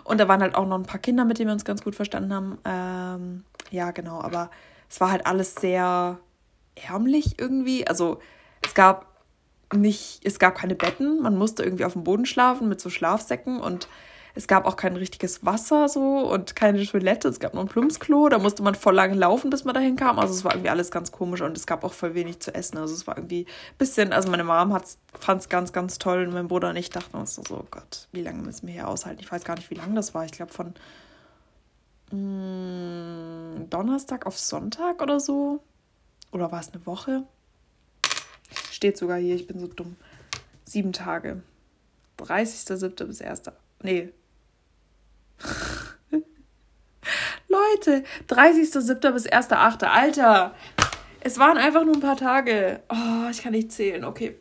Und 0.04 0.18
da 0.18 0.28
waren 0.28 0.40
halt 0.40 0.54
auch 0.54 0.66
noch 0.66 0.78
ein 0.78 0.84
paar 0.84 1.00
Kinder, 1.00 1.24
mit 1.24 1.38
denen 1.38 1.48
wir 1.48 1.54
uns 1.54 1.64
ganz 1.64 1.82
gut 1.82 1.96
verstanden 1.96 2.32
haben. 2.32 2.58
Ähm, 2.64 3.44
ja, 3.72 3.90
genau, 3.90 4.20
aber 4.20 4.50
es 4.88 5.00
war 5.00 5.10
halt 5.10 5.26
alles 5.26 5.56
sehr 5.56 6.18
ärmlich 6.76 7.40
irgendwie. 7.40 7.86
Also 7.88 8.20
es 8.64 8.74
gab 8.74 9.06
nicht, 9.74 10.20
es 10.24 10.38
gab 10.38 10.56
keine 10.56 10.76
Betten, 10.76 11.22
man 11.22 11.36
musste 11.36 11.64
irgendwie 11.64 11.84
auf 11.84 11.94
dem 11.94 12.04
Boden 12.04 12.26
schlafen 12.26 12.68
mit 12.68 12.80
so 12.80 12.88
Schlafsäcken 12.88 13.60
und 13.60 13.88
es 14.34 14.46
gab 14.46 14.66
auch 14.66 14.76
kein 14.76 14.96
richtiges 14.96 15.44
Wasser 15.44 15.88
so 15.88 16.30
und 16.30 16.54
keine 16.54 16.84
Toilette. 16.84 17.28
Es 17.28 17.40
gab 17.40 17.54
nur 17.54 17.64
ein 17.64 17.68
Plumpsklo. 17.68 18.28
Da 18.28 18.38
musste 18.38 18.62
man 18.62 18.74
voll 18.74 18.94
lange 18.94 19.14
laufen, 19.14 19.50
bis 19.50 19.64
man 19.64 19.74
dahin 19.74 19.96
kam. 19.96 20.18
Also 20.18 20.34
es 20.34 20.44
war 20.44 20.52
irgendwie 20.52 20.70
alles 20.70 20.90
ganz 20.90 21.12
komisch 21.12 21.40
und 21.40 21.56
es 21.56 21.66
gab 21.66 21.84
auch 21.84 21.92
voll 21.92 22.14
wenig 22.14 22.40
zu 22.40 22.54
essen. 22.54 22.78
Also 22.78 22.94
es 22.94 23.06
war 23.06 23.16
irgendwie 23.16 23.42
ein 23.42 23.78
bisschen, 23.78 24.12
also 24.12 24.30
meine 24.30 24.44
Mom 24.44 24.78
fand 25.18 25.40
es 25.40 25.48
ganz, 25.48 25.72
ganz 25.72 25.98
toll 25.98 26.26
und 26.26 26.32
mein 26.32 26.48
Bruder 26.48 26.70
und 26.70 26.76
ich 26.76 26.90
dachten 26.90 27.16
uns 27.16 27.34
so, 27.34 27.42
oh 27.50 27.66
Gott, 27.70 28.08
wie 28.12 28.22
lange 28.22 28.42
müssen 28.42 28.66
wir 28.66 28.74
hier 28.74 28.88
aushalten? 28.88 29.20
Ich 29.20 29.30
weiß 29.30 29.44
gar 29.44 29.56
nicht, 29.56 29.70
wie 29.70 29.74
lange 29.74 29.94
das 29.94 30.14
war. 30.14 30.24
Ich 30.24 30.32
glaube 30.32 30.52
von 30.52 30.74
mh, 32.12 32.16
mm, 32.18 33.70
Donnerstag 33.70 34.26
auf 34.26 34.38
Sonntag 34.38 35.02
oder 35.02 35.20
so. 35.20 35.60
Oder 36.32 36.52
war 36.52 36.60
es 36.60 36.72
eine 36.72 36.86
Woche? 36.86 37.24
Steht 38.70 38.96
sogar 38.96 39.18
hier, 39.18 39.34
ich 39.34 39.46
bin 39.46 39.58
so 39.58 39.66
dumm. 39.66 39.96
Sieben 40.64 40.92
Tage. 40.92 41.42
30.07. 42.18 43.04
bis 43.04 43.22
1. 43.22 43.42
Nee, 43.82 44.12
Leute, 47.48 48.04
30.07. 48.28 49.10
bis 49.12 49.26
1.08. 49.26 49.84
Alter, 49.84 50.54
es 51.20 51.38
waren 51.38 51.58
einfach 51.58 51.84
nur 51.84 51.94
ein 51.94 52.00
paar 52.00 52.16
Tage. 52.16 52.80
Oh, 52.88 53.28
ich 53.30 53.42
kann 53.42 53.52
nicht 53.52 53.72
zählen. 53.72 54.04
Okay. 54.04 54.36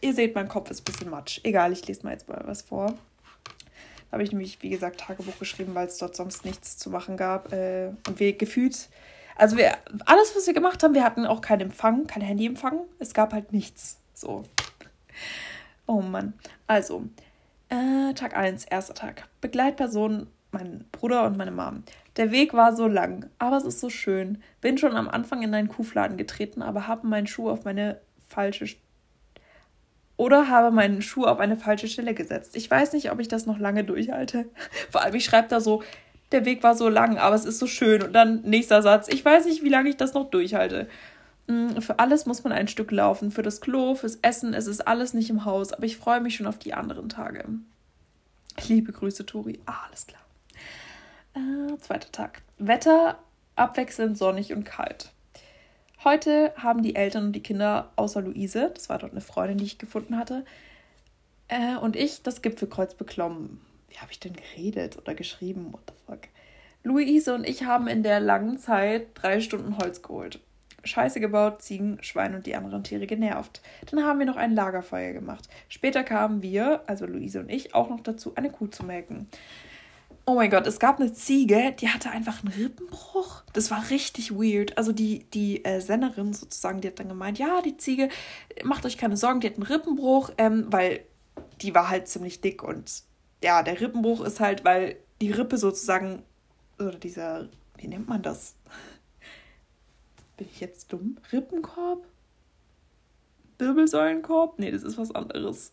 Ihr 0.00 0.14
seht, 0.14 0.34
mein 0.34 0.48
Kopf 0.48 0.70
ist 0.70 0.80
ein 0.80 0.84
bisschen 0.84 1.10
matsch. 1.10 1.40
Egal, 1.44 1.72
ich 1.72 1.86
lese 1.86 2.02
mal 2.02 2.12
jetzt 2.12 2.28
mal 2.28 2.42
was 2.44 2.62
vor. 2.62 2.86
Da 2.86 4.16
habe 4.16 4.24
ich 4.24 4.32
nämlich, 4.32 4.60
wie 4.62 4.68
gesagt, 4.68 5.00
Tagebuch 5.00 5.38
geschrieben, 5.38 5.74
weil 5.74 5.86
es 5.86 5.96
dort 5.98 6.16
sonst 6.16 6.44
nichts 6.44 6.76
zu 6.76 6.90
machen 6.90 7.16
gab. 7.16 7.52
Äh, 7.52 7.92
und 8.06 8.18
wir 8.18 8.36
gefühlt, 8.36 8.88
also 9.36 9.56
wir, 9.56 9.78
alles, 10.04 10.36
was 10.36 10.46
wir 10.46 10.54
gemacht 10.54 10.82
haben, 10.82 10.94
wir 10.94 11.04
hatten 11.04 11.24
auch 11.24 11.40
keinen 11.40 11.62
Empfang, 11.62 12.06
kein 12.06 12.22
Handyempfang. 12.22 12.80
Es 12.98 13.14
gab 13.14 13.32
halt 13.32 13.52
nichts. 13.52 13.98
So. 14.12 14.42
Oh 15.86 16.02
Mann. 16.02 16.34
Also, 16.66 17.04
äh, 17.72 18.12
Tag 18.14 18.36
1, 18.36 18.66
erster 18.66 18.94
Tag. 18.94 19.28
Begleitperson, 19.40 20.26
mein 20.50 20.84
Bruder 20.92 21.24
und 21.24 21.38
meine 21.38 21.50
Mom. 21.50 21.84
Der 22.16 22.30
Weg 22.30 22.52
war 22.52 22.76
so 22.76 22.86
lang, 22.86 23.30
aber 23.38 23.56
es 23.56 23.64
ist 23.64 23.80
so 23.80 23.88
schön. 23.88 24.42
Bin 24.60 24.76
schon 24.76 24.94
am 24.94 25.08
Anfang 25.08 25.42
in 25.42 25.54
einen 25.54 25.68
Kuhfladen 25.68 26.18
getreten, 26.18 26.60
aber 26.60 26.86
habe 26.86 27.06
meinen 27.06 27.26
Schuh 27.26 27.48
auf 27.48 27.64
meine 27.64 28.00
falsche 28.28 28.66
oder 30.18 30.48
habe 30.48 30.70
meinen 30.70 31.00
Schuh 31.00 31.24
auf 31.24 31.40
eine 31.40 31.56
falsche 31.56 31.88
Stelle 31.88 32.12
gesetzt. 32.12 32.54
Ich 32.54 32.70
weiß 32.70 32.92
nicht, 32.92 33.10
ob 33.10 33.18
ich 33.18 33.28
das 33.28 33.46
noch 33.46 33.58
lange 33.58 33.82
durchhalte. 33.82 34.44
Vor 34.90 35.02
allem, 35.02 35.14
ich 35.14 35.24
schreibe 35.24 35.48
da 35.48 35.58
so, 35.58 35.82
der 36.30 36.44
Weg 36.44 36.62
war 36.62 36.74
so 36.74 36.88
lang, 36.88 37.16
aber 37.16 37.34
es 37.34 37.46
ist 37.46 37.58
so 37.58 37.66
schön. 37.66 38.02
Und 38.02 38.12
dann 38.12 38.42
nächster 38.42 38.82
Satz, 38.82 39.08
ich 39.08 39.24
weiß 39.24 39.46
nicht, 39.46 39.62
wie 39.64 39.70
lange 39.70 39.88
ich 39.88 39.96
das 39.96 40.12
noch 40.12 40.30
durchhalte. 40.30 40.88
Mm, 41.46 41.78
für 41.80 41.98
alles 41.98 42.26
muss 42.26 42.44
man 42.44 42.52
ein 42.52 42.68
Stück 42.68 42.90
laufen. 42.90 43.30
Für 43.30 43.42
das 43.42 43.60
Klo, 43.60 43.94
fürs 43.94 44.16
Essen, 44.16 44.54
es 44.54 44.66
ist 44.66 44.86
alles 44.86 45.14
nicht 45.14 45.30
im 45.30 45.44
Haus. 45.44 45.72
Aber 45.72 45.84
ich 45.84 45.96
freue 45.96 46.20
mich 46.20 46.36
schon 46.36 46.46
auf 46.46 46.58
die 46.58 46.74
anderen 46.74 47.08
Tage. 47.08 47.44
Liebe 48.68 48.92
Grüße, 48.92 49.26
Tori. 49.26 49.60
Ah, 49.66 49.86
alles 49.88 50.06
klar. 50.06 50.22
Äh, 51.34 51.78
zweiter 51.78 52.12
Tag. 52.12 52.42
Wetter 52.58 53.18
abwechselnd 53.56 54.16
sonnig 54.18 54.52
und 54.52 54.64
kalt. 54.64 55.12
Heute 56.04 56.52
haben 56.56 56.82
die 56.82 56.96
Eltern 56.96 57.26
und 57.26 57.32
die 57.32 57.42
Kinder 57.42 57.92
außer 57.96 58.22
Luise, 58.22 58.72
das 58.74 58.88
war 58.88 58.98
dort 58.98 59.12
eine 59.12 59.20
Freundin, 59.20 59.58
die 59.58 59.64
ich 59.64 59.78
gefunden 59.78 60.18
hatte, 60.18 60.44
äh, 61.48 61.76
und 61.76 61.94
ich 61.94 62.22
das 62.22 62.42
Gipfelkreuz 62.42 62.94
beklommen. 62.94 63.60
Wie 63.88 63.98
habe 63.98 64.10
ich 64.10 64.18
denn 64.18 64.32
geredet 64.32 64.98
oder 64.98 65.14
geschrieben? 65.14 65.72
What 65.72 65.82
the 65.86 65.94
fuck? 66.06 66.20
Luise 66.82 67.34
und 67.34 67.46
ich 67.46 67.64
haben 67.64 67.86
in 67.86 68.02
der 68.02 68.18
langen 68.18 68.58
Zeit 68.58 69.08
drei 69.14 69.40
Stunden 69.40 69.78
Holz 69.78 70.02
geholt. 70.02 70.40
Scheiße 70.84 71.20
gebaut, 71.20 71.62
Ziegen, 71.62 71.98
Schweine 72.02 72.36
und 72.36 72.46
die 72.46 72.56
anderen 72.56 72.84
Tiere 72.84 73.06
genervt. 73.06 73.62
Dann 73.90 74.04
haben 74.04 74.18
wir 74.18 74.26
noch 74.26 74.36
ein 74.36 74.54
Lagerfeuer 74.54 75.12
gemacht. 75.12 75.48
Später 75.68 76.02
kamen 76.04 76.42
wir, 76.42 76.82
also 76.86 77.06
Luise 77.06 77.40
und 77.40 77.50
ich, 77.50 77.74
auch 77.74 77.88
noch 77.88 78.00
dazu, 78.00 78.34
eine 78.34 78.50
Kuh 78.50 78.66
zu 78.66 78.84
melken. 78.84 79.28
Oh 80.24 80.34
mein 80.34 80.50
Gott, 80.50 80.66
es 80.68 80.78
gab 80.78 81.00
eine 81.00 81.12
Ziege, 81.12 81.74
die 81.80 81.88
hatte 81.88 82.10
einfach 82.10 82.44
einen 82.44 82.52
Rippenbruch. 82.52 83.42
Das 83.52 83.72
war 83.72 83.90
richtig 83.90 84.30
weird. 84.32 84.78
Also 84.78 84.92
die, 84.92 85.24
die 85.34 85.64
äh, 85.64 85.80
Sennerin 85.80 86.32
sozusagen, 86.32 86.80
die 86.80 86.88
hat 86.88 87.00
dann 87.00 87.08
gemeint, 87.08 87.38
ja, 87.38 87.60
die 87.60 87.76
Ziege, 87.76 88.08
macht 88.62 88.86
euch 88.86 88.96
keine 88.96 89.16
Sorgen, 89.16 89.40
die 89.40 89.48
hat 89.48 89.54
einen 89.54 89.64
Rippenbruch, 89.64 90.30
ähm, 90.38 90.66
weil 90.68 91.00
die 91.60 91.74
war 91.74 91.88
halt 91.88 92.06
ziemlich 92.08 92.40
dick 92.40 92.62
und 92.62 93.02
ja, 93.42 93.62
der 93.62 93.80
Rippenbruch 93.80 94.20
ist 94.20 94.40
halt, 94.40 94.64
weil 94.64 94.96
die 95.20 95.32
Rippe 95.32 95.56
sozusagen, 95.56 96.22
oder 96.78 96.98
dieser, 96.98 97.48
wie 97.76 97.88
nennt 97.88 98.08
man 98.08 98.22
das? 98.22 98.54
Bin 100.42 100.50
ich 100.52 100.60
jetzt 100.60 100.92
dumm? 100.92 101.18
Rippenkorb? 101.30 102.04
Wirbelsäulenkorb? 103.58 104.58
Nee, 104.58 104.72
das 104.72 104.82
ist 104.82 104.98
was 104.98 105.14
anderes. 105.14 105.70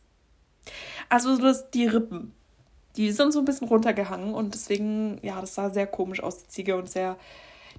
Also 1.09 1.37
das, 1.37 1.71
die 1.71 1.87
Rippen, 1.87 2.33
die 2.95 3.11
sind 3.11 3.33
so 3.33 3.39
ein 3.39 3.45
bisschen 3.45 3.67
runtergehangen 3.67 4.35
und 4.35 4.53
deswegen, 4.53 5.17
ja, 5.23 5.41
das 5.41 5.55
sah 5.55 5.71
sehr 5.71 5.87
komisch 5.87 6.21
aus, 6.21 6.43
die 6.43 6.49
Ziege 6.49 6.77
und 6.77 6.87
sehr. 6.87 7.17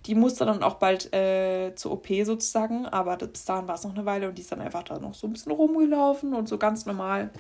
Die 0.07 0.16
musste 0.16 0.44
dann 0.44 0.64
auch 0.64 0.74
bald 0.74 1.14
äh, 1.14 1.76
zur 1.76 1.92
OP 1.92 2.09
sozusagen, 2.24 2.87
aber 2.87 3.16
bis 3.18 3.44
dahin 3.44 3.68
war 3.68 3.76
es 3.76 3.85
noch 3.85 3.94
eine 3.94 4.05
Weile 4.05 4.29
und 4.29 4.37
die 4.37 4.42
ist 4.42 4.50
dann 4.50 4.61
einfach 4.61 4.83
da 4.83 4.98
noch 4.98 5.14
so 5.14 5.29
ein 5.29 5.33
bisschen 5.33 5.53
rumgelaufen 5.53 6.35
und 6.35 6.48
so 6.48 6.59
ganz 6.59 6.87
normal. 6.87 7.31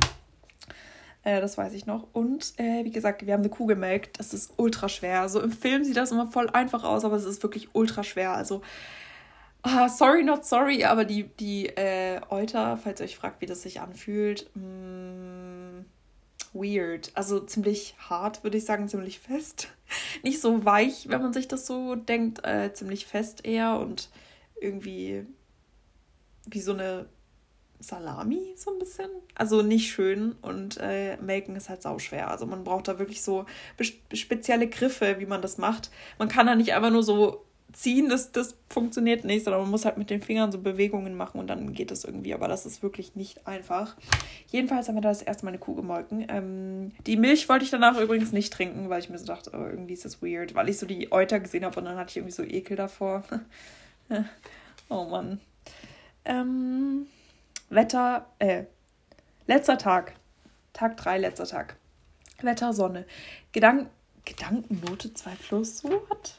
Äh, 1.24 1.40
das 1.40 1.58
weiß 1.58 1.72
ich 1.72 1.86
noch. 1.86 2.06
Und 2.12 2.52
äh, 2.56 2.84
wie 2.84 2.92
gesagt, 2.92 3.26
wir 3.26 3.32
haben 3.32 3.40
eine 3.40 3.50
Kuh 3.50 3.66
gemelkt. 3.66 4.20
Das 4.20 4.32
ist 4.32 4.52
ultra 4.58 4.88
schwer. 4.88 5.28
So 5.28 5.40
im 5.40 5.50
Film 5.50 5.82
sieht 5.82 5.96
das 5.96 6.12
immer 6.12 6.28
voll 6.28 6.48
einfach 6.50 6.84
aus, 6.84 7.04
aber 7.04 7.16
es 7.16 7.24
ist 7.24 7.42
wirklich 7.42 7.70
ultra 7.72 8.04
schwer. 8.04 8.30
Also 8.30 8.62
Ah, 9.62 9.88
sorry, 9.88 10.22
not 10.22 10.44
sorry, 10.46 10.84
aber 10.84 11.04
die, 11.04 11.24
die 11.24 11.66
äh, 11.66 12.20
Euter, 12.30 12.78
falls 12.78 13.00
ihr 13.00 13.04
euch 13.04 13.16
fragt, 13.16 13.42
wie 13.42 13.46
das 13.46 13.62
sich 13.62 13.80
anfühlt, 13.80 14.50
mm, 14.54 15.84
weird. 16.54 17.10
Also 17.14 17.40
ziemlich 17.40 17.94
hart, 17.98 18.42
würde 18.42 18.56
ich 18.56 18.64
sagen, 18.64 18.88
ziemlich 18.88 19.20
fest. 19.20 19.68
Nicht 20.22 20.40
so 20.40 20.64
weich, 20.64 21.08
wenn 21.08 21.20
man 21.20 21.32
sich 21.32 21.46
das 21.46 21.66
so 21.66 21.94
denkt, 21.94 22.44
äh, 22.44 22.72
ziemlich 22.72 23.06
fest 23.06 23.44
eher 23.44 23.78
und 23.78 24.08
irgendwie 24.60 25.26
wie 26.46 26.60
so 26.60 26.72
eine 26.72 27.06
Salami, 27.80 28.54
so 28.56 28.72
ein 28.72 28.78
bisschen. 28.78 29.10
Also 29.34 29.62
nicht 29.62 29.90
schön 29.90 30.32
und 30.42 30.76
äh, 30.80 31.16
melken 31.16 31.56
ist 31.56 31.68
halt 31.70 31.82
sauschwer. 31.82 32.30
Also 32.30 32.44
man 32.46 32.62
braucht 32.62 32.88
da 32.88 32.98
wirklich 32.98 33.22
so 33.22 33.46
spezielle 34.12 34.68
Griffe, 34.68 35.16
wie 35.18 35.26
man 35.26 35.40
das 35.40 35.56
macht. 35.58 35.90
Man 36.18 36.28
kann 36.28 36.46
da 36.46 36.54
nicht 36.54 36.74
einfach 36.74 36.90
nur 36.90 37.02
so 37.02 37.46
ziehen, 37.72 38.08
das, 38.08 38.32
das 38.32 38.56
funktioniert 38.68 39.24
nicht, 39.24 39.44
sondern 39.44 39.62
man 39.62 39.70
muss 39.70 39.84
halt 39.84 39.98
mit 39.98 40.10
den 40.10 40.22
Fingern 40.22 40.52
so 40.52 40.58
Bewegungen 40.58 41.14
machen 41.14 41.38
und 41.38 41.46
dann 41.46 41.72
geht 41.72 41.90
das 41.90 42.04
irgendwie. 42.04 42.34
Aber 42.34 42.48
das 42.48 42.66
ist 42.66 42.82
wirklich 42.82 43.16
nicht 43.16 43.46
einfach. 43.46 43.96
Jedenfalls 44.48 44.88
haben 44.88 44.96
wir 44.96 45.02
da 45.02 45.08
das 45.08 45.22
erste 45.22 45.44
Mal 45.44 45.50
eine 45.50 45.58
Kuh 45.58 45.74
gemolken. 45.74 46.26
Ähm, 46.28 46.92
die 47.06 47.16
Milch 47.16 47.48
wollte 47.48 47.64
ich 47.64 47.70
danach 47.70 47.98
übrigens 47.98 48.32
nicht 48.32 48.52
trinken, 48.52 48.88
weil 48.88 49.00
ich 49.00 49.10
mir 49.10 49.18
so 49.18 49.26
dachte, 49.26 49.50
oh, 49.54 49.66
irgendwie 49.66 49.94
ist 49.94 50.04
das 50.04 50.22
weird, 50.22 50.54
weil 50.54 50.68
ich 50.68 50.78
so 50.78 50.86
die 50.86 51.12
Euter 51.12 51.40
gesehen 51.40 51.64
habe 51.64 51.78
und 51.78 51.86
dann 51.86 51.96
hatte 51.96 52.10
ich 52.10 52.16
irgendwie 52.16 52.34
so 52.34 52.42
Ekel 52.42 52.76
davor. 52.76 53.22
oh 54.88 55.04
Mann. 55.04 55.40
Ähm, 56.24 57.06
Wetter, 57.68 58.26
äh, 58.38 58.64
letzter 59.46 59.78
Tag. 59.78 60.14
Tag 60.72 60.96
3, 60.96 61.18
letzter 61.18 61.46
Tag. 61.46 61.76
Wetter, 62.42 62.72
Sonne. 62.72 63.04
Gedank 63.52 63.88
Gedankennote 64.24 65.12
2 65.14 65.30
plus, 65.48 65.78
so 65.78 65.88
what? 65.88 66.34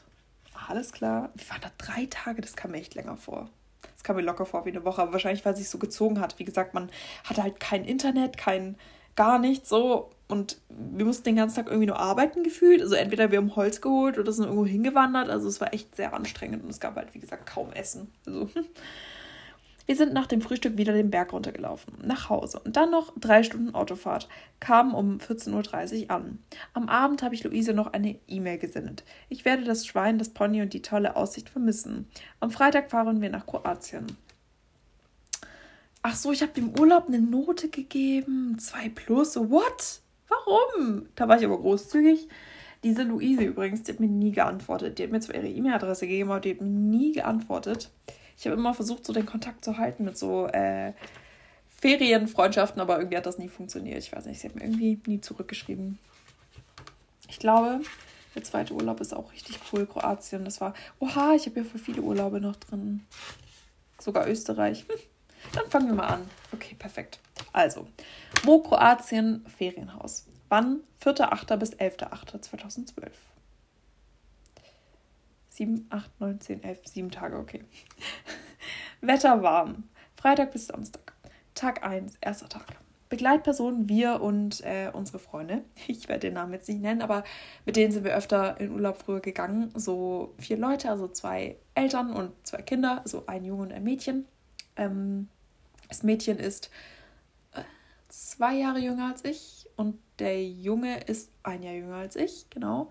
Alles 0.68 0.92
klar. 0.92 1.30
Wir 1.34 1.48
waren 1.50 1.60
da 1.60 1.70
drei 1.78 2.06
Tage, 2.06 2.40
das 2.42 2.56
kam 2.56 2.72
mir 2.72 2.78
echt 2.78 2.94
länger 2.94 3.16
vor. 3.16 3.48
Das 3.94 4.04
kam 4.04 4.16
mir 4.16 4.22
locker 4.22 4.46
vor 4.46 4.64
wie 4.64 4.70
eine 4.70 4.84
Woche, 4.84 5.02
aber 5.02 5.12
wahrscheinlich, 5.12 5.44
weil 5.44 5.52
es 5.52 5.58
sich 5.58 5.68
so 5.68 5.78
gezogen 5.78 6.20
hat. 6.20 6.38
Wie 6.38 6.44
gesagt, 6.44 6.74
man 6.74 6.90
hatte 7.24 7.42
halt 7.42 7.60
kein 7.60 7.84
Internet, 7.84 8.36
kein 8.36 8.76
gar 9.16 9.38
nichts 9.38 9.68
so. 9.68 10.10
Und 10.28 10.56
wir 10.68 11.04
mussten 11.04 11.24
den 11.24 11.36
ganzen 11.36 11.56
Tag 11.56 11.66
irgendwie 11.66 11.86
nur 11.86 11.98
arbeiten 11.98 12.42
gefühlt. 12.42 12.80
Also 12.80 12.94
entweder 12.94 13.30
wir 13.30 13.38
haben 13.38 13.54
Holz 13.54 13.80
geholt 13.80 14.18
oder 14.18 14.32
sind 14.32 14.44
irgendwo 14.44 14.64
hingewandert. 14.64 15.28
Also 15.28 15.48
es 15.48 15.60
war 15.60 15.74
echt 15.74 15.94
sehr 15.94 16.14
anstrengend 16.14 16.64
und 16.64 16.70
es 16.70 16.80
gab 16.80 16.96
halt, 16.96 17.14
wie 17.14 17.18
gesagt, 17.18 17.46
kaum 17.46 17.72
Essen. 17.72 18.12
Also 18.26 18.48
Wir 19.86 19.96
sind 19.96 20.12
nach 20.12 20.26
dem 20.26 20.40
Frühstück 20.40 20.76
wieder 20.76 20.92
den 20.92 21.10
Berg 21.10 21.32
runtergelaufen, 21.32 21.94
nach 22.04 22.28
Hause 22.28 22.60
und 22.64 22.76
dann 22.76 22.90
noch 22.90 23.12
drei 23.18 23.42
Stunden 23.42 23.74
Autofahrt, 23.74 24.28
kamen 24.60 24.94
um 24.94 25.18
14.30 25.18 26.04
Uhr 26.04 26.10
an. 26.10 26.38
Am 26.72 26.88
Abend 26.88 27.22
habe 27.22 27.34
ich 27.34 27.42
Luise 27.42 27.74
noch 27.74 27.92
eine 27.92 28.16
E-Mail 28.28 28.58
gesendet. 28.58 29.04
Ich 29.28 29.44
werde 29.44 29.64
das 29.64 29.86
Schwein, 29.86 30.18
das 30.18 30.28
Pony 30.28 30.62
und 30.62 30.72
die 30.72 30.82
tolle 30.82 31.16
Aussicht 31.16 31.48
vermissen. 31.48 32.08
Am 32.40 32.50
Freitag 32.50 32.90
fahren 32.90 33.20
wir 33.20 33.30
nach 33.30 33.46
Kroatien. 33.46 34.06
Ach 36.02 36.16
so, 36.16 36.32
ich 36.32 36.42
habe 36.42 36.52
dem 36.52 36.78
Urlaub 36.78 37.06
eine 37.06 37.20
Note 37.20 37.68
gegeben. 37.68 38.58
2 38.58 38.88
plus. 38.88 39.36
What? 39.36 40.00
Warum? 40.28 41.06
Da 41.14 41.28
war 41.28 41.38
ich 41.38 41.44
aber 41.44 41.58
großzügig. 41.58 42.28
Diese 42.82 43.04
Luise 43.04 43.44
übrigens, 43.44 43.84
die 43.84 43.92
hat 43.92 44.00
mir 44.00 44.08
nie 44.08 44.32
geantwortet. 44.32 44.98
Die 44.98 45.04
hat 45.04 45.12
mir 45.12 45.20
zwar 45.20 45.36
ihre 45.36 45.48
E-Mail-Adresse 45.48 46.08
gegeben, 46.08 46.30
aber 46.30 46.40
die 46.40 46.50
hat 46.50 46.60
mir 46.60 46.66
nie 46.66 47.12
geantwortet. 47.12 47.90
Ich 48.42 48.46
habe 48.46 48.56
immer 48.56 48.74
versucht, 48.74 49.06
so 49.06 49.12
den 49.12 49.24
Kontakt 49.24 49.64
zu 49.64 49.78
halten 49.78 50.02
mit 50.02 50.18
so 50.18 50.48
äh, 50.48 50.94
Ferienfreundschaften, 51.80 52.80
aber 52.80 52.96
irgendwie 52.98 53.16
hat 53.16 53.24
das 53.24 53.38
nie 53.38 53.48
funktioniert. 53.48 53.98
Ich 53.98 54.12
weiß 54.12 54.24
nicht, 54.24 54.40
sie 54.40 54.48
hat 54.48 54.56
mir 54.56 54.64
irgendwie 54.64 55.00
nie 55.06 55.20
zurückgeschrieben. 55.20 56.00
Ich 57.28 57.38
glaube, 57.38 57.82
der 58.34 58.42
zweite 58.42 58.74
Urlaub 58.74 59.00
ist 59.00 59.14
auch 59.14 59.30
richtig 59.30 59.60
cool. 59.72 59.86
Kroatien, 59.86 60.44
das 60.44 60.60
war. 60.60 60.74
Oha, 60.98 61.34
ich 61.36 61.46
habe 61.46 61.60
ja 61.60 61.64
für 61.64 61.78
viele 61.78 62.02
Urlaube 62.02 62.40
noch 62.40 62.56
drin. 62.56 63.06
Sogar 64.00 64.26
Österreich. 64.26 64.86
Hm. 64.88 64.98
Dann 65.54 65.70
fangen 65.70 65.86
wir 65.86 65.94
mal 65.94 66.08
an. 66.08 66.28
Okay, 66.52 66.74
perfekt. 66.76 67.20
Also, 67.52 67.86
wo 68.42 68.58
Kroatien 68.58 69.46
Ferienhaus? 69.56 70.26
Wann? 70.48 70.80
4.8. 71.00 71.56
bis 71.58 71.76
11.8.2012. 71.76 73.12
7, 75.62 75.86
8, 75.90 76.20
9, 76.20 76.40
10, 76.40 76.64
11, 76.64 76.80
7 76.84 77.10
Tage, 77.12 77.36
okay. 77.36 77.62
Wetter 79.00 79.42
warm. 79.42 79.84
Freitag 80.16 80.50
bis 80.50 80.66
Samstag. 80.66 81.12
Tag 81.54 81.84
1, 81.84 82.16
erster 82.20 82.48
Tag. 82.48 82.66
Begleitpersonen, 83.08 83.88
wir 83.88 84.20
und 84.20 84.60
äh, 84.62 84.90
unsere 84.92 85.20
Freunde. 85.20 85.62
Ich 85.86 86.08
werde 86.08 86.26
den 86.26 86.34
Namen 86.34 86.52
jetzt 86.52 86.68
nicht 86.68 86.80
nennen, 86.80 87.00
aber 87.00 87.22
mit 87.64 87.76
denen 87.76 87.92
sind 87.92 88.02
wir 88.02 88.16
öfter 88.16 88.60
in 88.60 88.72
Urlaub 88.72 88.98
früher 88.98 89.20
gegangen. 89.20 89.70
So 89.76 90.34
vier 90.38 90.56
Leute, 90.56 90.90
also 90.90 91.06
zwei 91.06 91.56
Eltern 91.76 92.12
und 92.12 92.32
zwei 92.44 92.62
Kinder, 92.62 93.00
also 93.04 93.24
ein 93.28 93.44
Junge 93.44 93.62
und 93.62 93.72
ein 93.72 93.84
Mädchen. 93.84 94.26
Ähm, 94.74 95.28
das 95.88 96.02
Mädchen 96.02 96.38
ist 96.38 96.70
äh, 97.52 97.62
zwei 98.08 98.56
Jahre 98.56 98.80
jünger 98.80 99.10
als 99.10 99.24
ich 99.24 99.68
und 99.76 100.00
der 100.18 100.44
Junge 100.44 101.04
ist 101.04 101.30
ein 101.44 101.62
Jahr 101.62 101.74
jünger 101.74 101.96
als 101.96 102.16
ich, 102.16 102.50
genau. 102.50 102.90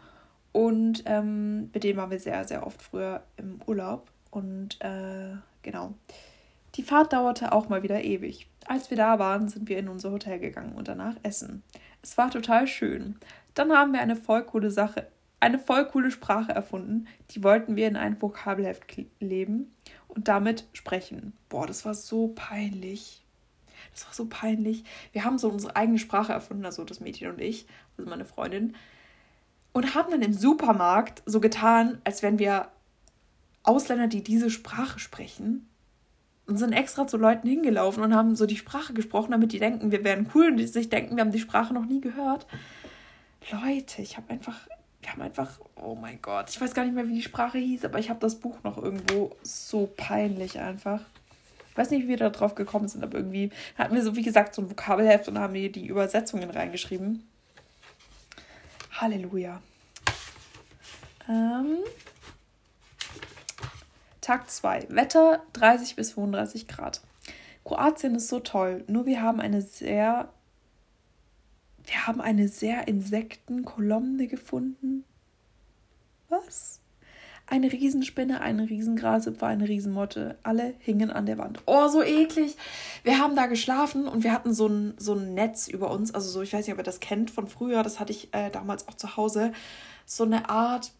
Und 0.51 1.03
ähm, 1.05 1.69
mit 1.73 1.83
denen 1.83 1.97
waren 1.97 2.11
wir 2.11 2.19
sehr, 2.19 2.43
sehr 2.43 2.65
oft 2.65 2.81
früher 2.81 3.23
im 3.37 3.61
Urlaub. 3.65 4.09
Und 4.29 4.79
äh, 4.81 5.35
genau. 5.61 5.93
Die 6.75 6.83
Fahrt 6.83 7.13
dauerte 7.13 7.51
auch 7.51 7.69
mal 7.69 7.83
wieder 7.83 8.03
ewig. 8.03 8.47
Als 8.65 8.89
wir 8.89 8.97
da 8.97 9.19
waren, 9.19 9.49
sind 9.49 9.67
wir 9.67 9.77
in 9.77 9.89
unser 9.89 10.11
Hotel 10.11 10.39
gegangen 10.39 10.73
und 10.73 10.87
danach 10.87 11.15
essen. 11.23 11.63
Es 12.01 12.17
war 12.17 12.31
total 12.31 12.67
schön. 12.67 13.17
Dann 13.53 13.71
haben 13.71 13.91
wir 13.91 14.01
eine 14.01 14.15
voll 14.15 14.43
coole 14.43 14.71
Sache, 14.71 15.07
eine 15.39 15.59
voll 15.59 15.85
coole 15.87 16.11
Sprache 16.11 16.51
erfunden. 16.51 17.07
Die 17.31 17.43
wollten 17.43 17.75
wir 17.75 17.87
in 17.87 17.97
ein 17.97 18.21
Vokabelheft 18.21 18.83
leben 19.19 19.73
und 20.07 20.27
damit 20.27 20.65
sprechen. 20.73 21.33
Boah, 21.49 21.67
das 21.67 21.83
war 21.83 21.93
so 21.93 22.29
peinlich. 22.29 23.25
Das 23.93 24.05
war 24.05 24.13
so 24.13 24.27
peinlich. 24.29 24.83
Wir 25.11 25.25
haben 25.25 25.37
so 25.37 25.49
unsere 25.49 25.75
eigene 25.75 25.99
Sprache 25.99 26.31
erfunden, 26.31 26.65
also 26.65 26.83
das 26.85 26.99
Mädchen 26.99 27.29
und 27.29 27.41
ich, 27.41 27.65
also 27.97 28.09
meine 28.09 28.25
Freundin, 28.25 28.75
und 29.73 29.95
haben 29.95 30.11
dann 30.11 30.21
im 30.21 30.33
Supermarkt 30.33 31.23
so 31.25 31.39
getan, 31.39 32.01
als 32.03 32.21
wären 32.21 32.39
wir 32.39 32.69
Ausländer, 33.63 34.07
die 34.07 34.23
diese 34.23 34.49
Sprache 34.49 34.99
sprechen. 34.99 35.67
Und 36.47 36.57
sind 36.57 36.73
extra 36.73 37.07
zu 37.07 37.17
Leuten 37.17 37.47
hingelaufen 37.47 38.03
und 38.03 38.15
haben 38.15 38.35
so 38.35 38.45
die 38.45 38.57
Sprache 38.57 38.93
gesprochen, 38.93 39.31
damit 39.31 39.53
die 39.53 39.59
denken, 39.59 39.91
wir 39.91 40.03
wären 40.03 40.29
cool 40.35 40.47
und 40.47 40.57
die 40.57 40.67
sich 40.67 40.89
denken, 40.89 41.15
wir 41.15 41.21
haben 41.21 41.31
die 41.31 41.39
Sprache 41.39 41.73
noch 41.73 41.85
nie 41.85 42.01
gehört. 42.01 42.45
Leute, 43.51 44.01
ich 44.01 44.17
habe 44.17 44.31
einfach 44.31 44.67
wir 45.01 45.11
haben 45.11 45.21
einfach, 45.21 45.59
oh 45.75 45.95
mein 45.95 46.21
Gott, 46.21 46.49
ich 46.49 46.61
weiß 46.61 46.73
gar 46.73 46.85
nicht 46.85 46.93
mehr, 46.93 47.07
wie 47.07 47.15
die 47.15 47.21
Sprache 47.21 47.57
hieß, 47.57 47.85
aber 47.85 47.99
ich 47.99 48.09
habe 48.09 48.19
das 48.19 48.35
Buch 48.35 48.57
noch 48.63 48.77
irgendwo 48.77 49.35
so 49.41 49.91
peinlich 49.97 50.59
einfach. 50.59 51.01
Ich 51.71 51.77
weiß 51.77 51.89
nicht, 51.89 52.03
wie 52.03 52.09
wir 52.09 52.17
da 52.17 52.29
drauf 52.29 52.55
gekommen 52.55 52.87
sind, 52.87 53.03
aber 53.03 53.17
irgendwie 53.17 53.49
hatten 53.77 53.95
wir 53.95 54.03
so, 54.03 54.15
wie 54.15 54.21
gesagt, 54.21 54.53
so 54.53 54.61
ein 54.61 54.69
Vokabelheft 54.69 55.27
und 55.27 55.39
haben 55.39 55.55
hier 55.55 55.71
die 55.71 55.87
Übersetzungen 55.87 56.49
reingeschrieben. 56.49 57.27
Halleluja. 59.01 59.61
Ähm, 61.27 61.79
Tag 64.21 64.49
2. 64.49 64.87
Wetter 64.89 65.41
30 65.53 65.95
bis 65.95 66.13
35 66.13 66.67
Grad. 66.67 67.01
Kroatien 67.65 68.13
ist 68.13 68.27
so 68.27 68.39
toll, 68.39 68.83
nur 68.87 69.07
wir 69.07 69.21
haben 69.21 69.41
eine 69.41 69.63
sehr 69.63 70.31
wir 71.83 72.05
haben 72.05 72.21
eine 72.21 72.47
sehr 72.47 72.87
Insektenkolumne 72.87 74.27
gefunden. 74.27 75.03
Was? 76.29 76.80
Eine 77.51 77.69
Riesenspinne, 77.69 78.39
eine 78.39 78.69
Riesengrashüpfer, 78.69 79.45
eine 79.45 79.67
Riesenmotte. 79.67 80.37
Alle 80.41 80.73
hingen 80.79 81.11
an 81.11 81.25
der 81.25 81.37
Wand. 81.37 81.61
Oh, 81.65 81.89
so 81.89 82.01
eklig. 82.01 82.55
Wir 83.03 83.17
haben 83.17 83.35
da 83.35 83.47
geschlafen 83.47 84.07
und 84.07 84.23
wir 84.23 84.31
hatten 84.31 84.53
so 84.53 84.67
ein, 84.67 84.93
so 84.97 85.15
ein 85.15 85.33
Netz 85.33 85.67
über 85.67 85.91
uns. 85.91 86.13
Also 86.13 86.29
so, 86.29 86.41
ich 86.41 86.53
weiß 86.53 86.65
nicht, 86.65 86.73
ob 86.73 86.79
ihr 86.79 86.85
das 86.85 87.01
kennt 87.01 87.29
von 87.29 87.49
früher. 87.49 87.83
Das 87.83 87.99
hatte 87.99 88.13
ich 88.13 88.33
äh, 88.33 88.51
damals 88.51 88.87
auch 88.87 88.93
zu 88.93 89.17
Hause. 89.17 89.51
So 90.05 90.23
eine 90.23 90.49
Art, 90.49 90.93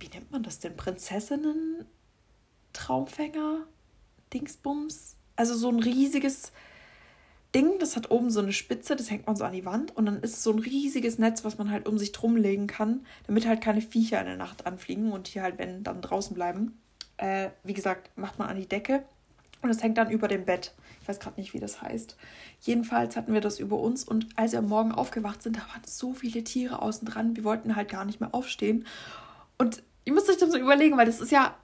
wie 0.00 0.08
nennt 0.08 0.32
man 0.32 0.42
das 0.42 0.58
denn? 0.58 0.76
Prinzessinnen? 0.76 1.86
Traumfänger? 2.72 3.60
Dingsbums? 4.34 5.14
Also 5.36 5.54
so 5.54 5.68
ein 5.68 5.78
riesiges 5.78 6.50
Ding, 7.56 7.78
das 7.78 7.96
hat 7.96 8.10
oben 8.10 8.28
so 8.28 8.40
eine 8.40 8.52
Spitze, 8.52 8.96
das 8.96 9.10
hängt 9.10 9.26
man 9.26 9.34
so 9.34 9.44
an 9.44 9.54
die 9.54 9.64
Wand 9.64 9.96
und 9.96 10.04
dann 10.04 10.20
ist 10.20 10.42
so 10.42 10.50
ein 10.52 10.58
riesiges 10.58 11.18
Netz, 11.18 11.42
was 11.42 11.56
man 11.56 11.70
halt 11.70 11.88
um 11.88 11.96
sich 11.96 12.12
drum 12.12 12.36
legen 12.36 12.66
kann, 12.66 13.06
damit 13.26 13.46
halt 13.46 13.62
keine 13.62 13.80
Viecher 13.80 14.20
in 14.20 14.26
der 14.26 14.36
Nacht 14.36 14.66
anfliegen 14.66 15.10
und 15.10 15.32
die 15.32 15.40
halt, 15.40 15.56
wenn, 15.56 15.82
dann 15.82 16.02
draußen 16.02 16.34
bleiben. 16.34 16.78
Äh, 17.16 17.48
wie 17.64 17.72
gesagt, 17.72 18.10
macht 18.14 18.38
man 18.38 18.48
an 18.48 18.58
die 18.58 18.68
Decke 18.68 19.04
und 19.62 19.70
es 19.70 19.82
hängt 19.82 19.96
dann 19.96 20.10
über 20.10 20.28
dem 20.28 20.44
Bett. 20.44 20.74
Ich 21.00 21.08
weiß 21.08 21.18
gerade 21.18 21.40
nicht, 21.40 21.54
wie 21.54 21.58
das 21.58 21.80
heißt. 21.80 22.18
Jedenfalls 22.60 23.16
hatten 23.16 23.32
wir 23.32 23.40
das 23.40 23.58
über 23.58 23.78
uns 23.78 24.04
und 24.04 24.26
als 24.36 24.52
wir 24.52 24.58
am 24.58 24.68
Morgen 24.68 24.92
aufgewacht 24.92 25.42
sind, 25.42 25.56
da 25.56 25.60
waren 25.60 25.82
so 25.86 26.12
viele 26.12 26.44
Tiere 26.44 26.82
außen 26.82 27.08
dran. 27.08 27.36
Wir 27.36 27.44
wollten 27.44 27.74
halt 27.74 27.88
gar 27.88 28.04
nicht 28.04 28.20
mehr 28.20 28.34
aufstehen. 28.34 28.86
Und 29.56 29.82
ihr 30.04 30.12
müsst 30.12 30.28
euch 30.28 30.36
das 30.36 30.52
so 30.52 30.58
überlegen, 30.58 30.98
weil 30.98 31.06
das 31.06 31.22
ist 31.22 31.32
ja, 31.32 31.56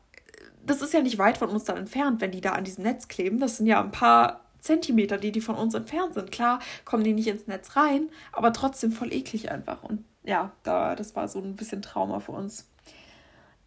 das 0.64 0.80
ist 0.80 0.94
ja 0.94 1.02
nicht 1.02 1.18
weit 1.18 1.36
von 1.36 1.50
uns 1.50 1.64
dann 1.64 1.76
entfernt, 1.76 2.22
wenn 2.22 2.30
die 2.30 2.40
da 2.40 2.52
an 2.52 2.64
diesem 2.64 2.84
Netz 2.84 3.08
kleben. 3.08 3.40
Das 3.40 3.58
sind 3.58 3.66
ja 3.66 3.82
ein 3.82 3.90
paar 3.90 4.42
Zentimeter, 4.62 5.18
die 5.18 5.32
die 5.32 5.40
von 5.40 5.56
uns 5.56 5.74
entfernt 5.74 6.14
sind. 6.14 6.30
Klar 6.30 6.60
kommen 6.84 7.04
die 7.04 7.12
nicht 7.12 7.26
ins 7.26 7.48
Netz 7.48 7.76
rein, 7.76 8.08
aber 8.32 8.52
trotzdem 8.52 8.92
voll 8.92 9.12
eklig 9.12 9.50
einfach. 9.50 9.82
Und 9.82 10.04
ja, 10.22 10.52
da, 10.62 10.94
das 10.94 11.16
war 11.16 11.28
so 11.28 11.40
ein 11.40 11.56
bisschen 11.56 11.82
Trauma 11.82 12.20
für 12.20 12.32
uns. 12.32 12.68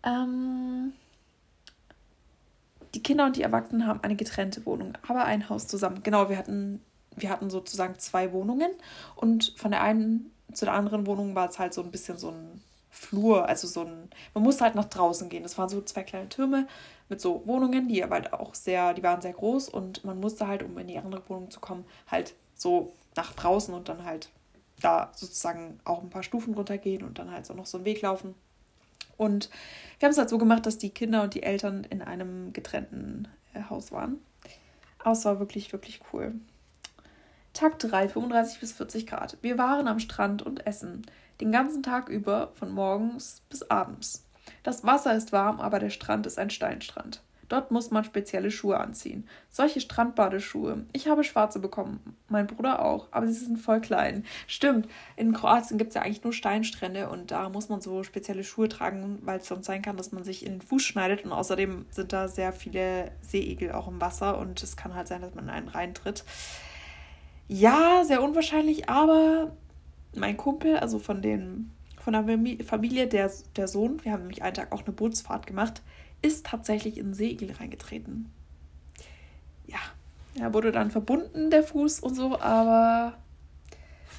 Ähm, 0.04 0.94
die 2.94 3.04
Kinder 3.04 3.26
und 3.26 3.36
die 3.36 3.42
Erwachsenen 3.42 3.86
haben 3.86 4.00
eine 4.04 4.16
getrennte 4.16 4.66
Wohnung, 4.66 4.94
aber 5.06 5.26
ein 5.26 5.50
Haus 5.50 5.68
zusammen. 5.68 6.02
Genau, 6.02 6.30
wir 6.30 6.38
hatten, 6.38 6.82
wir 7.16 7.30
hatten 7.30 7.50
sozusagen 7.50 8.00
zwei 8.00 8.32
Wohnungen 8.32 8.72
und 9.18 9.54
von 9.58 9.72
der 9.72 9.82
einen 9.82 10.32
zu 10.54 10.64
der 10.64 10.76
anderen 10.76 11.06
Wohnung 11.06 11.36
war 11.36 11.50
es 11.50 11.60
halt 11.60 11.74
so 11.74 11.84
ein 11.84 11.92
bisschen 11.92 12.18
so 12.18 12.30
ein 12.30 12.62
Flur, 12.90 13.50
also 13.50 13.68
so 13.68 13.82
ein, 13.82 14.10
man 14.34 14.44
musste 14.44 14.64
halt 14.64 14.76
nach 14.76 14.86
draußen 14.86 15.28
gehen. 15.28 15.44
Das 15.44 15.58
waren 15.58 15.68
so 15.68 15.82
zwei 15.82 16.04
kleine 16.04 16.30
Türme 16.30 16.68
mit 17.10 17.22
so 17.22 17.46
Wohnungen, 17.46 17.88
die 17.88 18.04
aber 18.04 18.16
halt 18.16 18.34
auch 18.34 18.56
sehr, 18.56 18.94
die 18.94 19.04
waren 19.04 19.22
sehr 19.22 19.34
groß 19.34 19.70
und 19.70 20.04
man 20.04 20.20
musste 20.20 20.48
halt, 20.48 20.64
um 20.64 20.78
in 20.78 20.88
die 20.88 20.98
andere 20.98 21.28
Wohnung 21.30 21.52
zu 21.52 21.60
kommen, 21.60 21.86
halt 22.08 22.34
so 22.56 22.94
nach 23.16 23.34
draußen 23.34 23.74
und 23.74 23.90
dann 23.90 24.06
halt 24.06 24.30
da 24.82 25.12
sozusagen 25.16 25.80
auch 25.86 26.02
ein 26.02 26.10
paar 26.10 26.24
Stufen 26.24 26.54
runtergehen 26.54 27.04
und 27.04 27.20
dann 27.20 27.32
halt 27.32 27.46
so 27.46 27.54
noch 27.54 27.66
so 27.66 27.78
einen 27.78 27.86
Weg 27.86 28.02
laufen. 28.02 28.36
Und 29.18 29.50
wir 30.00 30.08
haben 30.08 30.12
es 30.12 30.18
halt 30.18 30.30
so 30.30 30.38
gemacht, 30.38 30.66
dass 30.66 30.78
die 30.78 30.90
Kinder 30.90 31.24
und 31.24 31.34
die 31.34 31.44
Eltern 31.44 31.86
in 31.86 32.02
einem 32.02 32.52
getrennten 32.52 33.28
äh, 33.54 33.62
Haus 33.70 33.92
waren. 33.92 34.20
Aber 35.00 35.12
es 35.12 35.24
war 35.24 35.40
wirklich, 35.40 35.72
wirklich 35.72 36.02
cool. 36.12 36.34
Tag 37.54 37.80
3, 37.80 38.10
35 38.10 38.60
bis 38.60 38.74
40 38.74 39.08
Grad. 39.08 39.38
Wir 39.42 39.58
waren 39.58 39.88
am 39.88 40.00
Strand 40.00 40.42
und 40.42 40.68
essen. 40.68 41.06
Den 41.40 41.52
ganzen 41.52 41.84
Tag 41.84 42.10
über, 42.10 42.52
von 42.56 42.72
morgens 42.72 43.42
bis 43.50 43.64
abends. 43.64 44.25
Das 44.66 44.84
Wasser 44.84 45.16
ist 45.16 45.32
warm, 45.32 45.60
aber 45.60 45.78
der 45.78 45.92
Strand 45.92 46.26
ist 46.26 46.40
ein 46.40 46.50
Steinstrand. 46.50 47.22
Dort 47.50 47.70
muss 47.70 47.92
man 47.92 48.04
spezielle 48.04 48.50
Schuhe 48.50 48.80
anziehen. 48.80 49.28
Solche 49.52 49.80
Strandbadeschuhe. 49.80 50.86
Ich 50.92 51.08
habe 51.08 51.24
schwarze 51.24 51.60
bekommen. 51.60 52.18
Mein 52.30 52.48
Bruder 52.48 52.84
auch. 52.84 53.08
Aber 53.12 53.28
sie 53.28 53.46
sind 53.46 53.58
voll 53.58 53.80
klein. 53.80 54.26
Stimmt. 54.48 54.88
In 55.18 55.34
Kroatien 55.34 55.78
gibt 55.78 55.90
es 55.90 55.94
ja 55.94 56.02
eigentlich 56.02 56.24
nur 56.24 56.34
Steinstrände 56.34 57.10
und 57.10 57.30
da 57.30 57.50
muss 57.50 57.70
man 57.70 57.80
so 57.80 58.02
spezielle 58.02 58.44
Schuhe 58.44 58.68
tragen, 58.68 59.20
weil 59.22 59.38
es 59.38 59.46
sonst 59.46 59.68
sein 59.68 59.84
kann, 59.84 59.98
dass 59.98 60.12
man 60.12 60.24
sich 60.24 60.44
in 60.44 60.54
den 60.54 60.62
Fuß 60.64 60.82
schneidet. 60.82 61.26
Und 61.26 61.32
außerdem 61.32 61.86
sind 61.92 62.12
da 62.12 62.28
sehr 62.28 62.52
viele 62.52 63.12
Seeigel 63.22 63.72
auch 63.72 63.88
im 63.88 64.02
Wasser 64.02 64.40
und 64.40 64.64
es 64.64 64.76
kann 64.76 64.96
halt 64.96 65.08
sein, 65.08 65.22
dass 65.22 65.36
man 65.36 65.44
in 65.44 65.52
einen 65.52 65.68
reintritt. 65.68 66.24
Ja, 67.48 68.04
sehr 68.04 68.24
unwahrscheinlich, 68.24 68.90
aber 68.90 69.52
mein 70.16 70.38
Kumpel, 70.38 70.78
also 70.78 70.98
von 70.98 71.22
den 71.22 71.70
von 72.06 72.14
der 72.14 72.66
Familie, 72.66 73.08
der, 73.08 73.32
der 73.56 73.68
Sohn, 73.68 74.04
wir 74.04 74.12
haben 74.12 74.22
nämlich 74.22 74.44
einen 74.44 74.54
Tag 74.54 74.72
auch 74.72 74.84
eine 74.84 74.92
Bootsfahrt 74.92 75.48
gemacht, 75.48 75.82
ist 76.22 76.46
tatsächlich 76.46 77.00
in 77.00 77.16
Segel 77.16 77.52
reingetreten. 77.52 78.32
Ja, 79.66 79.80
Er 80.40 80.54
wurde 80.54 80.72
dann 80.72 80.92
verbunden, 80.92 81.50
der 81.50 81.64
Fuß 81.64 82.02
und 82.02 82.14
so, 82.14 82.40
aber 82.40 83.18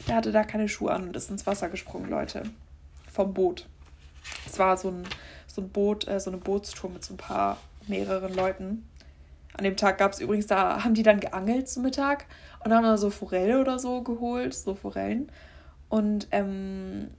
er 0.09 0.17
hatte 0.17 0.33
da 0.33 0.43
keine 0.43 0.69
Schuhe 0.69 0.91
an 0.91 1.05
und 1.05 1.17
ist 1.17 1.31
ins 1.31 1.47
Wasser 1.47 1.69
gesprungen, 1.69 2.11
Leute. 2.11 2.43
Vom 3.13 3.33
Boot. 3.33 3.69
Es 4.47 4.59
war 4.59 4.77
so 4.77 4.89
ein, 4.89 5.05
so 5.47 5.63
ein 5.63 5.69
Boot, 5.69 6.09
äh, 6.09 6.19
so 6.19 6.31
eine 6.31 6.39
Bootstour 6.39 6.91
mit 6.91 7.05
so 7.05 7.15
ein 7.15 7.19
paar 7.19 7.59
mehreren 7.87 8.35
Leuten. 8.35 8.89
An 9.57 9.63
dem 9.63 9.77
Tag 9.77 9.99
gab 9.99 10.13
es 10.13 10.19
übrigens, 10.19 10.49
da 10.49 10.83
haben 10.83 10.95
die 10.95 11.05
dann 11.05 11.21
geangelt 11.21 11.69
zum 11.69 11.85
Mittag 11.85 12.27
und 12.65 12.75
haben 12.75 12.83
da 12.83 12.99
so 12.99 13.11
Forelle 13.11 13.61
oder 13.61 13.79
so 13.79 14.03
geholt, 14.03 14.55
so 14.55 14.75
Forellen. 14.75 15.31
Und 15.89 16.27
ähm, 16.33 17.11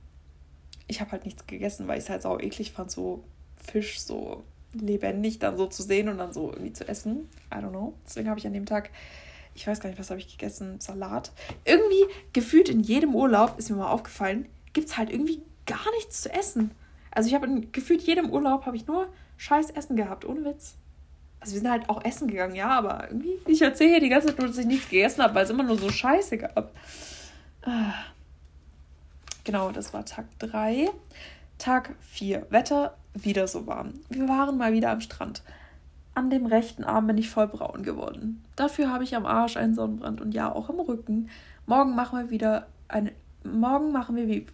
ich 0.88 1.02
habe 1.02 1.12
halt 1.12 1.26
nichts 1.26 1.46
gegessen, 1.48 1.88
weil 1.88 1.98
ich 1.98 2.06
es 2.06 2.10
halt 2.10 2.22
sau 2.22 2.40
eklig 2.40 2.72
fand, 2.72 2.92
so 2.92 3.24
Fisch 3.56 4.00
so 4.00 4.44
lebendig 4.74 5.40
dann 5.40 5.58
so 5.58 5.68
zu 5.68 5.84
sehen 5.84 6.10
und 6.10 6.18
dann 6.18 6.34
so 6.34 6.52
irgendwie 6.52 6.74
zu 6.74 6.88
essen. 6.88 7.30
I 7.54 7.58
don't 7.58 7.70
know. 7.70 7.94
Deswegen 8.06 8.30
habe 8.30 8.40
ich 8.40 8.48
an 8.48 8.54
dem 8.54 8.66
Tag, 8.66 8.90
ich 9.54 9.68
weiß 9.68 9.80
gar 9.80 9.90
nicht, 9.90 10.00
was 10.00 10.10
habe 10.10 10.20
ich 10.20 10.38
gegessen, 10.38 10.80
Salat. 10.80 11.32
Irgendwie 11.66 12.06
gefühlt 12.34 12.70
in 12.70 12.82
jedem 12.82 13.16
Urlaub, 13.16 13.58
ist 13.58 13.70
mir 13.70 13.78
mal 13.78 13.92
aufgefallen, 13.92 14.48
gibt 14.74 14.88
es 14.88 14.98
halt 14.98 15.10
irgendwie 15.10 15.42
gar 15.66 15.92
nichts 15.96 16.22
zu 16.22 16.34
essen. 16.34 16.72
Also 17.12 17.28
ich 17.28 17.36
habe 17.36 17.48
gefühlt 17.72 18.02
jedem 18.04 18.30
Urlaub 18.30 18.66
habe 18.66 18.78
ich 18.78 18.88
nur 18.88 19.08
scheiß 19.38 19.72
Essen 19.72 19.96
gehabt, 19.96 20.26
ohne 20.26 20.46
Witz. 20.46 20.76
Also 21.40 21.54
wir 21.54 21.62
sind 21.62 21.70
halt 21.70 21.90
auch 21.90 22.04
essen 22.04 22.28
gegangen, 22.28 22.56
ja, 22.56 22.70
aber 22.70 23.08
irgendwie, 23.10 23.40
ich 23.46 23.62
erzähle 23.62 23.92
hier 23.92 24.00
die 24.00 24.10
ganze 24.10 24.28
Zeit 24.28 24.40
nur, 24.40 24.48
dass 24.48 24.58
ich 24.58 24.66
nichts 24.66 24.90
gegessen 24.90 25.24
habe, 25.24 25.36
weil 25.36 25.44
es 25.44 25.50
immer 25.50 25.64
nur 25.64 25.78
so 25.78 25.90
scheiße 25.90 26.38
gab. 26.38 26.72
Ah. 27.64 27.94
Genau, 29.48 29.72
das 29.72 29.94
war 29.94 30.04
Tag 30.04 30.26
3. 30.40 30.90
Tag 31.58 31.96
4. 32.02 32.48
Wetter 32.50 32.98
wieder 33.14 33.48
so 33.48 33.66
warm. 33.66 33.94
Wir 34.10 34.28
waren 34.28 34.58
mal 34.58 34.74
wieder 34.74 34.90
am 34.92 35.00
Strand. 35.00 35.42
An 36.14 36.30
dem 36.30 36.46
rechten 36.46 36.84
Arm 36.84 37.08
bin 37.08 37.18
ich 37.18 37.30
voll 37.30 37.48
braun 37.48 37.84
geworden. 37.84 38.44
Dafür 38.58 38.92
habe 38.92 39.06
ich 39.06 39.16
am 39.16 39.26
Arsch 39.26 39.56
einen 39.56 39.74
Sonnenbrand 39.74 40.20
und 40.20 40.34
ja, 40.34 40.52
auch 40.52 40.70
im 40.70 40.82
Rücken. 40.82 41.30
Morgen 41.66 41.96
machen 41.96 42.20
wir 42.20 42.30
wieder 42.30 42.68
eine. 42.90 43.14
Morgen 43.46 43.94
machen 43.94 44.18
wir 44.18 44.28
wie. 44.28 44.48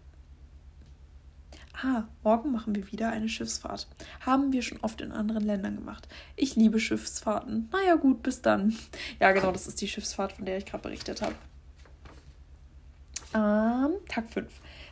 Ah, 1.81 2.03
morgen 2.23 2.51
machen 2.51 2.75
wir 2.75 2.91
wieder 2.91 3.09
eine 3.09 3.29
Schiffsfahrt. 3.29 3.87
Haben 4.23 4.53
wir 4.53 4.61
schon 4.61 4.79
oft 4.81 5.01
in 5.01 5.11
anderen 5.11 5.43
Ländern 5.43 5.77
gemacht. 5.77 6.07
Ich 6.35 6.55
liebe 6.55 6.79
Schiffsfahrten. 6.79 7.67
Naja, 7.71 7.95
gut, 7.95 8.21
bis 8.21 8.43
dann. 8.43 8.75
Ja, 9.19 9.31
genau, 9.31 9.51
das 9.51 9.65
ist 9.65 9.81
die 9.81 9.87
Schiffsfahrt, 9.87 10.33
von 10.33 10.45
der 10.45 10.59
ich 10.59 10.67
gerade 10.67 10.83
berichtet 10.83 11.23
habe. 11.23 11.33
Ähm, 13.33 13.93
Tag 14.07 14.29
5. 14.29 14.47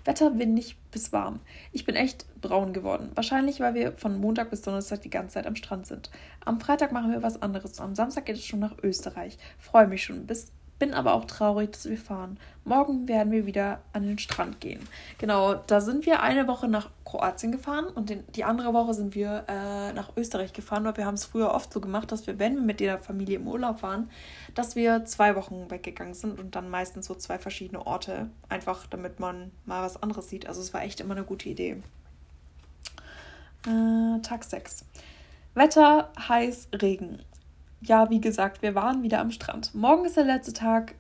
Wetter 0.06 0.38
windig 0.38 0.78
bis 0.92 1.12
warm. 1.14 1.40
Ich 1.72 1.86
bin 1.86 1.96
echt 1.96 2.26
braun 2.42 2.74
geworden. 2.74 3.12
Wahrscheinlich, 3.16 3.60
weil 3.60 3.74
wir 3.74 3.94
von 3.94 4.20
Montag 4.20 4.50
bis 4.50 4.62
Donnerstag 4.62 5.02
die 5.02 5.10
ganze 5.10 5.36
Zeit 5.36 5.48
am 5.48 5.56
Strand 5.56 5.88
sind. 5.88 6.10
Am 6.44 6.60
Freitag 6.60 6.92
machen 6.92 7.12
wir 7.12 7.24
was 7.24 7.42
anderes. 7.42 7.80
Am 7.80 7.96
Samstag 7.96 8.26
geht 8.26 8.36
es 8.36 8.46
schon 8.46 8.60
nach 8.60 8.78
Österreich. 8.84 9.38
Freue 9.58 9.88
mich 9.88 10.04
schon. 10.04 10.26
Bis 10.26 10.52
bin 10.82 10.96
aber 10.96 11.13
auch 11.13 11.26
traurig, 11.26 11.74
dass 11.74 11.88
wir 11.88 11.98
fahren. 12.00 12.39
Morgen 12.63 13.08
werden 13.08 13.32
wir 13.32 13.46
wieder 13.46 13.82
an 13.94 14.02
den 14.02 14.17
Strand 14.17 14.60
gehen. 14.60 14.80
Genau, 15.20 15.54
da 15.54 15.80
sind 15.80 16.08
wir 16.08 16.24
eine 16.24 16.48
Woche 16.48 16.67
nach 16.67 16.89
Kroatien 17.06 17.52
gefahren 17.52 17.86
und 17.86 18.10
den, 18.10 18.24
die 18.34 18.44
andere 18.44 18.74
Woche 18.74 18.96
sind 18.96 19.13
wir 19.13 19.46
äh, 19.48 19.94
nach 19.94 20.17
Österreich 20.17 20.54
gefahren, 20.54 20.84
weil 20.84 20.98
wir 20.98 21.06
haben 21.06 21.13
es 21.13 21.26
früher 21.26 21.52
oft 21.54 21.72
so 21.72 21.82
gemacht, 21.82 22.12
dass 22.12 22.26
wir, 22.26 22.39
wenn 22.39 22.56
wir 22.56 22.63
mit 22.63 22.80
der 22.80 22.98
Familie 22.98 23.36
im 23.36 23.48
Urlaub 23.48 23.84
waren, 23.84 24.10
dass 24.56 24.76
wir 24.76 25.06
zwei 25.06 25.36
Wochen 25.36 25.70
weggegangen 25.70 26.15
sind 26.15 26.39
und 26.39 26.56
dann 26.56 26.67
meistens 26.67 27.06
so 27.06 27.13
zwei 27.13 27.38
verschiedene 27.38 27.86
Orte, 27.86 28.32
einfach 28.50 28.88
damit 28.88 29.20
man 29.20 29.52
mal 29.67 29.84
was 29.84 30.02
anderes 30.02 30.30
sieht. 30.30 30.48
Also 30.48 30.62
es 30.62 30.74
war 30.74 30.82
echt 30.82 31.00
immer 31.00 31.15
eine 31.15 31.26
gute 31.26 31.48
Idee. 31.48 31.84
Äh, 33.67 34.20
Tag 34.24 34.44
6. 34.44 34.86
Wetter, 35.54 36.10
heiß, 36.17 36.70
Regen 36.82 37.20
ja, 37.82 38.10
wie 38.10 38.22
gesagt, 38.22 38.62
wir 38.62 38.76
waren 38.76 39.04
wieder 39.04 39.20
am 39.20 39.32
Strand. 39.32 39.74
Morgen 39.74 40.06
ist 40.06 40.17
der 40.17 40.26
letzte 40.26 40.54
Tag, 40.54 40.96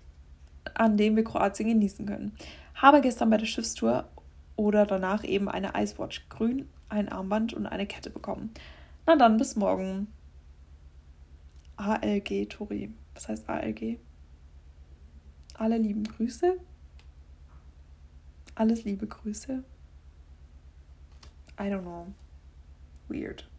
an 0.73 0.97
dem 0.97 1.15
wir 1.15 1.23
Kroatien 1.23 1.69
genießen 1.69 2.05
können. 2.05 2.35
Habe 2.75 3.01
gestern 3.01 3.29
bei 3.29 3.37
der 3.37 3.45
Schiffstour 3.45 4.07
oder 4.55 4.85
danach 4.85 5.23
eben 5.23 5.47
eine 5.47 5.73
Icewatch 5.75 6.27
grün, 6.29 6.67
ein 6.89 7.09
Armband 7.09 7.53
und 7.53 7.67
eine 7.67 7.85
Kette 7.85 8.09
bekommen. 8.09 8.51
Na 9.05 9.15
dann, 9.15 9.37
bis 9.37 9.55
morgen. 9.55 10.07
ALG, 11.77 12.47
Tori. 12.49 12.93
Was 13.13 13.27
heißt 13.27 13.49
ALG? 13.49 13.99
Alle 15.55 15.77
lieben 15.77 16.03
Grüße. 16.03 16.57
Alles 18.55 18.83
liebe 18.83 19.07
Grüße. 19.07 19.63
I 21.59 21.63
don't 21.63 21.81
know. 21.81 22.07
Weird. 23.07 23.50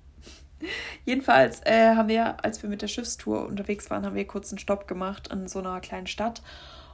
Jedenfalls 1.05 1.61
äh, 1.65 1.95
haben 1.95 2.09
wir, 2.09 2.45
als 2.45 2.63
wir 2.63 2.71
mit 2.71 2.83
der 2.83 2.89
Schiffstour 2.89 3.47
unterwegs 3.47 3.91
waren, 3.91 4.05
haben 4.05 4.15
wir 4.15 4.27
kurz 4.27 4.51
einen 4.51 4.59
Stopp 4.59 4.89
gemacht 4.89 5.29
in 5.29 5.49
so 5.49 5.59
einer 5.59 5.81
kleinen 5.81 6.07
Stadt. 6.07 6.43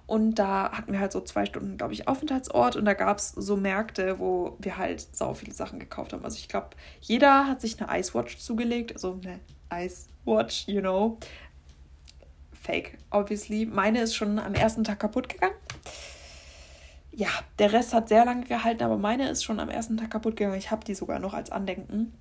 Und 0.06 0.36
da 0.36 0.72
hatten 0.72 0.92
wir 0.92 1.00
halt 1.00 1.12
so 1.12 1.20
zwei 1.20 1.44
Stunden, 1.44 1.76
glaube 1.76 1.92
ich, 1.92 2.08
Aufenthaltsort. 2.08 2.76
Und 2.76 2.86
da 2.86 2.94
gab 2.94 3.18
es 3.18 3.28
so 3.30 3.58
Märkte, 3.58 4.18
wo 4.18 4.56
wir 4.58 4.78
halt 4.78 5.06
sau 5.14 5.34
viele 5.34 5.52
Sachen 5.52 5.78
gekauft 5.78 6.14
haben. 6.14 6.24
Also 6.24 6.38
ich 6.38 6.48
glaube, 6.48 6.70
jeder 7.02 7.46
hat 7.46 7.60
sich 7.60 7.78
eine 7.78 8.00
Icewatch 8.00 8.38
zugelegt. 8.38 8.92
Also 8.94 9.20
eine 9.22 9.40
Icewatch, 9.70 10.66
you 10.66 10.80
know. 10.80 11.18
Fake, 12.52 12.96
obviously. 13.10 13.66
Meine 13.66 14.00
ist 14.00 14.14
schon 14.14 14.38
am 14.38 14.54
ersten 14.54 14.82
Tag 14.82 14.98
kaputt 15.00 15.28
gegangen. 15.28 15.54
Ja, 17.10 17.28
der 17.58 17.74
Rest 17.74 17.92
hat 17.92 18.08
sehr 18.08 18.24
lange 18.24 18.44
gehalten, 18.46 18.84
aber 18.84 18.96
meine 18.96 19.28
ist 19.28 19.44
schon 19.44 19.60
am 19.60 19.68
ersten 19.68 19.98
Tag 19.98 20.10
kaputt 20.10 20.36
gegangen. 20.36 20.56
Ich 20.56 20.70
habe 20.70 20.86
die 20.86 20.94
sogar 20.94 21.18
noch 21.18 21.34
als 21.34 21.50
Andenken. 21.50 22.14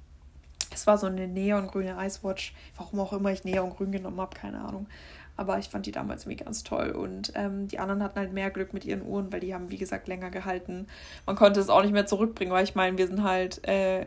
Es 0.78 0.86
war 0.86 1.00
so 1.00 1.08
eine 1.08 1.28
neongrüne 1.28 1.98
Icewatch. 2.00 2.54
Warum 2.76 3.00
auch 3.00 3.14
immer 3.14 3.32
ich 3.32 3.44
neongrün 3.44 3.92
genommen 3.92 4.22
habe, 4.22 4.38
keine 4.38 4.60
Ahnung. 4.62 4.88
Aber 5.36 5.58
ich 5.58 5.70
fand 5.70 5.88
die 5.88 5.92
damals 5.92 6.24
irgendwie 6.24 6.44
ganz 6.44 6.64
toll. 6.64 6.92
Und 6.92 7.32
ähm, 7.36 7.68
die 7.68 7.80
anderen 7.80 8.04
hatten 8.04 8.20
halt 8.20 8.32
mehr 8.32 8.52
Glück 8.52 8.74
mit 8.74 8.86
ihren 8.86 9.04
Uhren, 9.04 9.32
weil 9.34 9.40
die 9.40 9.54
haben, 9.54 9.72
wie 9.72 9.78
gesagt, 9.78 10.08
länger 10.08 10.30
gehalten. 10.30 10.88
Man 11.26 11.36
konnte 11.36 11.60
es 11.60 11.70
auch 11.70 11.82
nicht 11.82 11.94
mehr 11.94 12.06
zurückbringen, 12.06 12.54
weil 12.54 12.64
ich 12.64 12.76
meine, 12.76 12.98
wir 12.98 13.08
sind 13.08 13.24
halt 13.24 13.68
äh, 13.68 14.06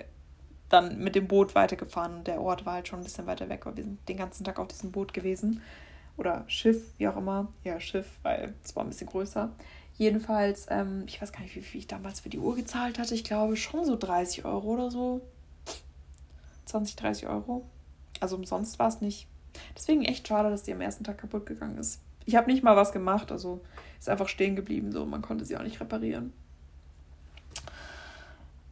dann 0.69 0.99
mit 0.99 1.17
dem 1.17 1.27
Boot 1.27 1.57
weitergefahren. 1.57 2.23
Der 2.23 2.41
Ort 2.41 2.67
war 2.67 2.75
halt 2.75 2.89
schon 2.89 3.01
ein 3.01 3.05
bisschen 3.05 3.27
weiter 3.27 3.49
weg, 3.49 3.67
weil 3.67 3.77
wir 3.77 3.85
sind 3.85 4.09
den 4.09 4.17
ganzen 4.17 4.45
Tag 4.45 4.61
auf 4.61 4.69
diesem 4.69 4.93
Boot 4.93 5.13
gewesen. 5.13 5.61
Oder 6.17 6.45
Schiff, 6.47 6.83
wie 6.99 7.09
auch 7.09 7.17
immer. 7.17 7.49
Ja, 7.65 7.81
Schiff, 7.81 8.07
weil 8.23 8.55
es 8.63 8.77
war 8.77 8.85
ein 8.85 8.91
bisschen 8.91 9.09
größer. 9.09 9.51
Jedenfalls, 9.97 10.67
ähm, 10.71 11.05
ich 11.07 11.21
weiß 11.21 11.33
gar 11.33 11.41
nicht, 11.41 11.57
wie 11.57 11.63
viel 11.63 11.81
ich 11.81 11.87
damals 11.87 12.21
für 12.21 12.29
die 12.29 12.39
Uhr 12.39 12.55
gezahlt 12.55 12.99
hatte. 12.99 13.15
Ich 13.15 13.25
glaube 13.25 13.57
schon 13.57 13.85
so 13.85 13.97
30 13.97 14.45
Euro 14.45 14.69
oder 14.69 14.91
so. 14.91 15.21
20, 16.71 16.97
30 16.97 17.27
Euro. 17.29 17.65
Also 18.21 18.37
umsonst 18.37 18.79
war 18.79 18.89
es 18.89 19.01
nicht. 19.01 19.27
Deswegen 19.77 20.05
echt 20.05 20.29
schade, 20.29 20.51
dass 20.51 20.63
die 20.63 20.73
am 20.73 20.81
ersten 20.81 21.05
Tag 21.05 21.19
kaputt 21.19 21.47
gegangen 21.47 21.79
ist. 21.79 22.01
Ich 22.27 22.37
habe 22.37 22.51
nicht 22.51 22.63
mal 22.63 22.77
was 22.77 22.93
gemacht, 22.93 23.33
also 23.33 23.61
ist 23.99 24.09
einfach 24.09 24.29
stehen 24.29 24.57
geblieben, 24.57 24.93
so 24.93 25.05
man 25.07 25.23
konnte 25.23 25.45
sie 25.45 25.57
auch 25.57 25.63
nicht 25.63 25.81
reparieren. 25.81 26.33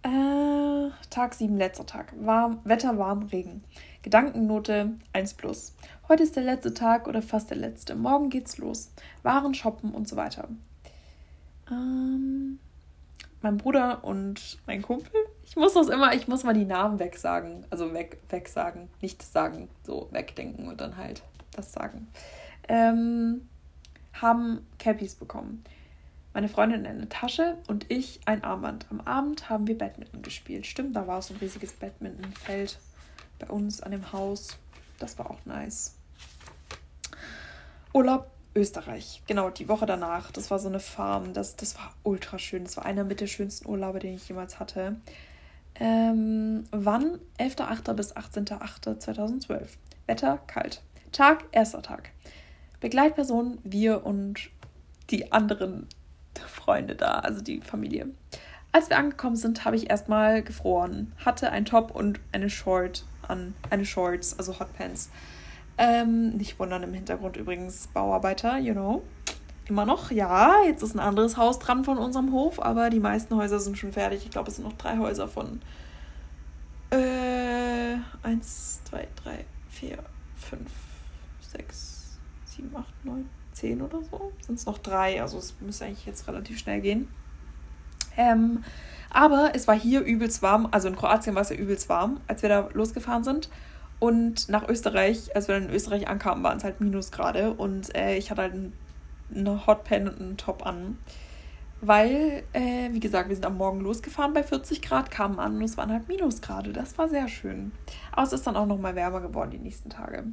Äh, 0.02 0.90
Tag 1.10 1.34
7, 1.34 1.56
letzter 1.56 1.86
Tag. 1.86 2.12
Warm, 2.20 2.60
Wetter 2.64 2.98
warm, 2.98 3.24
Regen. 3.24 3.64
Gedankennote 4.02 4.92
1 5.12 5.34
plus. 5.34 5.74
Heute 6.08 6.22
ist 6.22 6.36
der 6.36 6.44
letzte 6.44 6.72
Tag 6.72 7.08
oder 7.08 7.20
fast 7.20 7.50
der 7.50 7.56
letzte. 7.56 7.96
Morgen 7.96 8.30
geht's 8.30 8.58
los. 8.58 8.90
Waren 9.22 9.54
shoppen 9.54 9.90
und 9.90 10.06
so 10.06 10.16
weiter. 10.16 10.48
Ähm, 11.70 12.58
mein 13.42 13.56
Bruder 13.56 14.04
und 14.04 14.58
mein 14.66 14.82
Kumpel. 14.82 15.12
Ich 15.48 15.56
muss 15.56 15.72
das 15.72 15.88
immer, 15.88 16.14
ich 16.14 16.28
muss 16.28 16.44
mal 16.44 16.52
die 16.52 16.66
Namen 16.66 16.98
wegsagen. 16.98 17.64
Also 17.70 17.94
weg, 17.94 18.18
wegsagen. 18.28 18.90
Nicht 19.00 19.22
sagen, 19.22 19.68
so 19.82 20.08
wegdenken 20.12 20.68
und 20.68 20.80
dann 20.80 20.96
halt 20.98 21.22
das 21.52 21.72
sagen. 21.72 22.08
Ähm, 22.68 23.48
haben 24.12 24.66
Cappies 24.78 25.14
bekommen. 25.14 25.64
Meine 26.34 26.48
Freundin 26.48 26.86
eine 26.86 27.08
Tasche 27.08 27.56
und 27.66 27.90
ich 27.90 28.20
ein 28.26 28.44
Armband. 28.44 28.86
Am 28.90 29.00
Abend 29.00 29.48
haben 29.48 29.66
wir 29.66 29.78
Badminton 29.78 30.20
gespielt. 30.20 30.66
Stimmt, 30.66 30.94
da 30.94 31.06
war 31.06 31.22
so 31.22 31.32
ein 31.32 31.38
riesiges 31.38 31.72
Badmintonfeld 31.72 32.78
bei 33.38 33.46
uns 33.48 33.82
an 33.82 33.92
dem 33.92 34.12
Haus. 34.12 34.58
Das 34.98 35.18
war 35.18 35.30
auch 35.30 35.44
nice. 35.46 35.94
Urlaub 37.94 38.30
Österreich. 38.54 39.22
Genau, 39.26 39.48
die 39.50 39.68
Woche 39.68 39.86
danach. 39.86 40.30
Das 40.30 40.50
war 40.50 40.58
so 40.58 40.68
eine 40.68 40.80
Farm. 40.80 41.32
Das, 41.32 41.56
das 41.56 41.76
war 41.76 41.94
ultra 42.02 42.38
schön. 42.38 42.64
Das 42.64 42.76
war 42.76 42.84
einer 42.84 43.04
mit 43.04 43.20
der 43.20 43.26
schönsten 43.26 43.66
Urlaube, 43.66 43.98
den 43.98 44.14
ich 44.14 44.28
jemals 44.28 44.60
hatte. 44.60 44.96
Ähm, 45.80 46.64
wann? 46.70 47.18
11.8. 47.38 47.92
bis 47.94 48.16
18.8.2012. 48.16 49.68
Wetter 50.06 50.38
kalt. 50.46 50.82
Tag, 51.12 51.44
erster 51.52 51.82
Tag. 51.82 52.10
Begleitperson, 52.80 53.58
wir 53.64 54.04
und 54.04 54.50
die 55.10 55.32
anderen 55.32 55.86
Freunde 56.46 56.94
da, 56.94 57.20
also 57.20 57.40
die 57.40 57.60
Familie. 57.60 58.08
Als 58.72 58.90
wir 58.90 58.98
angekommen 58.98 59.36
sind, 59.36 59.64
habe 59.64 59.76
ich 59.76 59.90
erstmal 59.90 60.42
gefroren. 60.42 61.12
Hatte 61.24 61.50
ein 61.50 61.64
Top 61.64 61.94
und 61.94 62.20
eine 62.32 62.50
Short 62.50 63.04
an, 63.26 63.54
eine 63.70 63.84
Shorts, 63.84 64.38
also 64.38 64.60
Hotpants. 64.60 65.10
Ähm, 65.78 66.36
nicht 66.36 66.58
wundern 66.58 66.82
im 66.82 66.92
Hintergrund 66.92 67.36
übrigens 67.36 67.86
Bauarbeiter, 67.88 68.58
you 68.58 68.74
know. 68.74 69.02
Immer 69.68 69.84
noch, 69.84 70.10
ja, 70.10 70.62
jetzt 70.66 70.82
ist 70.82 70.94
ein 70.94 71.00
anderes 71.00 71.36
Haus 71.36 71.58
dran 71.58 71.84
von 71.84 71.98
unserem 71.98 72.32
Hof, 72.32 72.58
aber 72.58 72.88
die 72.88 73.00
meisten 73.00 73.36
Häuser 73.36 73.60
sind 73.60 73.76
schon 73.76 73.92
fertig. 73.92 74.24
Ich 74.24 74.30
glaube, 74.30 74.48
es 74.48 74.56
sind 74.56 74.64
noch 74.64 74.78
drei 74.78 74.96
Häuser 74.96 75.28
von 75.28 75.60
äh, 76.90 77.96
eins, 78.22 78.80
zwei, 78.84 79.06
drei, 79.22 79.44
vier, 79.68 79.98
fünf, 80.36 80.70
sechs, 81.40 82.18
sieben, 82.46 82.74
acht, 82.74 82.94
neun, 83.04 83.28
zehn 83.52 83.82
oder 83.82 84.00
so. 84.10 84.32
Sind 84.40 84.58
es 84.58 84.64
noch 84.64 84.78
drei, 84.78 85.20
also 85.20 85.36
es 85.36 85.54
müsste 85.60 85.84
eigentlich 85.84 86.06
jetzt 86.06 86.26
relativ 86.26 86.58
schnell 86.58 86.80
gehen. 86.80 87.08
Ähm, 88.16 88.64
aber 89.10 89.50
es 89.54 89.68
war 89.68 89.78
hier 89.78 90.00
übelst 90.00 90.40
warm, 90.40 90.68
also 90.70 90.88
in 90.88 90.96
Kroatien 90.96 91.34
war 91.34 91.42
es 91.42 91.50
ja 91.50 91.56
übelst 91.56 91.90
warm, 91.90 92.20
als 92.26 92.40
wir 92.40 92.48
da 92.48 92.68
losgefahren 92.72 93.22
sind. 93.22 93.50
Und 94.00 94.48
nach 94.48 94.66
Österreich, 94.66 95.36
als 95.36 95.48
wir 95.48 95.56
dann 95.56 95.68
in 95.68 95.74
Österreich 95.74 96.08
ankamen, 96.08 96.42
waren 96.42 96.56
es 96.56 96.64
halt 96.64 96.80
Minusgrade. 96.80 97.52
Und 97.52 97.94
äh, 97.94 98.16
ich 98.16 98.30
hatte 98.30 98.42
halt 98.42 98.72
eine 99.34 99.66
Hotpan 99.66 100.08
und 100.08 100.20
einen 100.20 100.36
Top 100.36 100.66
an. 100.66 100.98
Weil, 101.80 102.42
äh, 102.54 102.92
wie 102.92 103.00
gesagt, 103.00 103.28
wir 103.28 103.36
sind 103.36 103.46
am 103.46 103.56
Morgen 103.56 103.80
losgefahren 103.80 104.32
bei 104.32 104.42
40 104.42 104.82
Grad, 104.82 105.10
kamen 105.12 105.38
an 105.38 105.56
und 105.56 105.62
es 105.62 105.76
waren 105.76 105.92
halt 105.92 106.08
Minusgrade. 106.08 106.72
Das 106.72 106.98
war 106.98 107.08
sehr 107.08 107.28
schön. 107.28 107.70
Aber 108.10 108.24
es 108.24 108.32
ist 108.32 108.46
dann 108.46 108.56
auch 108.56 108.66
noch 108.66 108.78
mal 108.78 108.96
wärmer 108.96 109.20
geworden 109.20 109.50
die 109.52 109.58
nächsten 109.58 109.90
Tage. 109.90 110.24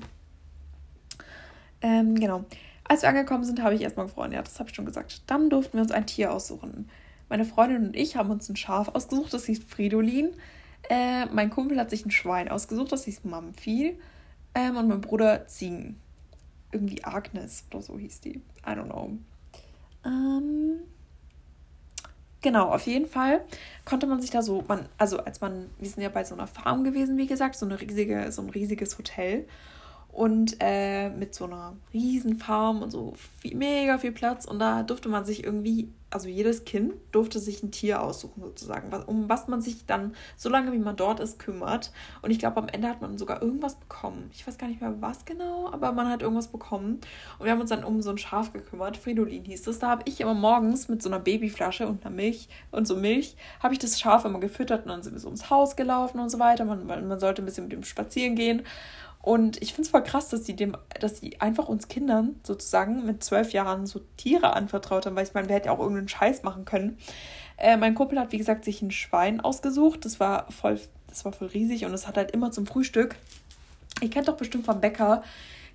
Ähm, 1.81 2.15
genau. 2.15 2.45
Als 2.83 3.03
wir 3.03 3.09
angekommen 3.09 3.43
sind, 3.43 3.61
habe 3.61 3.75
ich 3.75 3.81
erstmal 3.81 4.07
gefroren. 4.07 4.31
Ja, 4.31 4.41
das 4.41 4.59
habe 4.59 4.69
ich 4.69 4.75
schon 4.75 4.85
gesagt. 4.85 5.21
Dann 5.27 5.49
durften 5.49 5.73
wir 5.73 5.81
uns 5.81 5.91
ein 5.91 6.07
Tier 6.07 6.31
aussuchen. 6.33 6.89
Meine 7.29 7.45
Freundin 7.45 7.87
und 7.87 7.95
ich 7.95 8.15
haben 8.15 8.29
uns 8.29 8.49
ein 8.49 8.55
Schaf 8.55 8.89
ausgesucht, 8.89 9.33
das 9.33 9.45
hieß 9.45 9.63
Fridolin. 9.63 10.33
Äh, 10.89 11.25
mein 11.27 11.49
Kumpel 11.49 11.79
hat 11.79 11.89
sich 11.89 12.05
ein 12.05 12.11
Schwein 12.11 12.49
ausgesucht, 12.49 12.91
das 12.91 13.05
hieß 13.05 13.23
Mamphi. 13.23 13.99
Ähm, 14.53 14.77
und 14.77 14.87
mein 14.87 15.01
Bruder 15.01 15.47
Ziegen. 15.47 15.99
Irgendwie 16.75 17.03
Agnes 17.05 17.63
oder 17.71 17.81
so 17.81 17.97
hieß 17.97 18.19
die. 18.19 18.41
I 18.67 18.71
don't 18.71 18.87
know. 18.87 19.11
Ähm, 20.05 20.81
genau, 22.41 22.69
auf 22.69 22.85
jeden 22.85 23.07
Fall 23.07 23.45
konnte 23.85 24.07
man 24.07 24.19
sich 24.19 24.29
da 24.29 24.41
so, 24.41 24.63
man, 24.67 24.89
also 24.97 25.19
als 25.19 25.39
man, 25.39 25.69
wir 25.79 25.89
sind 25.89 26.03
ja 26.03 26.09
bei 26.09 26.25
so 26.25 26.35
einer 26.35 26.47
Farm 26.47 26.83
gewesen, 26.83 27.17
wie 27.17 27.27
gesagt, 27.27 27.55
so 27.55 27.65
eine 27.65 27.79
riesige, 27.79 28.29
so 28.33 28.41
ein 28.41 28.49
riesiges 28.49 28.97
Hotel 28.97 29.47
und 30.15 30.55
äh, 30.61 31.09
mit 31.09 31.35
so 31.35 31.43
einer 31.43 31.75
riesen 31.93 32.37
Farm 32.37 32.81
und 32.81 32.89
so 32.89 33.15
viel, 33.37 33.53
mega 33.53 33.97
viel 33.97 34.13
Platz. 34.13 34.45
Und 34.45 34.59
da 34.59 34.81
durfte 34.81 35.09
man 35.09 35.25
sich 35.25 35.43
irgendwie, 35.43 35.89
also 36.09 36.29
jedes 36.29 36.63
Kind 36.63 36.93
durfte 37.11 37.37
sich 37.37 37.61
ein 37.61 37.71
Tier 37.71 38.01
aussuchen 38.01 38.41
sozusagen, 38.41 38.93
was, 38.93 39.03
um 39.03 39.27
was 39.27 39.49
man 39.49 39.61
sich 39.61 39.85
dann, 39.85 40.15
so 40.37 40.47
lange 40.47 40.71
wie 40.71 40.79
man 40.79 40.95
dort 40.95 41.19
ist, 41.19 41.37
kümmert. 41.37 41.91
Und 42.21 42.31
ich 42.31 42.39
glaube 42.39 42.55
am 42.61 42.69
Ende 42.69 42.87
hat 42.87 43.01
man 43.01 43.17
sogar 43.17 43.41
irgendwas 43.41 43.75
bekommen. 43.75 44.29
Ich 44.31 44.47
weiß 44.47 44.57
gar 44.57 44.67
nicht 44.67 44.79
mehr 44.79 44.93
was 45.01 45.25
genau, 45.25 45.69
aber 45.69 45.91
man 45.91 46.07
hat 46.07 46.21
irgendwas 46.21 46.47
bekommen. 46.47 47.01
Und 47.37 47.45
wir 47.45 47.51
haben 47.51 47.59
uns 47.59 47.71
dann 47.71 47.83
um 47.83 48.01
so 48.01 48.11
ein 48.11 48.17
Schaf 48.17 48.53
gekümmert, 48.53 48.95
Fridolin 48.95 49.43
hieß 49.43 49.67
es, 49.67 49.79
da 49.79 49.89
habe 49.89 50.03
ich 50.05 50.21
immer 50.21 50.33
morgens 50.33 50.87
mit 50.87 51.03
so 51.03 51.09
einer 51.09 51.19
Babyflasche 51.19 51.87
und 51.87 52.05
einer 52.05 52.15
Milch 52.15 52.47
und 52.71 52.87
so 52.87 52.95
Milch, 52.95 53.35
habe 53.61 53.73
ich 53.73 53.79
das 53.79 53.99
Schaf 53.99 54.23
immer 54.23 54.39
gefüttert. 54.39 54.83
Und 54.83 54.91
dann 54.91 55.03
sind 55.03 55.11
wir 55.11 55.19
so 55.19 55.27
ums 55.27 55.49
Haus 55.49 55.75
gelaufen 55.75 56.19
und 56.19 56.29
so 56.29 56.39
weiter, 56.39 56.63
man, 56.63 56.87
man 56.87 57.19
sollte 57.19 57.41
ein 57.41 57.45
bisschen 57.45 57.65
mit 57.65 57.73
dem 57.73 57.83
spazieren 57.83 58.35
gehen 58.35 58.63
und 59.25 59.59
ich 59.63 59.73
finde 59.73 59.87
es 59.87 59.89
voll 59.89 60.03
krass, 60.03 60.29
dass 60.29 60.43
die 60.43 60.55
dem, 60.55 60.77
dass 61.01 61.19
die 61.19 61.41
einfach 61.41 61.67
uns 61.67 61.87
Kindern 61.87 62.39
sozusagen 62.43 63.07
mit 63.07 63.23
zwölf 63.23 63.53
Jahren 63.53 63.87
so 63.87 64.01
Tiere 64.17 64.53
anvertraut 64.53 65.07
haben, 65.07 65.15
weil 65.15 65.25
ich 65.25 65.33
meine, 65.33 65.49
wir 65.49 65.55
hätten 65.55 65.65
ja 65.65 65.73
auch 65.73 65.79
irgendeinen 65.79 66.07
Scheiß 66.07 66.43
machen 66.43 66.63
können. 66.63 66.99
Äh, 67.57 67.75
mein 67.75 67.95
Kumpel 67.95 68.19
hat, 68.19 68.31
wie 68.33 68.37
gesagt, 68.37 68.63
sich 68.65 68.83
ein 68.83 68.91
Schwein 68.91 69.41
ausgesucht. 69.41 70.05
Das 70.05 70.19
war 70.19 70.51
voll, 70.51 70.79
das 71.07 71.25
war 71.25 71.33
voll 71.33 71.47
riesig 71.47 71.85
und 71.85 71.93
es 71.95 72.05
hat 72.07 72.17
halt 72.17 72.31
immer 72.31 72.51
zum 72.51 72.67
Frühstück. 72.67 73.15
Ihr 73.99 74.11
kennt 74.11 74.27
doch 74.27 74.37
bestimmt 74.37 74.67
vom 74.67 74.79
Bäcker 74.79 75.23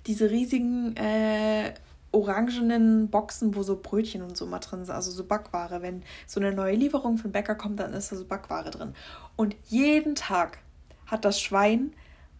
diese 0.07 0.31
riesigen 0.31 0.95
äh, 0.95 1.73
orangenen 2.13 3.09
Boxen, 3.09 3.53
wo 3.53 3.63
so 3.63 3.77
Brötchen 3.83 4.21
und 4.21 4.37
so 4.37 4.45
mal 4.45 4.59
drin 4.59 4.85
sind, 4.85 4.95
also 4.95 5.11
so 5.11 5.25
Backware. 5.25 5.81
Wenn 5.81 6.03
so 6.25 6.39
eine 6.39 6.53
neue 6.53 6.77
Lieferung 6.77 7.17
von 7.17 7.33
Bäcker 7.33 7.55
kommt, 7.55 7.81
dann 7.81 7.91
ist 7.91 8.13
da 8.13 8.15
so 8.15 8.23
Backware 8.23 8.69
drin. 8.69 8.95
Und 9.35 9.57
jeden 9.67 10.15
Tag 10.15 10.59
hat 11.05 11.25
das 11.25 11.41
Schwein 11.41 11.91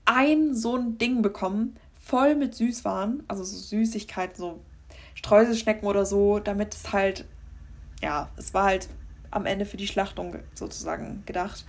ein 0.05 0.55
so 0.55 0.75
ein 0.75 0.97
Ding 0.97 1.21
bekommen, 1.21 1.77
voll 1.93 2.35
mit 2.35 2.55
Süßwaren, 2.55 3.23
also 3.27 3.43
so 3.43 3.57
Süßigkeiten, 3.57 4.35
so 4.35 4.59
Streuselschnecken 5.15 5.87
oder 5.87 6.05
so, 6.05 6.39
damit 6.39 6.73
es 6.73 6.91
halt, 6.91 7.25
ja, 8.01 8.29
es 8.37 8.53
war 8.53 8.65
halt 8.65 8.89
am 9.29 9.45
Ende 9.45 9.65
für 9.65 9.77
die 9.77 9.87
Schlachtung 9.87 10.35
sozusagen 10.53 11.23
gedacht. 11.25 11.65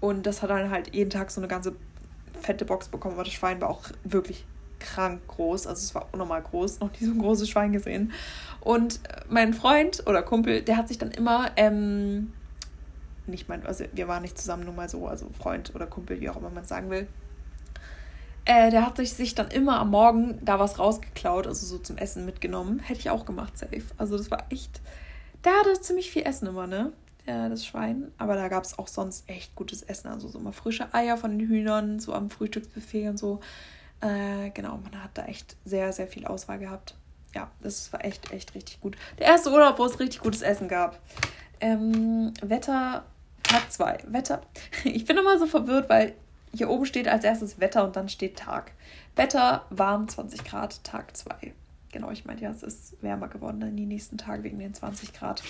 Und 0.00 0.26
das 0.26 0.42
hat 0.42 0.50
dann 0.50 0.70
halt 0.70 0.94
jeden 0.94 1.10
Tag 1.10 1.30
so 1.30 1.40
eine 1.40 1.48
ganze 1.48 1.76
fette 2.40 2.64
Box 2.64 2.88
bekommen, 2.88 3.16
weil 3.16 3.24
das 3.24 3.32
Schwein 3.32 3.60
war 3.60 3.70
auch 3.70 3.84
wirklich 4.04 4.46
krank 4.78 5.26
groß. 5.28 5.66
Also 5.66 5.80
es 5.80 5.94
war 5.94 6.08
unnormal 6.12 6.42
groß, 6.42 6.80
noch 6.80 6.90
nie 6.92 7.06
so 7.06 7.12
ein 7.12 7.18
großes 7.18 7.48
Schwein 7.48 7.72
gesehen. 7.72 8.12
Und 8.60 9.00
mein 9.28 9.54
Freund 9.54 10.02
oder 10.06 10.22
Kumpel, 10.22 10.62
der 10.62 10.76
hat 10.76 10.88
sich 10.88 10.98
dann 10.98 11.10
immer, 11.10 11.50
ähm, 11.56 12.32
nicht 13.26 13.48
mein, 13.48 13.64
also 13.64 13.84
wir 13.92 14.08
waren 14.08 14.22
nicht 14.22 14.38
zusammen, 14.38 14.64
nur 14.64 14.74
mal 14.74 14.88
so, 14.88 15.06
also 15.06 15.28
Freund 15.38 15.74
oder 15.74 15.86
Kumpel, 15.86 16.20
wie 16.20 16.28
auch 16.28 16.36
immer 16.36 16.50
man 16.50 16.64
sagen 16.64 16.90
will, 16.90 17.06
äh, 18.44 18.70
der 18.70 18.86
hat 18.86 18.98
sich 18.98 19.34
dann 19.34 19.48
immer 19.48 19.78
am 19.80 19.90
Morgen 19.90 20.38
da 20.44 20.58
was 20.58 20.78
rausgeklaut, 20.78 21.46
also 21.46 21.64
so 21.64 21.78
zum 21.78 21.96
Essen 21.96 22.26
mitgenommen. 22.26 22.80
Hätte 22.80 23.00
ich 23.00 23.10
auch 23.10 23.24
gemacht, 23.24 23.56
safe. 23.56 23.84
Also 23.96 24.16
das 24.18 24.30
war 24.30 24.44
echt. 24.50 24.80
Der 25.44 25.52
hatte 25.52 25.80
ziemlich 25.80 26.10
viel 26.10 26.26
Essen 26.26 26.48
immer, 26.48 26.66
ne? 26.66 26.92
Ja, 27.26 27.48
das 27.48 27.64
Schwein. 27.64 28.12
Aber 28.18 28.34
da 28.34 28.48
gab 28.48 28.64
es 28.64 28.78
auch 28.78 28.88
sonst 28.88 29.28
echt 29.28 29.54
gutes 29.56 29.82
Essen. 29.82 30.08
Also 30.08 30.28
so 30.28 30.38
mal 30.38 30.52
frische 30.52 30.92
Eier 30.92 31.16
von 31.16 31.38
den 31.38 31.48
Hühnern, 31.48 32.00
so 32.00 32.12
am 32.12 32.28
Frühstücksbuffet 32.28 33.08
und 33.08 33.18
so. 33.18 33.40
Äh, 34.00 34.50
genau, 34.50 34.78
man 34.78 35.02
hat 35.02 35.12
da 35.14 35.24
echt 35.24 35.56
sehr, 35.64 35.92
sehr 35.92 36.06
viel 36.06 36.26
Auswahl 36.26 36.58
gehabt. 36.58 36.94
Ja, 37.34 37.50
das 37.62 37.92
war 37.92 38.04
echt, 38.04 38.30
echt 38.30 38.54
richtig 38.54 38.80
gut. 38.80 38.96
Der 39.18 39.26
erste 39.26 39.50
Urlaub, 39.50 39.78
wo 39.78 39.86
es 39.86 39.98
richtig 39.98 40.20
gutes 40.20 40.42
Essen 40.42 40.68
gab. 40.68 41.00
Ähm, 41.60 42.34
Wetter, 42.42 43.04
Tag 43.42 43.72
2. 43.72 44.04
Wetter. 44.08 44.42
Ich 44.84 45.06
bin 45.06 45.16
immer 45.16 45.38
so 45.38 45.46
verwirrt, 45.46 45.88
weil 45.88 46.14
hier 46.54 46.70
oben 46.70 46.86
steht 46.86 47.08
als 47.08 47.24
erstes 47.24 47.60
Wetter 47.60 47.84
und 47.84 47.96
dann 47.96 48.08
steht 48.08 48.38
Tag. 48.38 48.72
Wetter 49.16 49.64
warm 49.70 50.08
20 50.08 50.44
Grad, 50.44 50.82
Tag 50.84 51.16
2. 51.16 51.52
Genau, 51.92 52.10
ich 52.10 52.24
meine 52.24 52.40
ja, 52.40 52.50
es 52.50 52.62
ist 52.62 53.02
wärmer 53.02 53.28
geworden 53.28 53.62
in 53.62 53.76
den 53.76 53.88
nächsten 53.88 54.18
Tagen 54.18 54.42
wegen 54.42 54.58
den 54.58 54.74
20 54.74 55.12
Grad. 55.12 55.42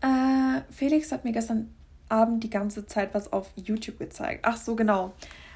Äh, 0.00 0.62
Felix 0.70 1.12
hat 1.12 1.24
mir 1.24 1.32
gestern 1.32 1.74
Abend 2.08 2.44
die 2.44 2.50
ganze 2.50 2.86
Zeit 2.86 3.14
was 3.14 3.32
auf 3.32 3.50
YouTube 3.56 3.98
gezeigt. 3.98 4.44
Ach 4.46 4.56
so, 4.56 4.76
genau. 4.76 5.12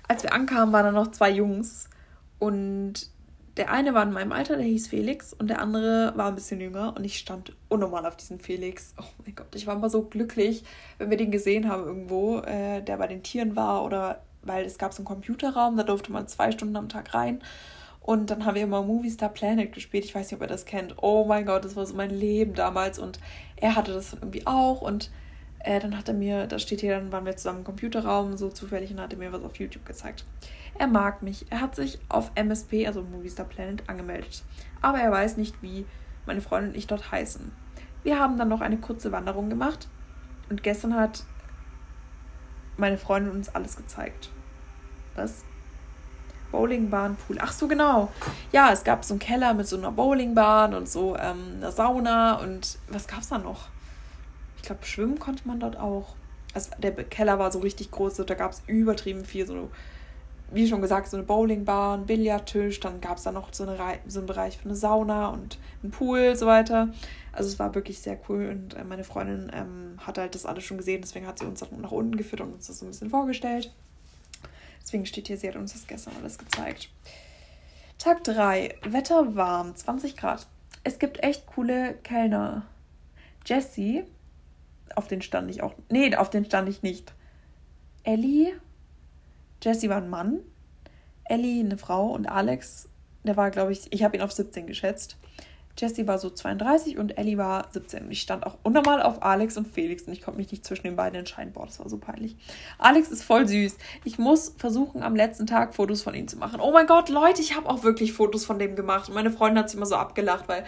Als 0.08 0.22
wir 0.22 0.32
ankamen, 0.32 0.72
waren 0.72 0.84
da 0.84 0.92
noch 0.92 1.10
zwei 1.10 1.30
Jungs 1.30 1.90
und 2.38 3.10
der 3.56 3.70
eine 3.70 3.94
war 3.94 4.02
in 4.02 4.12
meinem 4.12 4.32
Alter, 4.32 4.56
der 4.56 4.66
hieß 4.66 4.88
Felix, 4.88 5.32
und 5.32 5.48
der 5.48 5.60
andere 5.60 6.12
war 6.16 6.28
ein 6.28 6.34
bisschen 6.34 6.60
jünger 6.60 6.94
und 6.96 7.04
ich 7.04 7.18
stand 7.18 7.56
unnormal 7.68 8.04
auf 8.06 8.16
diesen 8.16 8.38
Felix. 8.38 8.94
Oh 9.00 9.04
mein 9.24 9.34
Gott, 9.34 9.54
ich 9.54 9.66
war 9.66 9.74
immer 9.74 9.90
so 9.90 10.02
glücklich, 10.02 10.64
wenn 10.98 11.10
wir 11.10 11.16
den 11.16 11.30
gesehen 11.30 11.68
haben 11.68 11.84
irgendwo, 11.84 12.40
äh, 12.40 12.82
der 12.82 12.96
bei 12.98 13.06
den 13.06 13.22
Tieren 13.22 13.56
war 13.56 13.84
oder 13.84 14.22
weil 14.42 14.64
es 14.64 14.78
gab 14.78 14.92
so 14.92 14.98
einen 14.98 15.06
Computerraum, 15.06 15.76
da 15.76 15.82
durfte 15.82 16.12
man 16.12 16.28
zwei 16.28 16.52
Stunden 16.52 16.76
am 16.76 16.88
Tag 16.88 17.14
rein. 17.14 17.42
Und 18.00 18.30
dann 18.30 18.44
haben 18.44 18.54
wir 18.54 18.62
immer 18.62 18.82
Movie 18.82 19.10
Star 19.10 19.28
Planet 19.28 19.72
gespielt. 19.72 20.04
Ich 20.04 20.14
weiß 20.14 20.30
nicht, 20.30 20.36
ob 20.36 20.42
ihr 20.42 20.46
das 20.46 20.64
kennt. 20.64 20.94
Oh 21.02 21.24
mein 21.24 21.44
Gott, 21.44 21.64
das 21.64 21.74
war 21.74 21.84
so 21.84 21.94
mein 21.94 22.10
Leben 22.10 22.54
damals. 22.54 23.00
Und 23.00 23.18
er 23.56 23.74
hatte 23.74 23.92
das 23.92 24.12
irgendwie 24.12 24.46
auch. 24.46 24.80
Und 24.80 25.10
äh, 25.66 25.80
dann 25.80 25.98
hat 25.98 26.08
er 26.08 26.14
mir, 26.14 26.46
da 26.46 26.58
steht 26.58 26.80
hier, 26.80 26.96
dann 26.96 27.10
waren 27.10 27.26
wir 27.26 27.36
zusammen 27.36 27.58
im 27.58 27.64
Computerraum, 27.64 28.36
so 28.36 28.48
zufällig, 28.50 28.92
und 28.92 29.00
hat 29.00 29.12
er 29.12 29.18
mir 29.18 29.32
was 29.32 29.42
auf 29.42 29.56
YouTube 29.56 29.84
gezeigt. 29.84 30.24
Er 30.78 30.86
mag 30.86 31.22
mich. 31.22 31.46
Er 31.50 31.60
hat 31.60 31.74
sich 31.74 31.98
auf 32.08 32.30
MSP, 32.36 32.86
also 32.86 33.02
Movistar 33.02 33.46
Planet, 33.46 33.88
angemeldet. 33.88 34.44
Aber 34.80 34.98
er 34.98 35.10
weiß 35.10 35.36
nicht, 35.36 35.60
wie 35.62 35.84
meine 36.24 36.40
Freundin 36.40 36.70
und 36.70 36.76
ich 36.76 36.86
dort 36.86 37.10
heißen. 37.10 37.50
Wir 38.04 38.20
haben 38.20 38.38
dann 38.38 38.48
noch 38.48 38.60
eine 38.60 38.76
kurze 38.76 39.10
Wanderung 39.10 39.48
gemacht 39.50 39.88
und 40.48 40.62
gestern 40.62 40.94
hat 40.94 41.24
meine 42.76 42.98
Freundin 42.98 43.32
uns 43.32 43.48
alles 43.48 43.76
gezeigt. 43.76 44.30
Was? 45.16 45.44
Bowlingbahn, 46.52 47.16
Pool. 47.16 47.38
Ach 47.40 47.50
so, 47.50 47.66
genau. 47.66 48.12
Ja, 48.52 48.70
es 48.70 48.84
gab 48.84 49.04
so 49.04 49.14
einen 49.14 49.18
Keller 49.18 49.54
mit 49.54 49.66
so 49.66 49.76
einer 49.76 49.90
Bowlingbahn 49.90 50.74
und 50.74 50.88
so 50.88 51.16
ähm, 51.16 51.56
einer 51.56 51.72
Sauna 51.72 52.34
und 52.34 52.78
was 52.88 53.08
gab 53.08 53.20
es 53.20 53.28
da 53.30 53.38
noch? 53.38 53.68
Ich 54.66 54.68
glaube, 54.68 54.84
schwimmen 54.84 55.20
konnte 55.20 55.46
man 55.46 55.60
dort 55.60 55.76
auch. 55.76 56.16
Also 56.52 56.72
der 56.78 56.92
Keller 56.92 57.38
war 57.38 57.52
so 57.52 57.60
richtig 57.60 57.92
groß, 57.92 58.16
da 58.16 58.34
gab 58.34 58.50
es 58.50 58.64
übertrieben 58.66 59.24
viel 59.24 59.46
so 59.46 59.70
wie 60.50 60.66
schon 60.66 60.82
gesagt, 60.82 61.08
so 61.08 61.16
eine 61.16 61.24
Bowlingbahn, 61.24 62.04
Billardtisch, 62.06 62.80
dann 62.80 63.00
gab 63.00 63.18
es 63.18 63.22
da 63.22 63.30
noch 63.30 63.54
so, 63.54 63.62
eine, 63.62 63.78
so 64.08 64.18
einen 64.18 64.26
Bereich 64.26 64.58
für 64.58 64.64
eine 64.64 64.74
Sauna 64.74 65.28
und 65.28 65.58
einen 65.84 65.92
Pool 65.92 66.30
und 66.30 66.36
so 66.36 66.46
weiter. 66.46 66.88
Also 67.30 67.48
es 67.48 67.60
war 67.60 67.76
wirklich 67.76 68.00
sehr 68.00 68.18
cool 68.28 68.48
und 68.48 68.74
äh, 68.74 68.82
meine 68.82 69.04
Freundin 69.04 69.52
ähm, 69.54 69.98
hat 70.04 70.18
halt 70.18 70.34
das 70.34 70.46
alles 70.46 70.64
schon 70.64 70.78
gesehen, 70.78 71.00
deswegen 71.00 71.28
hat 71.28 71.38
sie 71.38 71.46
uns 71.46 71.60
nach 71.60 71.92
unten 71.92 72.16
geführt 72.16 72.40
und 72.40 72.54
uns 72.54 72.66
das 72.66 72.80
so 72.80 72.86
ein 72.86 72.88
bisschen 72.90 73.10
vorgestellt. 73.10 73.72
Deswegen 74.82 75.06
steht 75.06 75.28
hier, 75.28 75.36
sie 75.36 75.46
hat 75.46 75.54
uns 75.54 75.74
das 75.74 75.86
gestern 75.86 76.14
alles 76.20 76.38
gezeigt. 76.38 76.90
Tag 77.98 78.24
3, 78.24 78.74
Wetter 78.88 79.36
warm, 79.36 79.76
20 79.76 80.16
Grad. 80.16 80.48
Es 80.82 80.98
gibt 80.98 81.22
echt 81.22 81.46
coole 81.46 81.94
Kellner. 82.02 82.66
Jessie, 83.44 84.02
auf 84.96 85.06
den 85.06 85.22
stand 85.22 85.50
ich 85.50 85.62
auch. 85.62 85.74
Nee, 85.90 86.14
auf 86.16 86.30
den 86.30 86.44
stand 86.44 86.68
ich 86.68 86.82
nicht. 86.82 87.12
Ellie 88.02 88.52
Jesse 89.62 89.88
war 89.88 89.98
ein 89.98 90.08
Mann, 90.08 90.40
Ellie 91.24 91.64
eine 91.64 91.78
Frau 91.78 92.08
und 92.08 92.26
Alex, 92.26 92.88
der 93.24 93.36
war, 93.36 93.50
glaube 93.50 93.72
ich, 93.72 93.92
ich 93.92 94.04
habe 94.04 94.16
ihn 94.16 94.22
auf 94.22 94.32
17 94.32 94.66
geschätzt. 94.66 95.16
Jessie 95.78 96.06
war 96.06 96.18
so 96.18 96.30
32 96.30 96.96
und 96.96 97.18
Ellie 97.18 97.36
war 97.36 97.70
17. 97.70 98.04
Und 98.04 98.10
ich 98.10 98.22
stand 98.22 98.46
auch 98.46 98.56
unnormal 98.62 99.02
auf 99.02 99.22
Alex 99.22 99.58
und 99.58 99.68
Felix 99.68 100.04
und 100.04 100.14
ich 100.14 100.22
konnte 100.22 100.38
mich 100.38 100.50
nicht 100.50 100.64
zwischen 100.64 100.84
den 100.84 100.96
beiden 100.96 101.18
entscheiden. 101.18 101.52
Boah, 101.52 101.66
das 101.66 101.78
war 101.78 101.88
so 101.90 101.98
peinlich. 101.98 102.36
Alex 102.78 103.10
ist 103.10 103.22
voll 103.22 103.46
süß. 103.46 103.76
Ich 104.04 104.18
muss 104.18 104.54
versuchen, 104.56 105.02
am 105.02 105.14
letzten 105.14 105.46
Tag 105.46 105.74
Fotos 105.74 106.02
von 106.02 106.14
ihm 106.14 106.28
zu 106.28 106.38
machen. 106.38 106.60
Oh 106.60 106.72
mein 106.72 106.86
Gott, 106.86 107.10
Leute, 107.10 107.42
ich 107.42 107.56
habe 107.56 107.68
auch 107.68 107.82
wirklich 107.82 108.14
Fotos 108.14 108.46
von 108.46 108.58
dem 108.58 108.74
gemacht. 108.74 109.08
Und 109.08 109.14
meine 109.14 109.30
Freundin 109.30 109.58
hat 109.58 109.68
sich 109.68 109.76
immer 109.76 109.86
so 109.86 109.96
abgelacht, 109.96 110.48
weil 110.48 110.64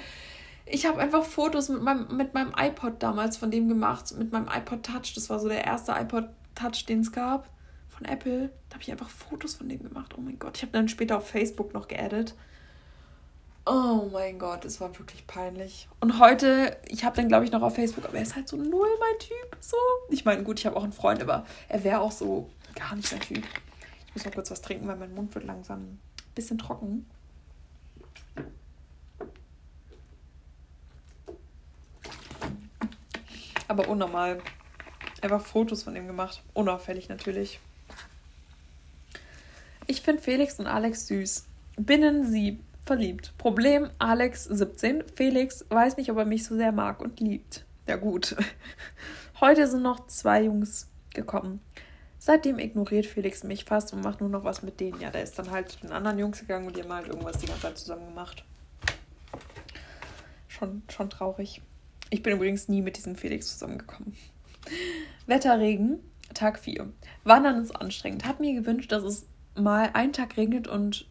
ich 0.71 0.87
habe 0.87 0.99
einfach 0.99 1.25
Fotos 1.25 1.69
mit 1.69 1.83
meinem, 1.83 2.17
mit 2.17 2.35
meinem 2.35 2.53
iPod 2.57 3.03
damals 3.03 3.37
von 3.37 3.51
dem 3.51 3.69
gemacht. 3.69 4.15
Mit 4.17 4.33
meinem 4.33 4.49
iPod 4.49 4.83
Touch. 4.83 5.15
Das 5.15 5.31
war 5.31 5.39
so 5.39 5.49
der 5.49 5.65
erste 5.65 5.93
iPod 5.93 6.29
Touch, 6.55 6.85
den 6.87 7.01
es 7.01 7.13
gab. 7.13 7.49
Von 7.89 8.05
Apple. 8.05 8.51
Da 8.69 8.75
habe 8.75 8.83
ich 8.83 8.91
einfach 8.91 9.09
Fotos 9.09 9.55
von 9.55 9.69
dem 9.69 9.83
gemacht. 9.83 10.15
Oh 10.17 10.21
mein 10.21 10.39
Gott. 10.39 10.57
Ich 10.57 10.63
habe 10.63 10.73
dann 10.73 10.89
später 10.89 11.17
auf 11.17 11.29
Facebook 11.29 11.75
noch 11.75 11.89
geaddet. 11.89 12.35
Oh 13.71 14.09
mein 14.11 14.39
Gott, 14.39 14.65
es 14.65 14.81
war 14.81 14.99
wirklich 14.99 15.27
peinlich. 15.27 15.89
Und 16.01 16.19
heute, 16.19 16.75
ich 16.87 17.05
habe 17.05 17.17
den, 17.17 17.29
glaube 17.29 17.45
ich, 17.45 17.53
noch 17.53 17.61
auf 17.61 17.75
Facebook, 17.75 18.07
aber 18.07 18.17
er 18.17 18.23
ist 18.23 18.35
halt 18.35 18.49
so 18.49 18.57
null 18.57 18.89
mein 18.99 19.19
Typ. 19.19 19.57
So. 19.61 19.77
Ich 20.09 20.25
meine, 20.25 20.43
gut, 20.43 20.59
ich 20.59 20.65
habe 20.65 20.75
auch 20.75 20.85
einen 20.85 20.95
Freund, 20.95 21.21
aber 21.21 21.45
er 21.69 21.85
wäre 21.85 22.01
auch 22.01 22.13
so 22.13 22.49
gar 22.75 22.97
nicht 22.97 23.13
mein 23.13 23.21
Typ. 23.21 23.45
Ich 24.07 24.15
muss 24.15 24.25
noch 24.25 24.33
kurz 24.33 24.51
was 24.51 24.63
trinken, 24.63 24.89
weil 24.89 24.97
mein 24.97 25.15
Mund 25.15 25.35
wird 25.35 25.45
langsam 25.45 25.81
ein 25.81 26.01
bisschen 26.35 26.57
trocken. 26.57 27.05
Aber 33.69 33.89
unnormal. 33.89 34.39
Einfach 35.21 35.41
Fotos 35.41 35.85
von 35.85 35.95
ihm 35.95 36.07
gemacht. 36.07 36.43
Unauffällig 36.55 37.09
natürlich. 37.09 37.61
Ich 39.87 40.03
finde 40.03 40.23
Felix 40.23 40.59
und 40.59 40.67
Alex 40.67 41.07
süß. 41.07 41.47
Binnen 41.77 42.27
sie 42.27 42.59
verliebt. 42.85 43.33
Problem, 43.39 43.91
Alex 43.99 44.45
17. 44.45 45.05
Felix 45.15 45.65
weiß 45.69 45.97
nicht, 45.97 46.11
ob 46.11 46.19
er 46.19 46.25
mich 46.25 46.45
so 46.45 46.57
sehr 46.57 46.73
mag 46.73 47.01
und 47.01 47.21
liebt. 47.21 47.65
Ja 47.87 47.97
gut. 47.97 48.37
Heute 49.41 49.67
sind 49.69 49.83
noch 49.83 50.07
zwei 50.09 50.43
Jungs 50.43 50.89
gekommen. 51.15 51.61
Seitdem 52.19 52.59
ignoriert 52.59 53.07
Felix 53.07 53.45
mich 53.45 53.65
fast 53.65 53.93
und 53.93 54.03
macht 54.03 54.21
nur 54.21 54.29
noch 54.29 54.45
was 54.45 54.63
mit 54.63 54.81
denen. 54.81 55.01
Ja, 55.01 55.11
der 55.11 55.23
ist 55.23 55.39
dann 55.39 55.51
halt 55.51 55.71
zu 55.71 55.81
den 55.81 55.93
anderen 55.93 56.19
Jungs 56.19 56.41
gegangen 56.41 56.67
und 56.67 56.77
die 56.77 56.83
haben 56.83 56.93
halt 56.93 57.07
irgendwas 57.07 57.39
die 57.39 57.47
ganze 57.47 57.63
Zeit 57.63 57.79
zusammen 57.79 58.09
gemacht. 58.09 58.45
Schon, 60.49 60.83
schon 60.91 61.09
traurig. 61.09 61.63
Ich 62.11 62.23
bin 62.23 62.35
übrigens 62.35 62.69
nie 62.69 62.83
mit 62.83 62.97
diesem 62.97 63.17
Felix 63.17 63.53
zusammengekommen. 63.53 64.17
Wetterregen, 65.27 65.99
Tag 66.35 66.59
4. 66.59 66.89
Wandern 67.25 67.63
ist 67.63 67.73
anstrengend. 67.73 68.27
Hab 68.27 68.41
mir 68.41 68.55
gewünscht, 68.55 68.93
dass 68.93 69.03
es 69.03 69.27
mal 69.55 69.91
einen 69.93 70.13
Tag 70.13 70.37
regnet 70.37 70.69
und 70.69 71.07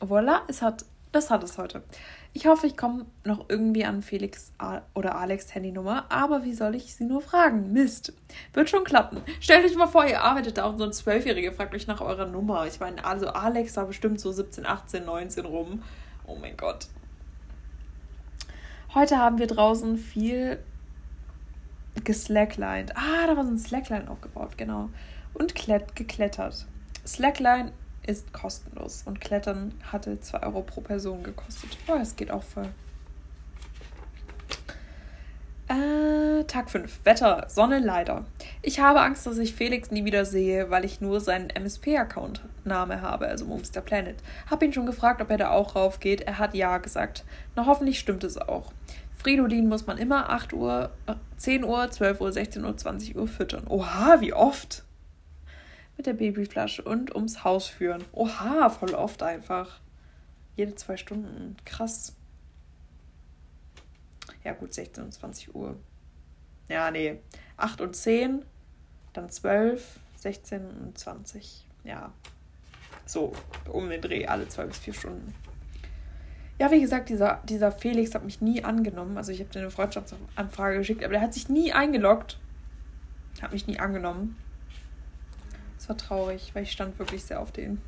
voilà, 0.00 0.40
es 0.48 0.62
hat 0.62 0.84
das 1.16 1.30
hat 1.30 1.42
es 1.42 1.56
heute. 1.56 1.82
Ich 2.34 2.46
hoffe, 2.46 2.66
ich 2.66 2.76
komme 2.76 3.06
noch 3.24 3.46
irgendwie 3.48 3.86
an 3.86 4.02
Felix 4.02 4.52
oder 4.92 5.16
Alex 5.16 5.54
Handynummer, 5.54 6.04
aber 6.10 6.44
wie 6.44 6.52
soll 6.52 6.74
ich 6.74 6.94
sie 6.94 7.04
nur 7.04 7.22
fragen? 7.22 7.72
Mist. 7.72 8.12
Wird 8.52 8.68
schon 8.68 8.84
klappen. 8.84 9.22
Stellt 9.40 9.64
euch 9.64 9.76
mal 9.76 9.86
vor, 9.86 10.04
ihr 10.04 10.20
arbeitet 10.20 10.58
da 10.58 10.66
und 10.66 10.76
so 10.76 10.84
ein 10.84 10.92
Zwölfjähriger 10.92 11.52
fragt 11.52 11.74
euch 11.74 11.86
nach 11.86 12.02
eurer 12.02 12.26
Nummer. 12.26 12.66
Ich 12.66 12.80
meine, 12.80 13.02
also 13.02 13.28
Alex 13.28 13.76
war 13.78 13.86
bestimmt 13.86 14.20
so 14.20 14.30
17, 14.30 14.66
18, 14.66 15.06
19 15.06 15.46
rum. 15.46 15.82
Oh 16.26 16.36
mein 16.36 16.56
Gott. 16.58 16.88
Heute 18.96 19.18
haben 19.18 19.36
wir 19.36 19.46
draußen 19.46 19.98
viel 19.98 20.58
geslacklined. 22.04 22.96
Ah, 22.96 23.26
da 23.26 23.36
war 23.36 23.44
so 23.44 23.50
ein 23.50 23.58
Slackline 23.58 24.10
aufgebaut, 24.10 24.56
genau. 24.56 24.88
Und 25.34 25.54
geklettert. 25.54 26.64
Slackline 27.06 27.72
ist 28.06 28.32
kostenlos 28.32 29.02
und 29.04 29.20
Klettern 29.20 29.74
hatte 29.92 30.18
2 30.18 30.44
Euro 30.44 30.62
pro 30.62 30.80
Person 30.80 31.22
gekostet. 31.22 31.76
Oh, 31.88 31.98
es 32.00 32.16
geht 32.16 32.30
auch 32.30 32.42
voll. 32.42 32.70
Äh, 35.68 36.44
Tag 36.44 36.70
5. 36.70 37.00
Wetter, 37.04 37.46
Sonne 37.48 37.80
leider. 37.80 38.24
Ich 38.62 38.80
habe 38.80 39.00
Angst, 39.00 39.26
dass 39.26 39.36
ich 39.36 39.54
Felix 39.54 39.90
nie 39.90 40.04
wieder 40.04 40.24
sehe, 40.24 40.70
weil 40.70 40.84
ich 40.84 41.00
nur 41.00 41.20
seinen 41.20 41.50
MSP-Account-Name 41.50 43.02
habe, 43.02 43.26
also 43.26 43.44
Moonster 43.44 43.80
Planet. 43.80 44.16
Hab 44.48 44.62
ihn 44.62 44.72
schon 44.72 44.86
gefragt, 44.86 45.20
ob 45.20 45.30
er 45.30 45.38
da 45.38 45.50
auch 45.50 45.74
rauf 45.74 46.00
geht. 46.00 46.20
Er 46.20 46.38
hat 46.38 46.54
ja 46.54 46.78
gesagt. 46.78 47.24
Na, 47.56 47.66
hoffentlich 47.66 47.98
stimmt 47.98 48.22
es 48.24 48.38
auch. 48.38 48.72
Fridolin 49.16 49.68
muss 49.68 49.86
man 49.86 49.98
immer 49.98 50.30
8 50.30 50.52
Uhr, 50.52 50.90
10 51.36 51.62
äh, 51.62 51.66
Uhr, 51.66 51.90
12 51.90 52.20
Uhr, 52.20 52.32
16 52.32 52.64
Uhr, 52.64 52.76
20 52.76 53.16
Uhr 53.16 53.26
füttern. 53.26 53.66
Oha, 53.66 54.20
wie 54.20 54.32
oft? 54.32 54.86
mit 55.96 56.06
der 56.06 56.12
Babyflasche 56.12 56.82
und 56.82 57.14
ums 57.14 57.44
Haus 57.44 57.68
führen. 57.68 58.04
Oha, 58.12 58.68
voll 58.68 58.94
oft 58.94 59.22
einfach. 59.22 59.80
Jede 60.54 60.74
zwei 60.74 60.96
Stunden. 60.96 61.56
Krass. 61.64 62.14
Ja, 64.44 64.52
gut, 64.52 64.74
16 64.74 65.04
und 65.04 65.12
20 65.12 65.54
Uhr. 65.54 65.76
Ja, 66.68 66.90
nee. 66.90 67.18
8 67.56 67.80
und 67.80 67.96
10, 67.96 68.44
dann 69.12 69.30
12, 69.30 70.00
16 70.16 70.66
und 70.66 70.98
20. 70.98 71.66
Ja. 71.84 72.12
So, 73.06 73.32
um 73.70 73.88
den 73.88 74.02
Dreh, 74.02 74.26
alle 74.26 74.48
zwei 74.48 74.66
bis 74.66 74.78
vier 74.78 74.94
Stunden. 74.94 75.34
Ja, 76.58 76.70
wie 76.70 76.80
gesagt, 76.80 77.10
dieser, 77.10 77.40
dieser 77.44 77.70
Felix 77.70 78.14
hat 78.14 78.24
mich 78.24 78.40
nie 78.40 78.64
angenommen. 78.64 79.18
Also 79.18 79.32
ich 79.32 79.40
habe 79.40 79.50
dir 79.50 79.60
eine 79.60 79.70
Freundschaftsanfrage 79.70 80.78
geschickt, 80.78 81.04
aber 81.04 81.12
der 81.12 81.20
hat 81.20 81.34
sich 81.34 81.48
nie 81.48 81.72
eingeloggt. 81.72 82.38
Hat 83.42 83.52
mich 83.52 83.66
nie 83.66 83.78
angenommen. 83.78 84.36
Das 85.76 85.88
war 85.90 85.96
traurig, 85.98 86.50
weil 86.54 86.62
ich 86.62 86.72
stand 86.72 86.98
wirklich 86.98 87.24
sehr 87.24 87.40
auf 87.40 87.52
den. 87.52 87.80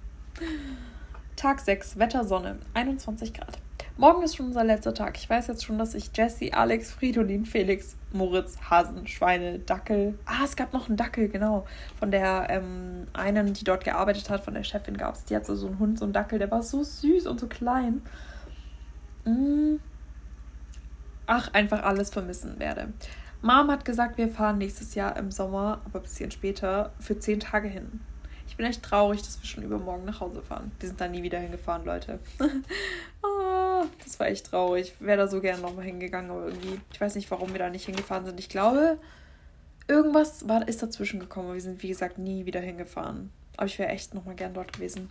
Tag 1.37 1.61
6, 1.61 1.99
Wetter, 1.99 2.25
Sonne, 2.25 2.59
21 2.75 3.33
Grad. 3.33 3.59
Morgen 3.97 4.23
ist 4.23 4.37
schon 4.37 4.47
unser 4.47 4.63
letzter 4.63 4.95
Tag. 4.95 5.17
Ich 5.17 5.29
weiß 5.29 5.49
jetzt 5.49 5.65
schon, 5.65 5.79
dass 5.79 5.95
ich 5.95 6.11
Jesse, 6.15 6.53
Alex, 6.53 6.93
Fridolin, 6.93 7.47
Felix, 7.47 7.97
Moritz, 8.13 8.57
Hasen, 8.71 9.07
Schweine, 9.09 9.59
Dackel. 9.59 10.17
Ah, 10.25 10.45
es 10.45 10.55
gab 10.55 10.73
noch 10.73 10.89
einen 10.89 10.97
Dackel, 10.97 11.29
genau. 11.29 11.67
Von 11.99 12.11
der 12.11 12.47
ähm, 12.49 13.09
einen, 13.13 13.55
die 13.55 13.65
dort 13.65 13.83
gearbeitet 13.83 14.31
hat, 14.31 14.45
von 14.45 14.55
der 14.55 14.63
Chefin 14.63 14.97
gab 14.97 15.15
es. 15.15 15.25
Die 15.25 15.35
hat 15.35 15.47
so, 15.47 15.57
so 15.57 15.67
einen 15.67 15.79
Hund, 15.79 15.99
so 15.99 16.05
einen 16.05 16.13
Dackel, 16.13 16.39
der 16.39 16.51
war 16.51 16.63
so 16.63 16.85
süß 16.85 17.27
und 17.27 17.41
so 17.41 17.49
klein. 17.49 18.03
Mm. 19.29 19.81
Ach, 21.27 21.53
einfach 21.53 21.83
alles 21.83 22.11
vermissen 22.11 22.59
werde. 22.59 22.93
Mom 23.43 23.71
hat 23.71 23.85
gesagt, 23.85 24.19
wir 24.19 24.29
fahren 24.29 24.59
nächstes 24.59 24.95
Jahr 24.95 25.17
im 25.17 25.31
Sommer, 25.31 25.81
aber 25.85 26.01
ein 26.01 26.03
bisschen 26.03 26.31
später, 26.31 26.93
für 26.99 27.19
zehn 27.19 27.39
Tage 27.39 27.69
hin. 27.69 28.01
Ich 28.49 28.57
bin 28.57 28.65
echt 28.65 28.83
traurig, 28.83 29.21
dass 29.21 29.41
wir 29.41 29.47
schon 29.47 29.63
übermorgen 29.63 30.07
nach 30.07 30.21
Hause 30.21 30.43
fahren. 30.43 30.73
Wir 30.81 30.89
sind 30.89 31.01
da 31.01 31.07
nie 31.07 31.23
wieder 31.23 31.39
hingefahren, 31.39 31.85
Leute. 31.85 32.19
oh, 33.23 33.85
das 34.05 34.19
war 34.19 34.29
echt 34.29 34.47
traurig. 34.47 34.95
Ich 34.99 35.07
wäre 35.07 35.19
da 35.19 35.29
so 35.29 35.41
gerne 35.41 35.61
nochmal 35.63 35.85
hingegangen, 35.85 36.31
aber 36.31 36.47
irgendwie, 36.47 36.81
ich 36.93 37.01
weiß 37.01 37.15
nicht, 37.15 37.31
warum 37.31 37.53
wir 37.53 37.59
da 37.59 37.69
nicht 37.69 37.85
hingefahren 37.85 38.25
sind. 38.25 38.41
Ich 38.41 38.49
glaube, 38.49 38.99
irgendwas 39.87 40.49
war, 40.49 40.67
ist 40.67 40.83
dazwischen 40.83 41.21
gekommen. 41.21 41.53
Wir 41.53 41.61
sind, 41.61 41.83
wie 41.83 41.89
gesagt, 41.89 42.19
nie 42.19 42.47
wieder 42.47 42.61
hingefahren. 42.61 43.31
Aber 43.57 43.67
ich 43.67 43.79
wäre 43.79 43.91
echt 43.91 44.15
nochmal 44.15 44.35
gern 44.35 44.55
dort 44.55 44.73
gewesen. 44.73 45.11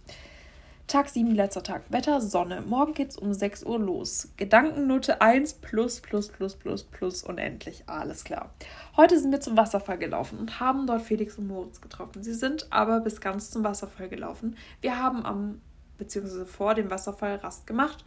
Tag 0.88 1.10
7, 1.10 1.36
letzter 1.36 1.64
Tag. 1.64 1.82
Wetter, 1.90 2.22
Sonne. 2.22 2.62
Morgen 2.62 2.94
geht's 2.94 3.18
um 3.18 3.34
6 3.34 3.66
Uhr 3.66 3.78
los. 3.78 4.30
Gedankennote 4.38 5.20
1 5.20 5.56
plus, 5.56 6.00
plus, 6.00 6.30
plus, 6.30 6.56
plus, 6.56 6.86
plus, 6.86 7.24
unendlich. 7.24 7.84
Alles 7.88 8.24
klar. 8.24 8.54
Heute 8.96 9.20
sind 9.20 9.34
wir 9.34 9.42
zum 9.42 9.58
Wasserfall 9.58 9.98
gelaufen 9.98 10.40
und 10.40 10.62
haben 10.62 10.88
dort 10.88 11.02
Felix 11.02 11.38
und 11.38 11.48
Moritz 11.48 11.82
getroffen. 11.82 12.24
Sie 12.24 12.34
sind 12.34 12.68
aber 12.70 13.02
bis 13.02 13.20
ganz 13.20 13.52
zum 13.52 13.66
Wasserfall 13.66 14.08
gelaufen. 14.08 14.56
Wir 14.80 14.98
haben 14.98 15.26
am, 15.26 15.60
beziehungsweise 15.98 16.46
vor 16.46 16.74
dem 16.74 16.90
Wasserfall 16.90 17.36
Rast 17.36 17.68
gemacht. 17.68 18.06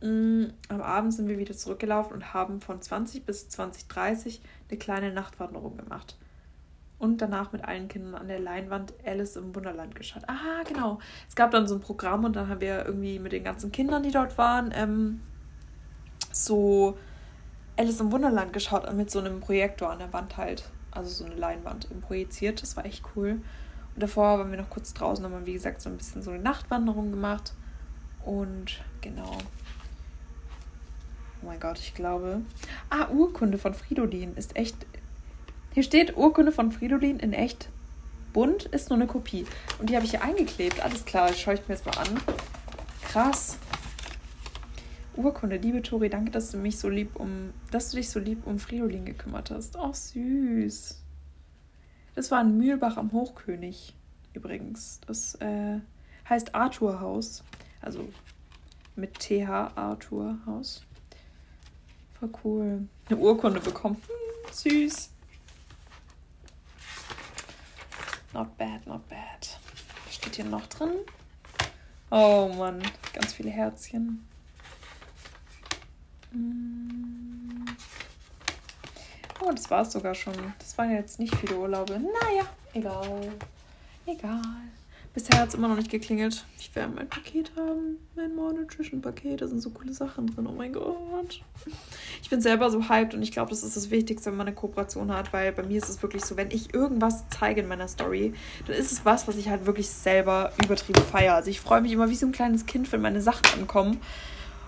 Mm, 0.00 0.44
am 0.68 0.80
Abend 0.80 1.12
sind 1.12 1.28
wir 1.28 1.36
wieder 1.36 1.54
zurückgelaufen 1.54 2.14
und 2.14 2.32
haben 2.32 2.62
von 2.62 2.80
20 2.80 3.26
bis 3.26 3.48
20.30 3.48 4.40
eine 4.70 4.78
kleine 4.78 5.12
Nachtwanderung 5.12 5.76
gemacht 5.76 6.16
und 6.98 7.20
danach 7.20 7.52
mit 7.52 7.64
allen 7.64 7.88
Kindern 7.88 8.14
an 8.14 8.28
der 8.28 8.38
Leinwand 8.38 8.94
Alice 9.04 9.36
im 9.36 9.54
Wunderland 9.54 9.94
geschaut. 9.94 10.22
Ah, 10.26 10.62
genau. 10.66 10.98
Es 11.28 11.34
gab 11.34 11.50
dann 11.50 11.66
so 11.66 11.74
ein 11.74 11.80
Programm 11.80 12.24
und 12.24 12.36
dann 12.36 12.48
haben 12.48 12.60
wir 12.60 12.84
irgendwie 12.86 13.18
mit 13.18 13.32
den 13.32 13.44
ganzen 13.44 13.72
Kindern, 13.72 14.02
die 14.02 14.10
dort 14.10 14.38
waren, 14.38 14.72
ähm, 14.74 15.20
so 16.32 16.96
Alice 17.76 18.00
im 18.00 18.12
Wunderland 18.12 18.52
geschaut 18.52 18.92
mit 18.94 19.10
so 19.10 19.18
einem 19.18 19.40
Projektor 19.40 19.90
an 19.90 19.98
der 19.98 20.12
Wand 20.12 20.36
halt. 20.36 20.64
Also 20.90 21.10
so 21.10 21.24
eine 21.24 21.34
Leinwand 21.34 21.88
projiziert. 22.02 22.62
Das 22.62 22.76
war 22.76 22.84
echt 22.84 23.02
cool. 23.16 23.40
Und 23.94 24.02
davor 24.02 24.38
waren 24.38 24.50
wir 24.50 24.58
noch 24.58 24.70
kurz 24.70 24.94
draußen, 24.94 25.24
haben 25.24 25.32
wir, 25.32 25.46
wie 25.46 25.52
gesagt, 25.52 25.80
so 25.80 25.90
ein 25.90 25.96
bisschen 25.96 26.22
so 26.22 26.30
eine 26.30 26.42
Nachtwanderung 26.42 27.10
gemacht. 27.10 27.52
Und 28.24 28.80
genau. 29.00 29.38
Oh 31.42 31.46
mein 31.46 31.60
Gott, 31.60 31.78
ich 31.78 31.94
glaube. 31.94 32.42
Ah, 32.90 33.08
Urkunde 33.08 33.58
von 33.58 33.74
Fridolin 33.74 34.34
ist 34.36 34.56
echt 34.56 34.86
hier 35.74 35.82
steht 35.82 36.16
Urkunde 36.16 36.52
von 36.52 36.70
Fridolin 36.70 37.18
in 37.18 37.32
echt 37.32 37.68
bunt, 38.32 38.66
ist 38.66 38.90
nur 38.90 38.96
eine 38.96 39.08
Kopie. 39.08 39.44
Und 39.80 39.90
die 39.90 39.96
habe 39.96 40.04
ich 40.04 40.12
hier 40.12 40.22
eingeklebt. 40.22 40.80
Alles 40.80 41.04
klar, 41.04 41.32
schaue 41.32 41.54
ich 41.54 41.66
mir 41.66 41.74
jetzt 41.74 41.84
mal 41.84 41.98
an. 41.98 42.20
Krass. 43.02 43.58
Urkunde, 45.16 45.56
liebe 45.56 45.82
Tori, 45.82 46.08
danke, 46.08 46.30
dass 46.30 46.52
du 46.52 46.58
mich 46.58 46.78
so 46.78 46.88
lieb 46.88 47.16
um, 47.16 47.52
dass 47.72 47.90
du 47.90 47.96
dich 47.96 48.08
so 48.08 48.20
lieb 48.20 48.46
um 48.46 48.60
Fridolin 48.60 49.04
gekümmert 49.04 49.50
hast. 49.50 49.76
Ach, 49.76 49.94
süß. 49.94 51.00
Das 52.14 52.30
war 52.30 52.40
in 52.42 52.56
Mühlbach 52.56 52.96
am 52.96 53.10
Hochkönig, 53.10 53.94
übrigens. 54.32 55.00
Das 55.08 55.34
äh, 55.36 55.80
heißt 56.28 56.54
Arthur 56.54 57.00
Haus. 57.00 57.42
Also 57.80 58.08
mit 58.94 59.18
TH 59.18 59.72
Arthur 59.74 60.38
Haus. 60.46 60.84
Voll 62.20 62.30
cool. 62.44 62.88
Eine 63.08 63.18
Urkunde 63.18 63.58
bekommen. 63.58 63.96
Hm, 63.96 64.52
süß. 64.52 65.13
Not 68.34 68.58
bad, 68.58 68.84
not 68.86 69.08
bad. 69.08 69.48
Was 70.04 70.14
steht 70.16 70.34
hier 70.34 70.44
noch 70.44 70.66
drin? 70.66 70.90
Oh 72.10 72.48
Mann, 72.48 72.82
ganz 73.12 73.32
viele 73.32 73.50
Herzchen. 73.50 74.26
Hm. 76.32 77.64
Oh, 79.40 79.52
das 79.52 79.70
war 79.70 79.82
es 79.82 79.92
sogar 79.92 80.16
schon. 80.16 80.34
Das 80.58 80.76
waren 80.76 80.90
jetzt 80.90 81.20
nicht 81.20 81.34
viele 81.36 81.56
Urlaube. 81.56 81.92
Naja, 81.92 82.44
egal. 82.72 83.32
Egal. 84.04 84.42
Bisher 85.14 85.40
hat 85.40 85.50
es 85.50 85.54
immer 85.54 85.68
noch 85.68 85.76
nicht 85.76 85.92
geklingelt. 85.92 86.44
Ich 86.58 86.74
werde 86.74 86.92
mein 86.92 87.08
Paket 87.08 87.52
haben. 87.56 87.98
Mein 88.16 88.34
More 88.34 88.52
Nutrition 88.52 89.00
Paket. 89.00 89.40
Da 89.40 89.46
sind 89.46 89.60
so 89.60 89.70
coole 89.70 89.92
Sachen 89.92 90.26
drin. 90.26 90.44
Oh 90.48 90.52
mein 90.52 90.72
Gott. 90.72 91.40
Ich 92.20 92.30
bin 92.30 92.40
selber 92.40 92.68
so 92.68 92.88
hyped 92.88 93.14
und 93.14 93.22
ich 93.22 93.30
glaube, 93.30 93.50
das 93.50 93.62
ist 93.62 93.76
das 93.76 93.90
Wichtigste, 93.90 94.30
wenn 94.30 94.36
man 94.36 94.48
eine 94.48 94.56
Kooperation 94.56 95.12
hat, 95.12 95.32
weil 95.32 95.52
bei 95.52 95.62
mir 95.62 95.78
ist 95.78 95.88
es 95.88 96.02
wirklich 96.02 96.24
so, 96.24 96.36
wenn 96.36 96.50
ich 96.50 96.74
irgendwas 96.74 97.28
zeige 97.28 97.60
in 97.60 97.68
meiner 97.68 97.86
Story, 97.86 98.34
dann 98.66 98.74
ist 98.74 98.90
es 98.90 99.04
was, 99.04 99.28
was 99.28 99.36
ich 99.36 99.48
halt 99.48 99.66
wirklich 99.66 99.88
selber 99.88 100.52
übertrieben 100.64 101.02
feiere. 101.02 101.34
Also 101.34 101.48
ich 101.48 101.60
freue 101.60 101.80
mich 101.80 101.92
immer 101.92 102.10
wie 102.10 102.16
so 102.16 102.26
ein 102.26 102.32
kleines 102.32 102.66
Kind, 102.66 102.90
wenn 102.90 103.00
meine 103.00 103.22
Sachen 103.22 103.44
ankommen. 103.56 104.00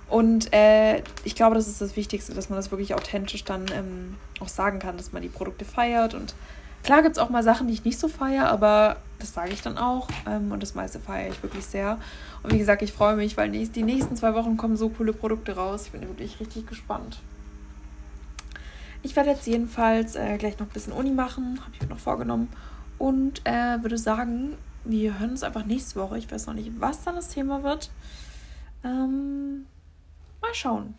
Und 0.09 0.53
äh, 0.53 1.03
ich 1.25 1.35
glaube, 1.35 1.57
das 1.57 1.67
ist 1.67 1.81
das 1.81 1.97
Wichtigste, 1.97 2.35
dass 2.35 2.51
man 2.51 2.57
das 2.57 2.71
wirklich 2.71 2.95
authentisch 2.95 3.43
dann 3.43 3.67
ähm, 3.75 4.15
auch 4.39 4.47
sagen 4.47 4.79
kann, 4.79 4.97
dass 4.97 5.13
man 5.13 5.23
die 5.23 5.29
Produkte 5.29 5.65
feiert 5.65 6.15
und 6.15 6.37
Klar 6.87 7.03
gibt 7.03 7.17
es 7.17 7.19
auch 7.21 7.31
mal 7.31 7.43
Sachen, 7.43 7.67
die 7.67 7.73
ich 7.73 7.85
nicht 7.85 7.99
so 7.99 8.07
feiere, 8.07 8.49
aber 8.49 8.99
das 9.19 9.35
sage 9.35 9.53
ich 9.53 9.61
dann 9.61 9.77
auch. 9.77 10.07
Ähm, 10.25 10.53
und 10.53 10.63
das 10.63 10.77
meiste 10.77 11.01
feiere 11.01 11.33
ich 11.33 11.43
wirklich 11.43 11.67
sehr. 11.67 11.99
Und 12.45 12.53
wie 12.53 12.59
gesagt, 12.59 12.81
ich 12.81 12.93
freue 12.93 13.17
mich, 13.17 13.37
weil 13.37 13.51
die 13.51 13.83
nächsten 13.83 14.15
zwei 14.15 14.35
Wochen 14.35 14.57
kommen 14.57 14.77
so 14.77 14.89
coole 14.91 15.13
Produkte 15.13 15.57
raus. 15.57 15.87
Ich 15.87 15.91
bin 15.91 16.03
wirklich 16.03 16.39
richtig 16.39 16.69
gespannt. 16.69 17.19
Ich 19.03 19.17
werde 19.17 19.31
jetzt 19.31 19.49
jedenfalls 19.49 20.15
äh, 20.15 20.39
gleich 20.39 20.61
noch 20.61 20.67
ein 20.69 20.73
bisschen 20.73 20.93
Uni 20.93 21.11
machen, 21.11 21.59
habe 21.61 21.73
ich 21.75 21.83
mir 21.83 21.89
noch 21.89 21.99
vorgenommen. 21.99 22.53
Und 22.99 23.45
äh, 23.45 23.83
würde 23.83 23.99
sagen, 23.99 24.57
wir 24.85 25.19
hören 25.19 25.31
uns 25.31 25.43
einfach 25.43 25.67
nächste 25.67 25.99
Woche. 25.99 26.19
Ich 26.19 26.31
weiß 26.31 26.47
noch 26.47 26.55
nicht, 26.55 26.71
was 26.79 27.03
dann 27.03 27.17
das 27.17 27.31
Thema 27.31 27.65
wird. 27.65 27.91
Ähm, 28.85 29.67
mal 30.41 30.55
schauen. 30.55 30.95